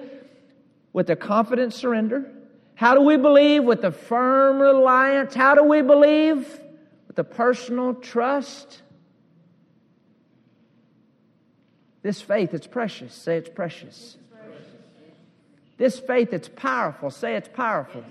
With 0.93 1.09
a 1.09 1.15
confident 1.17 1.73
surrender. 1.73 2.31
How 2.75 2.95
do 2.95 3.01
we 3.01 3.17
believe? 3.17 3.63
With 3.63 3.83
a 3.83 3.91
firm 3.91 4.59
reliance. 4.59 5.33
How 5.33 5.53
do 5.55 5.63
we 5.63 5.81
believe? 5.81 6.59
With 7.07 7.19
a 7.19 7.25
personal 7.25 7.95
trust. 7.95 8.81
This 12.01 12.21
faith, 12.21 12.53
it's 12.53 12.67
precious. 12.67 13.13
Say 13.13 13.37
it's 13.37 13.49
precious. 13.49 14.17
This 15.77 15.99
faith, 15.99 16.31
it's 16.31 16.47
powerful. 16.47 17.11
Say 17.11 17.35
it's 17.35 17.49
powerful. 17.49 18.03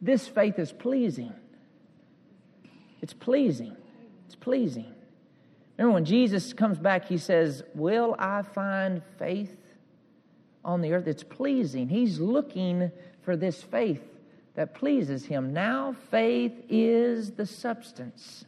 This 0.00 0.26
faith 0.26 0.58
is 0.58 0.72
pleasing. 0.72 1.34
It's 3.04 3.12
pleasing. 3.12 3.76
It's 4.24 4.34
pleasing. 4.34 4.90
Remember 5.76 5.92
when 5.92 6.06
Jesus 6.06 6.54
comes 6.54 6.78
back, 6.78 7.04
he 7.04 7.18
says, 7.18 7.62
Will 7.74 8.16
I 8.18 8.40
find 8.40 9.02
faith 9.18 9.54
on 10.64 10.80
the 10.80 10.94
earth? 10.94 11.06
It's 11.06 11.22
pleasing. 11.22 11.90
He's 11.90 12.18
looking 12.18 12.90
for 13.20 13.36
this 13.36 13.62
faith 13.62 14.00
that 14.54 14.74
pleases 14.74 15.26
him. 15.26 15.52
Now, 15.52 15.94
faith 16.10 16.54
is 16.70 17.32
the 17.32 17.44
substance 17.44 18.46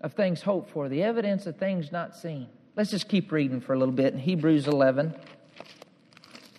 of 0.00 0.14
things 0.14 0.42
hoped 0.42 0.70
for, 0.70 0.88
the 0.88 1.02
evidence 1.02 1.46
of 1.46 1.56
things 1.56 1.90
not 1.90 2.14
seen. 2.14 2.46
Let's 2.76 2.92
just 2.92 3.08
keep 3.08 3.32
reading 3.32 3.60
for 3.60 3.72
a 3.72 3.78
little 3.80 3.94
bit 3.94 4.14
in 4.14 4.20
Hebrews 4.20 4.68
11. 4.68 5.12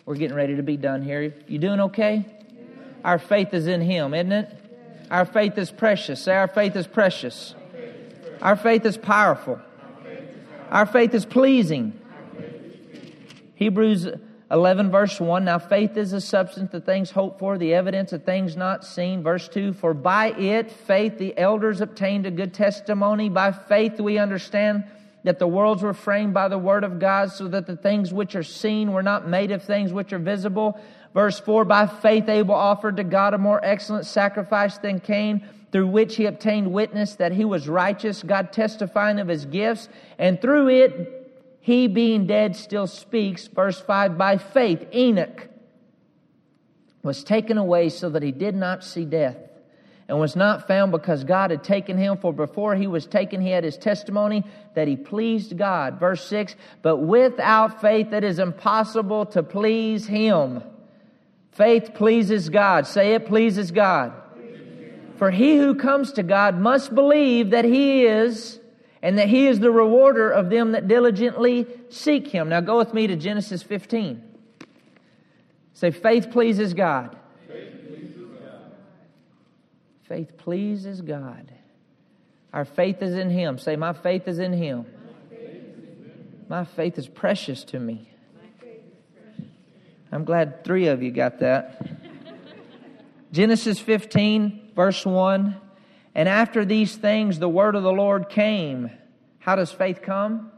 We're 0.06 0.16
getting 0.16 0.36
ready 0.36 0.58
to 0.58 0.64
be 0.64 0.76
done 0.76 1.04
here. 1.04 1.34
You 1.48 1.58
doing 1.58 1.80
okay? 1.80 2.26
Our 3.06 3.18
faith 3.18 3.54
is 3.54 3.66
in 3.66 3.80
him, 3.80 4.14
isn't 4.14 4.34
it? 4.34 4.60
Our 5.14 5.26
faith 5.26 5.60
is 5.60 5.70
precious. 5.70 6.24
Say, 6.24 6.34
our 6.34 6.48
faith 6.48 6.76
is 6.76 6.88
precious. 6.88 7.54
Our 8.42 8.56
faith 8.56 8.84
is 8.84 8.98
powerful. 8.98 9.62
Our 10.72 10.88
faith 10.88 11.14
is 11.14 11.24
pleasing. 11.24 12.00
Hebrews 13.54 14.08
11, 14.50 14.90
verse 14.90 15.20
1. 15.20 15.46
Now, 15.46 15.60
faith 15.60 15.98
is 15.98 16.10
the 16.10 16.20
substance 16.20 16.74
of 16.74 16.84
things 16.84 17.12
hoped 17.12 17.38
for, 17.38 17.60
the 17.60 17.76
evidence 17.76 18.12
of 18.12 18.24
things 18.24 18.58
not 18.58 18.84
seen. 18.84 19.22
Verse 19.22 19.48
2. 19.50 19.74
For 19.74 19.94
by 19.94 20.32
it, 20.32 20.72
faith, 20.72 21.20
the 21.20 21.38
elders 21.38 21.80
obtained 21.80 22.26
a 22.26 22.32
good 22.32 22.56
testimony. 22.56 23.30
By 23.30 23.52
faith, 23.52 24.00
we 24.00 24.18
understand 24.18 24.84
that 25.26 25.38
the 25.38 25.48
worlds 25.48 25.84
were 25.84 25.94
framed 25.94 26.34
by 26.34 26.48
the 26.48 26.58
word 26.58 26.84
of 26.84 26.98
God, 26.98 27.32
so 27.32 27.48
that 27.50 27.68
the 27.68 27.78
things 27.78 28.12
which 28.12 28.36
are 28.36 28.42
seen 28.42 28.92
were 28.92 29.04
not 29.04 29.28
made 29.28 29.52
of 29.52 29.64
things 29.64 29.94
which 29.94 30.12
are 30.12 30.18
visible. 30.18 30.80
Verse 31.14 31.40
4 31.40 31.66
By 31.66 31.88
faith, 31.88 32.28
Abel 32.28 32.56
offered 32.56 32.98
to 32.98 33.04
God 33.04 33.34
a 33.34 33.38
more 33.38 33.64
excellent 33.64 34.06
sacrifice 34.06 34.78
than 34.78 35.00
Cain, 35.00 35.48
through 35.72 35.88
which 35.88 36.16
he 36.16 36.26
obtained 36.26 36.72
witness 36.72 37.16
that 37.16 37.32
he 37.32 37.46
was 37.46 37.68
righteous, 37.68 38.24
God 38.24 38.52
testifying 38.52 39.20
of 39.20 39.28
his 39.28 39.46
gifts, 39.46 39.90
and 40.18 40.42
through 40.42 40.70
it, 40.70 41.24
he 41.60 41.88
being 41.88 42.28
dead 42.28 42.56
still 42.56 42.88
speaks. 42.88 43.48
Verse 43.48 43.80
5 43.80 44.18
By 44.18 44.38
faith, 44.38 44.86
Enoch 44.94 45.50
was 47.04 47.24
taken 47.24 47.58
away 47.58 47.90
so 47.90 48.10
that 48.10 48.24
he 48.24 48.32
did 48.32 48.56
not 48.56 48.84
see 48.84 49.06
death 49.06 49.38
and 50.08 50.20
was 50.20 50.36
not 50.36 50.68
found 50.68 50.92
because 50.92 51.24
God 51.24 51.52
had 51.52 51.64
taken 51.64 51.98
him. 51.98 52.18
For 52.18 52.34
before 52.34 52.76
he 52.76 52.88
was 52.88 53.06
taken, 53.06 53.42
he 53.42 53.50
had 53.50 53.64
his 53.64 53.78
testimony 53.78 54.44
that 54.76 54.88
he 54.88 54.96
pleased 54.96 55.58
God. 55.58 56.00
Verse 56.00 56.26
6 56.28 56.56
But 56.82 56.98
without 56.98 57.82
faith, 57.82 58.12
it 58.14 58.24
is 58.24 58.40
impossible 58.40 59.26
to 59.28 59.44
please 59.44 60.08
him. 60.08 60.64
Faith 61.54 61.94
pleases 61.94 62.50
God. 62.50 62.88
Say 62.88 63.14
it 63.14 63.26
pleases 63.26 63.72
God. 63.72 64.14
For 65.18 65.30
he 65.32 65.58
who 65.58 65.76
comes 65.76 66.12
to 66.14 66.24
God 66.24 66.60
must 66.60 66.94
believe 66.94 67.52
that 67.52 67.66
he 67.66 68.06
is, 68.06 68.60
and 69.02 69.18
that 69.18 69.30
he 69.30 69.48
is 69.48 69.60
the 69.60 69.72
rewarder 69.72 70.32
of 70.32 70.50
them 70.50 70.72
that 70.72 70.88
diligently 70.88 71.68
seek 71.90 72.28
him. 72.28 72.50
Now 72.50 72.62
go 72.62 72.78
with 72.78 72.94
me 72.94 73.08
to 73.08 73.16
Genesis 73.16 73.62
15. 73.62 74.24
Say, 75.74 75.92
faith 75.92 76.32
pleases 76.32 76.74
God. 76.74 77.18
Faith 80.04 80.38
pleases 80.38 81.02
God. 81.02 81.52
Our 82.52 82.66
faith 82.66 83.02
is 83.02 83.16
in 83.16 83.30
him. 83.30 83.58
Say, 83.58 83.76
my 83.76 83.94
faith 83.94 84.28
is 84.28 84.40
in 84.40 84.54
him. 84.54 84.86
My 86.48 86.66
faith 86.66 86.98
is 86.98 87.08
precious 87.08 87.64
to 87.66 87.80
me. 87.80 88.13
I'm 90.14 90.26
glad 90.26 90.64
three 90.64 90.90
of 90.90 91.02
you 91.02 91.10
got 91.10 91.40
that. 91.40 91.82
Genesis 93.32 93.80
15, 93.80 94.74
verse 94.76 95.04
1. 95.04 95.60
And 96.14 96.30
after 96.30 96.64
these 96.66 96.96
things, 96.96 97.40
the 97.40 97.50
word 97.50 97.76
of 97.76 97.82
the 97.82 97.92
Lord 97.92 98.30
came. 98.30 98.92
How 99.40 99.56
does 99.56 99.72
faith 99.72 100.04
come? 100.04 100.52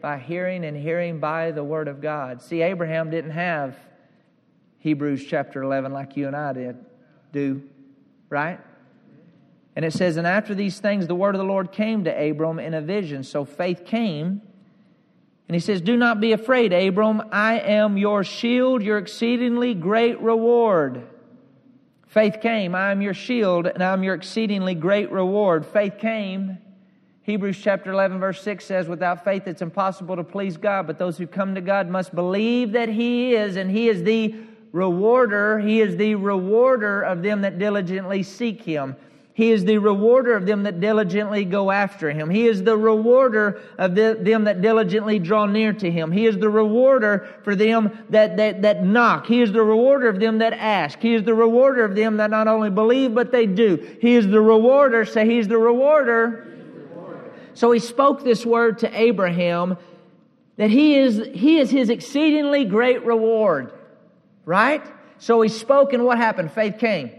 By 0.00 0.18
hearing, 0.18 0.64
and 0.64 0.74
hearing 0.74 1.20
by 1.20 1.50
the 1.50 1.62
word 1.62 1.88
of 1.88 2.00
God. 2.00 2.40
See, 2.40 2.62
Abraham 2.62 3.10
didn't 3.10 3.32
have 3.32 3.76
Hebrews 4.78 5.26
chapter 5.26 5.62
11 5.62 5.92
like 5.92 6.16
you 6.16 6.26
and 6.26 6.34
I 6.34 6.54
did, 6.54 6.76
do, 7.32 7.62
right? 8.30 8.60
And 9.76 9.84
it 9.84 9.92
says, 9.92 10.16
And 10.16 10.26
after 10.26 10.54
these 10.54 10.80
things, 10.80 11.06
the 11.06 11.14
word 11.14 11.34
of 11.34 11.38
the 11.38 11.44
Lord 11.44 11.70
came 11.70 12.04
to 12.04 12.10
Abram 12.30 12.58
in 12.58 12.72
a 12.72 12.80
vision. 12.80 13.24
So 13.24 13.44
faith 13.44 13.84
came 13.84 14.40
and 15.48 15.54
he 15.54 15.60
says, 15.60 15.80
Do 15.80 15.96
not 15.96 16.20
be 16.20 16.32
afraid, 16.32 16.72
Abram. 16.72 17.22
I 17.30 17.58
am 17.60 17.98
your 17.98 18.24
shield, 18.24 18.82
your 18.82 18.98
exceedingly 18.98 19.74
great 19.74 20.20
reward. 20.20 21.06
Faith 22.06 22.38
came. 22.40 22.74
I 22.74 22.92
am 22.92 23.02
your 23.02 23.14
shield, 23.14 23.66
and 23.66 23.82
I 23.82 23.92
am 23.92 24.02
your 24.02 24.14
exceedingly 24.14 24.74
great 24.74 25.10
reward. 25.10 25.66
Faith 25.66 25.98
came. 25.98 26.58
Hebrews 27.22 27.58
chapter 27.58 27.90
11, 27.90 28.20
verse 28.20 28.42
6 28.42 28.64
says, 28.64 28.86
Without 28.86 29.24
faith 29.24 29.46
it's 29.46 29.62
impossible 29.62 30.16
to 30.16 30.24
please 30.24 30.56
God, 30.56 30.86
but 30.86 30.98
those 30.98 31.18
who 31.18 31.26
come 31.26 31.54
to 31.54 31.60
God 31.60 31.88
must 31.88 32.14
believe 32.14 32.72
that 32.72 32.88
He 32.88 33.34
is, 33.34 33.56
and 33.56 33.70
He 33.70 33.88
is 33.88 34.02
the 34.02 34.34
rewarder. 34.72 35.58
He 35.58 35.80
is 35.80 35.96
the 35.96 36.14
rewarder 36.14 37.02
of 37.02 37.22
them 37.22 37.42
that 37.42 37.58
diligently 37.58 38.22
seek 38.22 38.62
Him. 38.62 38.96
He 39.34 39.50
is 39.50 39.64
the 39.64 39.78
rewarder 39.78 40.36
of 40.36 40.46
them 40.46 40.62
that 40.62 40.78
diligently 40.78 41.44
go 41.44 41.72
after 41.72 42.12
him. 42.12 42.30
He 42.30 42.46
is 42.46 42.62
the 42.62 42.78
rewarder 42.78 43.60
of 43.76 43.96
the, 43.96 44.16
them 44.20 44.44
that 44.44 44.62
diligently 44.62 45.18
draw 45.18 45.44
near 45.44 45.72
to 45.72 45.90
him. 45.90 46.12
He 46.12 46.26
is 46.26 46.38
the 46.38 46.48
rewarder 46.48 47.28
for 47.42 47.56
them 47.56 47.98
that, 48.10 48.36
that, 48.36 48.62
that 48.62 48.84
knock. 48.84 49.26
He 49.26 49.42
is 49.42 49.50
the 49.50 49.64
rewarder 49.64 50.08
of 50.08 50.20
them 50.20 50.38
that 50.38 50.52
ask. 50.52 51.00
He 51.00 51.14
is 51.14 51.24
the 51.24 51.34
rewarder 51.34 51.84
of 51.84 51.96
them 51.96 52.18
that 52.18 52.30
not 52.30 52.46
only 52.46 52.70
believe, 52.70 53.12
but 53.12 53.32
they 53.32 53.46
do. 53.46 53.96
He 54.00 54.14
is 54.14 54.28
the 54.28 54.40
rewarder. 54.40 55.04
Say, 55.04 55.26
He's 55.26 55.48
the 55.48 55.58
rewarder. 55.58 56.52
So 57.54 57.72
he 57.72 57.80
spoke 57.80 58.22
this 58.22 58.46
word 58.46 58.78
to 58.80 59.00
Abraham 59.00 59.78
that 60.58 60.70
he 60.70 60.96
is, 60.96 61.20
he 61.34 61.58
is 61.58 61.72
his 61.72 61.90
exceedingly 61.90 62.64
great 62.64 63.04
reward. 63.04 63.72
Right? 64.44 64.84
So 65.18 65.40
he 65.40 65.48
spoke, 65.48 65.92
and 65.92 66.04
what 66.04 66.18
happened? 66.18 66.52
Faith 66.52 66.78
came. 66.78 67.10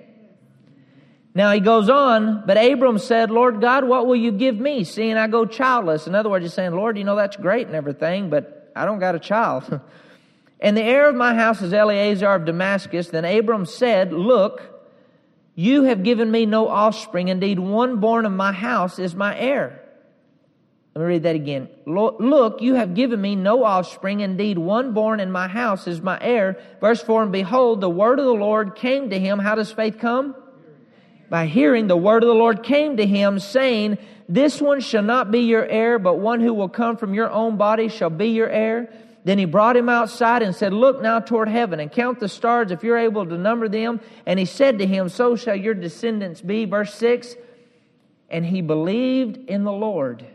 Now 1.35 1.51
he 1.51 1.59
goes 1.59 1.89
on, 1.89 2.43
but 2.47 2.55
Abram 2.55 2.97
said, 2.97 3.29
Lord 3.29 3.59
God, 3.59 3.83
what 3.83 4.07
will 4.07 4.15
you 4.15 4.31
give 4.31 4.57
me, 4.57 4.85
seeing 4.85 5.17
I 5.17 5.27
go 5.27 5.45
childless? 5.45 6.07
In 6.07 6.15
other 6.15 6.29
words, 6.29 6.45
he's 6.45 6.53
saying, 6.53 6.71
Lord, 6.71 6.97
you 6.97 7.03
know 7.03 7.17
that's 7.17 7.35
great 7.35 7.67
and 7.67 7.75
everything, 7.75 8.29
but 8.29 8.71
I 8.73 8.85
don't 8.85 8.99
got 8.99 9.15
a 9.15 9.19
child. 9.19 9.81
and 10.61 10.77
the 10.77 10.81
heir 10.81 11.09
of 11.09 11.15
my 11.15 11.35
house 11.35 11.61
is 11.61 11.73
Eliezer 11.73 12.29
of 12.29 12.45
Damascus. 12.45 13.09
Then 13.09 13.25
Abram 13.25 13.65
said, 13.65 14.13
Look, 14.13 14.61
you 15.55 15.83
have 15.83 16.03
given 16.03 16.31
me 16.31 16.45
no 16.45 16.69
offspring. 16.69 17.27
Indeed, 17.27 17.59
one 17.59 17.99
born 17.99 18.25
of 18.25 18.31
my 18.31 18.53
house 18.53 18.97
is 18.97 19.13
my 19.13 19.37
heir. 19.37 19.81
Let 20.95 21.01
me 21.01 21.07
read 21.07 21.23
that 21.23 21.35
again. 21.35 21.67
Look, 21.85 22.61
you 22.61 22.75
have 22.75 22.93
given 22.93 23.19
me 23.19 23.35
no 23.35 23.65
offspring. 23.65 24.21
Indeed, 24.21 24.57
one 24.57 24.93
born 24.93 25.19
in 25.19 25.33
my 25.33 25.49
house 25.49 25.85
is 25.85 26.01
my 26.01 26.17
heir. 26.21 26.57
Verse 26.79 27.01
4 27.01 27.23
And 27.23 27.31
behold, 27.33 27.81
the 27.81 27.89
word 27.89 28.19
of 28.19 28.25
the 28.25 28.31
Lord 28.31 28.75
came 28.77 29.09
to 29.09 29.19
him. 29.19 29.37
How 29.37 29.55
does 29.55 29.69
faith 29.69 29.99
come? 29.99 30.33
By 31.29 31.47
hearing 31.47 31.87
the 31.87 31.97
word 31.97 32.23
of 32.23 32.27
the 32.27 32.35
Lord 32.35 32.63
came 32.63 32.97
to 32.97 33.05
him, 33.05 33.39
saying, 33.39 33.97
This 34.29 34.61
one 34.61 34.79
shall 34.79 35.03
not 35.03 35.31
be 35.31 35.39
your 35.39 35.65
heir, 35.65 35.99
but 35.99 36.19
one 36.19 36.39
who 36.39 36.53
will 36.53 36.69
come 36.69 36.97
from 36.97 37.13
your 37.13 37.29
own 37.29 37.57
body 37.57 37.89
shall 37.89 38.09
be 38.09 38.27
your 38.29 38.49
heir. 38.49 38.93
Then 39.23 39.39
he 39.39 39.45
brought 39.45 39.75
him 39.75 39.89
outside 39.89 40.43
and 40.43 40.55
said, 40.55 40.71
Look 40.71 41.01
now 41.01 41.19
toward 41.19 41.49
heaven 41.49 41.79
and 41.79 41.91
count 41.91 42.19
the 42.19 42.29
stars 42.29 42.71
if 42.71 42.83
you're 42.83 42.97
able 42.97 43.25
to 43.25 43.37
number 43.37 43.67
them. 43.67 43.99
And 44.25 44.37
he 44.37 44.45
said 44.45 44.79
to 44.79 44.85
him, 44.85 45.09
So 45.09 45.35
shall 45.35 45.55
your 45.55 45.73
descendants 45.73 46.41
be. 46.41 46.65
Verse 46.65 46.93
6 46.93 47.35
And 48.29 48.45
he 48.45 48.61
believed 48.61 49.37
in 49.49 49.63
the 49.63 49.71
Lord, 49.71 50.25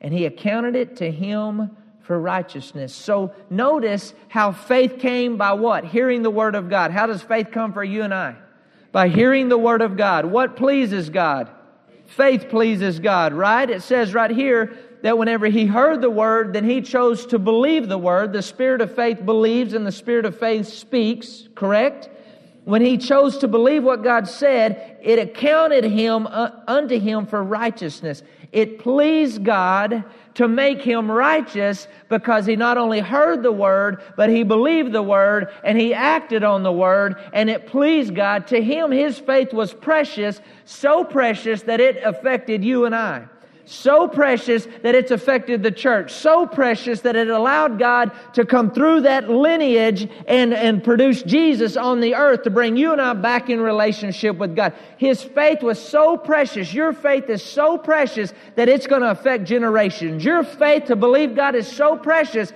and 0.00 0.14
he 0.14 0.24
accounted 0.24 0.74
it 0.74 0.96
to 0.96 1.10
him 1.10 1.76
for 2.00 2.18
righteousness. 2.18 2.94
So 2.94 3.34
notice 3.50 4.14
how 4.28 4.52
faith 4.52 4.98
came 4.98 5.36
by 5.36 5.52
what? 5.52 5.84
Hearing 5.84 6.22
the 6.22 6.30
word 6.30 6.54
of 6.54 6.70
God. 6.70 6.90
How 6.90 7.06
does 7.06 7.22
faith 7.22 7.48
come 7.52 7.74
for 7.74 7.84
you 7.84 8.02
and 8.02 8.14
I? 8.14 8.36
By 8.92 9.08
hearing 9.08 9.48
the 9.48 9.58
Word 9.58 9.82
of 9.82 9.96
God. 9.96 10.26
What 10.26 10.56
pleases 10.56 11.10
God? 11.10 11.50
Faith 12.06 12.50
pleases 12.50 12.98
God, 12.98 13.32
right? 13.32 13.68
It 13.68 13.82
says 13.82 14.12
right 14.12 14.30
here 14.30 14.76
that 15.02 15.16
whenever 15.16 15.46
he 15.46 15.66
heard 15.66 16.00
the 16.00 16.10
Word, 16.10 16.52
then 16.52 16.64
he 16.64 16.82
chose 16.82 17.26
to 17.26 17.38
believe 17.38 17.88
the 17.88 17.98
Word. 17.98 18.32
The 18.32 18.42
Spirit 18.42 18.82
of 18.82 18.94
faith 18.94 19.24
believes 19.24 19.72
and 19.72 19.86
the 19.86 19.92
Spirit 19.92 20.26
of 20.26 20.38
faith 20.38 20.68
speaks, 20.68 21.48
correct? 21.54 22.10
When 22.64 22.82
he 22.82 22.98
chose 22.98 23.38
to 23.38 23.48
believe 23.48 23.82
what 23.82 24.04
God 24.04 24.28
said, 24.28 24.98
it 25.02 25.18
accounted 25.18 25.84
him 25.84 26.28
uh, 26.28 26.50
unto 26.68 27.00
him 27.00 27.26
for 27.26 27.42
righteousness. 27.42 28.22
It 28.52 28.78
pleased 28.78 29.42
God 29.44 30.04
to 30.34 30.46
make 30.46 30.80
him 30.82 31.10
righteous 31.10 31.88
because 32.08 32.46
he 32.46 32.54
not 32.54 32.78
only 32.78 33.00
heard 33.00 33.42
the 33.42 33.52
word, 33.52 34.02
but 34.16 34.30
he 34.30 34.44
believed 34.44 34.92
the 34.92 35.02
word 35.02 35.48
and 35.64 35.78
he 35.78 35.92
acted 35.94 36.44
on 36.44 36.62
the 36.62 36.72
word 36.72 37.16
and 37.32 37.50
it 37.50 37.66
pleased 37.66 38.14
God. 38.14 38.46
To 38.48 38.62
him, 38.62 38.90
his 38.90 39.18
faith 39.18 39.52
was 39.52 39.72
precious, 39.72 40.40
so 40.64 41.04
precious 41.04 41.62
that 41.62 41.80
it 41.80 42.02
affected 42.04 42.64
you 42.64 42.84
and 42.84 42.94
I 42.94 43.26
so 43.64 44.08
precious 44.08 44.66
that 44.82 44.94
it's 44.94 45.10
affected 45.10 45.62
the 45.62 45.70
church, 45.70 46.12
so 46.12 46.46
precious 46.46 47.00
that 47.02 47.16
it 47.16 47.28
allowed 47.28 47.78
God 47.78 48.10
to 48.34 48.44
come 48.44 48.70
through 48.70 49.02
that 49.02 49.28
lineage 49.28 50.08
and, 50.26 50.52
and 50.52 50.82
produce 50.82 51.22
Jesus 51.22 51.76
on 51.76 52.00
the 52.00 52.14
earth 52.14 52.42
to 52.42 52.50
bring 52.50 52.76
you 52.76 52.92
and 52.92 53.00
I 53.00 53.12
back 53.12 53.50
in 53.50 53.60
relationship 53.60 54.36
with 54.36 54.56
God. 54.56 54.74
His 54.96 55.22
faith 55.22 55.62
was 55.62 55.80
so 55.80 56.16
precious. 56.16 56.74
Your 56.74 56.92
faith 56.92 57.30
is 57.30 57.42
so 57.42 57.78
precious 57.78 58.32
that 58.56 58.68
it's 58.68 58.86
going 58.86 59.02
to 59.02 59.10
affect 59.10 59.44
generations. 59.44 60.24
Your 60.24 60.42
faith 60.42 60.86
to 60.86 60.96
believe 60.96 61.36
God 61.36 61.54
is 61.54 61.70
so 61.70 61.96
precious 61.96 62.52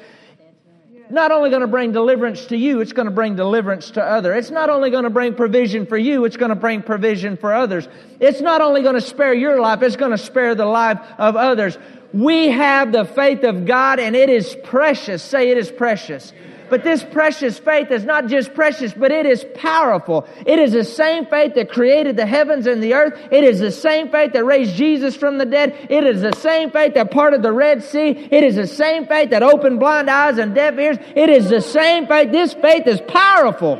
not 1.11 1.31
only 1.31 1.51
going 1.51 1.63
to 1.63 1.69
bring 1.69 1.93
deliverance 1.93 2.47
to 2.47 2.57
you, 2.57 2.81
it's 2.81 2.93
going 2.93 3.07
to 3.07 3.13
bring 3.13 3.37
deliverance 3.37 3.91
to 3.93 4.03
others. 4.03 4.37
It's 4.37 4.51
not 4.51 4.71
only 4.71 4.91
going 4.91 5.05
to 5.05 5.11
bring 5.11 5.35
provision 5.35 5.87
for 5.87 5.97
you, 5.97 6.25
it's 6.25 6.37
going 6.37 6.49
to 6.51 6.57
bring 6.57 6.83
provision 6.83 7.37
for 7.37 7.53
others. 7.53 7.89
It's 8.21 8.41
not 8.41 8.61
only 8.61 8.83
going 8.83 8.95
to 8.95 9.01
spare 9.01 9.35
your 9.35 9.61
life, 9.61 9.83
it's 9.83 9.97
going 9.97 10.11
to 10.11 10.19
spare 10.19 10.55
the 10.55 10.67
life 10.67 10.99
of 11.19 11.37
others. 11.37 11.79
We 12.13 12.49
have 12.49 12.93
the 12.93 13.05
faith 13.05 13.45
of 13.45 13.67
God 13.67 13.99
and 13.99 14.17
it 14.17 14.31
is 14.31 14.57
precious. 14.65 15.23
Say 15.23 15.51
it 15.51 15.59
is 15.59 15.71
precious. 15.71 16.33
But 16.69 16.85
this 16.85 17.05
precious 17.05 17.59
faith 17.59 17.91
is 17.91 18.05
not 18.05 18.27
just 18.27 18.55
precious, 18.55 18.93
but 18.93 19.11
it 19.12 19.27
is 19.27 19.45
powerful. 19.55 20.27
It 20.45 20.59
is 20.59 20.73
the 20.73 20.85
same 20.85 21.27
faith 21.27 21.55
that 21.55 21.71
created 21.71 22.17
the 22.17 22.27
heavens 22.27 22.67
and 22.67 22.83
the 22.83 22.95
earth. 22.95 23.19
It 23.31 23.45
is 23.45 23.61
the 23.61 23.71
same 23.71 24.11
faith 24.11 24.33
that 24.33 24.45
raised 24.45 24.75
Jesus 24.75 25.17
from 25.17 25.39
the 25.39 25.47
dead. 25.47 25.87
It 25.89 26.05
is 26.05 26.23
the 26.23 26.33
same 26.33 26.71
faith 26.71 26.95
that 26.95 27.11
parted 27.11 27.43
the 27.43 27.53
Red 27.53 27.83
Sea. 27.83 28.11
It 28.11 28.45
is 28.45 28.57
the 28.57 28.67
same 28.67 29.07
faith 29.07 29.31
that 29.31 29.43
opened 29.43 29.81
blind 29.81 30.11
eyes 30.11 30.39
and 30.39 30.55
deaf 30.55 30.79
ears. 30.79 30.99
It 31.14 31.31
is 31.31 31.49
the 31.49 31.61
same 31.61 32.07
faith. 32.07 32.33
This 32.33 32.55
faith 32.55 32.87
is 32.87 33.01
powerful. 33.01 33.77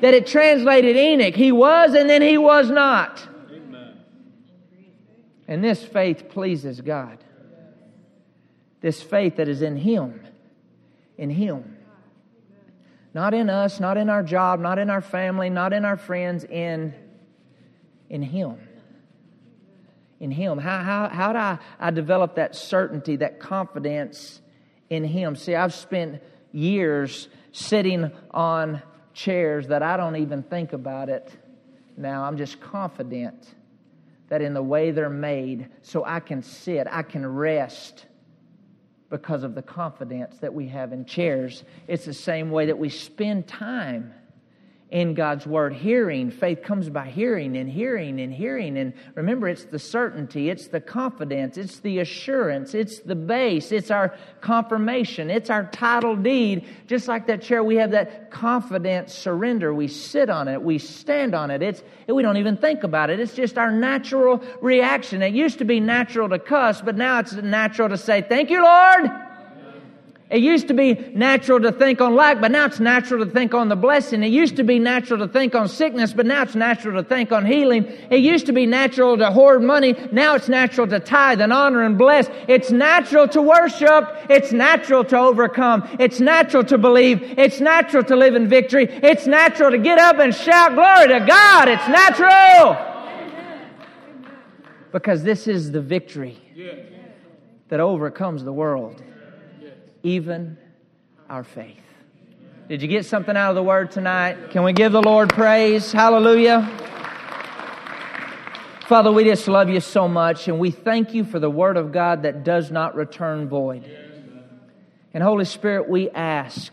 That 0.00 0.14
it 0.14 0.26
translated 0.26 0.96
Enoch. 0.96 1.34
He 1.34 1.52
was 1.52 1.94
and 1.94 2.10
then 2.10 2.22
he 2.22 2.36
was 2.38 2.70
not. 2.70 3.28
And 5.46 5.62
this 5.62 5.84
faith 5.84 6.30
pleases 6.30 6.80
God. 6.80 7.18
This 8.80 9.02
faith 9.02 9.36
that 9.36 9.48
is 9.48 9.62
in 9.62 9.76
Him. 9.76 10.20
In 11.16 11.30
Him. 11.30 11.76
Not 13.14 13.34
in 13.34 13.50
us, 13.50 13.78
not 13.78 13.96
in 13.96 14.08
our 14.08 14.22
job, 14.22 14.60
not 14.60 14.78
in 14.78 14.88
our 14.88 15.02
family, 15.02 15.50
not 15.50 15.72
in 15.72 15.84
our 15.84 15.96
friends, 15.96 16.44
in, 16.44 16.94
in 18.08 18.22
Him. 18.22 18.56
In 20.18 20.30
Him. 20.30 20.58
How, 20.58 20.82
how, 20.82 21.08
how 21.08 21.32
do 21.32 21.38
I, 21.38 21.58
I 21.78 21.90
develop 21.90 22.36
that 22.36 22.56
certainty, 22.56 23.16
that 23.16 23.38
confidence 23.38 24.40
in 24.88 25.04
Him? 25.04 25.36
See, 25.36 25.54
I've 25.54 25.74
spent 25.74 26.22
years 26.52 27.28
sitting 27.52 28.10
on 28.30 28.82
chairs 29.12 29.68
that 29.68 29.82
I 29.82 29.98
don't 29.98 30.16
even 30.16 30.42
think 30.42 30.72
about 30.72 31.10
it 31.10 31.30
now. 31.98 32.24
I'm 32.24 32.38
just 32.38 32.60
confident 32.60 33.46
that 34.28 34.40
in 34.40 34.54
the 34.54 34.62
way 34.62 34.90
they're 34.90 35.10
made, 35.10 35.68
so 35.82 36.02
I 36.02 36.20
can 36.20 36.42
sit, 36.42 36.86
I 36.90 37.02
can 37.02 37.26
rest 37.26 38.06
because 39.12 39.44
of 39.44 39.54
the 39.54 39.62
confidence 39.62 40.38
that 40.38 40.52
we 40.52 40.66
have 40.66 40.90
in 40.94 41.04
chairs. 41.04 41.64
It's 41.86 42.06
the 42.06 42.14
same 42.14 42.50
way 42.50 42.64
that 42.66 42.78
we 42.78 42.88
spend 42.88 43.46
time 43.46 44.14
in 44.92 45.14
God's 45.14 45.46
Word, 45.46 45.72
hearing. 45.72 46.30
Faith 46.30 46.62
comes 46.62 46.90
by 46.90 47.06
hearing 47.06 47.56
and 47.56 47.68
hearing 47.68 48.20
and 48.20 48.30
hearing. 48.30 48.76
And 48.76 48.92
remember, 49.14 49.48
it's 49.48 49.64
the 49.64 49.78
certainty, 49.78 50.50
it's 50.50 50.68
the 50.68 50.82
confidence, 50.82 51.56
it's 51.56 51.80
the 51.80 52.00
assurance, 52.00 52.74
it's 52.74 53.00
the 53.00 53.14
base, 53.14 53.72
it's 53.72 53.90
our 53.90 54.14
confirmation, 54.42 55.30
it's 55.30 55.48
our 55.48 55.64
title 55.64 56.14
deed. 56.14 56.66
Just 56.86 57.08
like 57.08 57.26
that 57.28 57.40
chair, 57.40 57.64
we 57.64 57.76
have 57.76 57.92
that 57.92 58.30
confident 58.30 59.08
surrender. 59.08 59.72
We 59.72 59.88
sit 59.88 60.28
on 60.28 60.46
it, 60.46 60.62
we 60.62 60.76
stand 60.76 61.34
on 61.34 61.50
it. 61.50 61.62
It's, 61.62 61.82
we 62.06 62.22
don't 62.22 62.36
even 62.36 62.58
think 62.58 62.84
about 62.84 63.08
it. 63.08 63.18
It's 63.18 63.34
just 63.34 63.56
our 63.56 63.72
natural 63.72 64.44
reaction. 64.60 65.22
It 65.22 65.32
used 65.32 65.56
to 65.60 65.64
be 65.64 65.80
natural 65.80 66.28
to 66.28 66.38
cuss, 66.38 66.82
but 66.82 66.96
now 66.96 67.18
it's 67.18 67.32
natural 67.32 67.88
to 67.88 67.96
say, 67.96 68.20
Thank 68.20 68.50
you, 68.50 68.62
Lord. 68.62 69.10
It 70.32 70.40
used 70.40 70.68
to 70.68 70.74
be 70.74 70.94
natural 71.12 71.60
to 71.60 71.70
think 71.70 72.00
on 72.00 72.14
lack, 72.14 72.40
but 72.40 72.50
now 72.50 72.64
it's 72.64 72.80
natural 72.80 73.22
to 73.22 73.30
think 73.30 73.52
on 73.52 73.68
the 73.68 73.76
blessing. 73.76 74.22
It 74.22 74.32
used 74.32 74.56
to 74.56 74.64
be 74.64 74.78
natural 74.78 75.18
to 75.18 75.28
think 75.28 75.54
on 75.54 75.68
sickness, 75.68 76.14
but 76.14 76.24
now 76.24 76.40
it's 76.40 76.54
natural 76.54 77.02
to 77.02 77.06
think 77.06 77.32
on 77.32 77.44
healing. 77.44 77.84
It 78.08 78.20
used 78.20 78.46
to 78.46 78.52
be 78.54 78.64
natural 78.64 79.18
to 79.18 79.30
hoard 79.30 79.62
money. 79.62 79.94
Now 80.10 80.34
it's 80.34 80.48
natural 80.48 80.86
to 80.86 81.00
tithe 81.00 81.42
and 81.42 81.52
honor 81.52 81.82
and 81.82 81.98
bless. 81.98 82.30
It's 82.48 82.70
natural 82.70 83.28
to 83.28 83.42
worship. 83.42 84.08
It's 84.30 84.52
natural 84.52 85.04
to 85.04 85.18
overcome. 85.18 85.86
It's 86.00 86.18
natural 86.18 86.64
to 86.64 86.78
believe. 86.78 87.20
It's 87.38 87.60
natural 87.60 88.02
to 88.04 88.16
live 88.16 88.34
in 88.34 88.48
victory. 88.48 88.86
It's 88.88 89.26
natural 89.26 89.70
to 89.70 89.78
get 89.78 89.98
up 89.98 90.18
and 90.18 90.34
shout 90.34 90.72
glory 90.72 91.08
to 91.08 91.26
God. 91.26 91.68
It's 91.68 91.88
natural. 91.88 92.88
Because 94.92 95.24
this 95.24 95.46
is 95.46 95.72
the 95.72 95.82
victory 95.82 96.38
that 97.68 97.80
overcomes 97.80 98.44
the 98.44 98.52
world 98.52 99.02
even 100.02 100.56
our 101.28 101.44
faith. 101.44 101.78
Did 102.68 102.82
you 102.82 102.88
get 102.88 103.06
something 103.06 103.36
out 103.36 103.50
of 103.50 103.54
the 103.56 103.62
word 103.62 103.90
tonight? 103.90 104.50
Can 104.50 104.62
we 104.62 104.72
give 104.72 104.92
the 104.92 105.02
Lord 105.02 105.30
praise? 105.30 105.92
Hallelujah. 105.92 106.70
Father, 108.86 109.12
we 109.12 109.24
just 109.24 109.48
love 109.48 109.68
you 109.70 109.80
so 109.80 110.08
much, 110.08 110.48
and 110.48 110.58
we 110.58 110.70
thank 110.70 111.14
you 111.14 111.24
for 111.24 111.38
the 111.38 111.50
word 111.50 111.76
of 111.76 111.92
God 111.92 112.22
that 112.22 112.44
does 112.44 112.70
not 112.70 112.94
return 112.94 113.48
void. 113.48 113.84
And 115.14 115.22
Holy 115.22 115.44
Spirit, 115.44 115.88
we 115.88 116.10
ask 116.10 116.72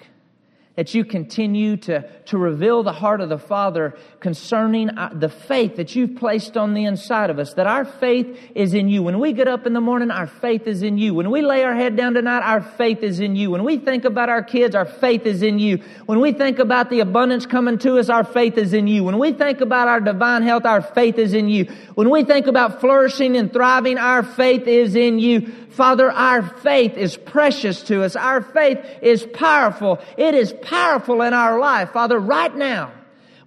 that 0.79 0.93
you 0.93 1.03
continue 1.03 1.75
to, 1.75 2.01
to 2.23 2.37
reveal 2.37 2.83
the 2.83 2.93
heart 2.93 3.19
of 3.19 3.27
the 3.27 3.37
Father 3.37 3.97
concerning 4.21 4.89
uh, 4.89 5.09
the 5.13 5.27
faith 5.27 5.75
that 5.75 5.93
you've 5.93 6.15
placed 6.15 6.55
on 6.55 6.73
the 6.73 6.85
inside 6.85 7.29
of 7.29 7.37
us, 7.37 7.55
that 7.55 7.67
our 7.67 7.83
faith 7.83 8.39
is 8.55 8.73
in 8.73 8.87
you. 8.87 9.03
When 9.03 9.19
we 9.19 9.33
get 9.33 9.49
up 9.49 9.67
in 9.67 9.73
the 9.73 9.81
morning, 9.81 10.09
our 10.09 10.25
faith 10.25 10.67
is 10.67 10.81
in 10.81 10.97
you. 10.97 11.13
When 11.13 11.31
we 11.31 11.41
lay 11.41 11.65
our 11.65 11.75
head 11.75 11.97
down 11.97 12.13
tonight, 12.13 12.43
our 12.43 12.61
faith 12.61 13.03
is 13.03 13.19
in 13.19 13.35
you. 13.35 13.51
When 13.51 13.65
we 13.65 13.75
think 13.75 14.05
about 14.05 14.29
our 14.29 14.41
kids, 14.41 14.73
our 14.73 14.85
faith 14.85 15.25
is 15.25 15.43
in 15.43 15.59
you. 15.59 15.79
When 16.05 16.21
we 16.21 16.31
think 16.31 16.59
about 16.59 16.89
the 16.89 17.01
abundance 17.01 17.45
coming 17.45 17.77
to 17.79 17.97
us, 17.99 18.07
our 18.07 18.23
faith 18.23 18.57
is 18.57 18.71
in 18.71 18.87
you. 18.87 19.03
When 19.03 19.19
we 19.19 19.33
think 19.33 19.59
about 19.59 19.89
our 19.89 19.99
divine 19.99 20.43
health, 20.43 20.65
our 20.65 20.81
faith 20.81 21.17
is 21.17 21.33
in 21.33 21.49
you. 21.49 21.65
When 21.95 22.09
we 22.09 22.23
think 22.23 22.47
about 22.47 22.79
flourishing 22.79 23.35
and 23.35 23.51
thriving, 23.51 23.97
our 23.97 24.23
faith 24.23 24.65
is 24.65 24.95
in 24.95 25.19
you. 25.19 25.51
Father, 25.71 26.09
our 26.11 26.41
faith 26.41 26.97
is 26.97 27.15
precious 27.15 27.83
to 27.83 28.03
us. 28.03 28.15
Our 28.15 28.41
faith 28.41 28.79
is 29.01 29.25
powerful. 29.25 29.99
It 30.17 30.35
is 30.35 30.51
powerful 30.51 30.68
in 30.71 31.33
our 31.33 31.59
life. 31.59 31.91
Father, 31.91 32.19
right 32.19 32.55
now, 32.55 32.91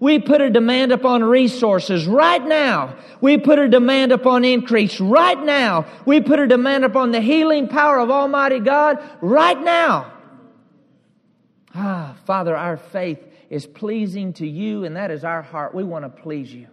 we 0.01 0.19
put 0.19 0.41
a 0.41 0.51
demand 0.51 0.91
upon 0.91 1.23
resources 1.23 2.07
right 2.07 2.45
now. 2.45 2.97
We 3.21 3.39
put 3.39 3.61
a 3.61 3.69
demand 3.69 4.11
upon 4.11 4.45
increase 4.45 5.01
right 5.01 5.41
now. 5.41 5.87
We 6.05 6.21
put 6.21 6.41
a 6.41 6.47
demand 6.49 6.85
upon 6.85 7.13
the 7.13 7.21
healing 7.21 7.69
power 7.69 8.01
of 8.01 8.11
Almighty 8.11 8.59
God 8.59 8.99
right 9.21 9.61
now. 9.61 10.13
Ah, 11.75 12.17
Father, 12.27 12.57
our 12.57 12.77
faith 12.77 13.25
is 13.49 13.67
pleasing 13.67 14.33
to 14.35 14.47
you, 14.47 14.85
and 14.85 14.97
that 14.97 15.11
is 15.11 15.25
our 15.25 15.43
heart. 15.43 15.75
We 15.75 15.85
want 15.85 16.05
to 16.05 16.23
please 16.23 16.53
you. 16.53 16.67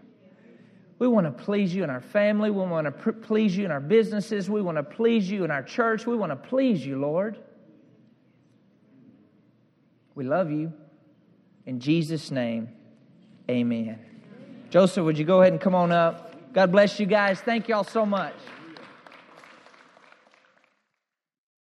We 0.98 1.08
want 1.08 1.26
to 1.26 1.44
please 1.44 1.74
you 1.74 1.84
in 1.84 1.90
our 1.90 2.02
family. 2.02 2.50
We 2.50 2.64
want 2.64 2.86
to 2.86 3.14
please 3.14 3.56
you 3.56 3.64
in 3.64 3.72
our 3.72 3.80
businesses. 3.80 4.50
We 4.50 4.62
want 4.62 4.78
to 4.78 4.84
please 4.84 5.30
you 5.30 5.46
in 5.46 5.52
our 5.52 5.64
church. 5.64 6.06
We 6.06 6.16
want 6.16 6.32
to 6.32 6.50
please 6.50 6.86
you, 6.86 7.00
Lord. 7.00 7.38
We 10.20 10.26
love 10.26 10.52
you. 10.52 10.74
In 11.66 11.80
Jesus' 11.80 12.30
name, 12.30 12.68
amen. 13.50 14.00
Joseph, 14.70 15.06
would 15.06 15.18
you 15.18 15.24
go 15.24 15.40
ahead 15.40 15.54
and 15.54 15.62
come 15.62 15.74
on 15.74 15.94
up? 15.94 16.54
God 16.54 16.74
bless 16.74 17.00
you 17.00 17.06
guys. 17.06 17.40
Thank 17.40 17.70
you 17.70 17.76
all 17.76 17.86
so 17.86 18.06
much. 18.06 18.34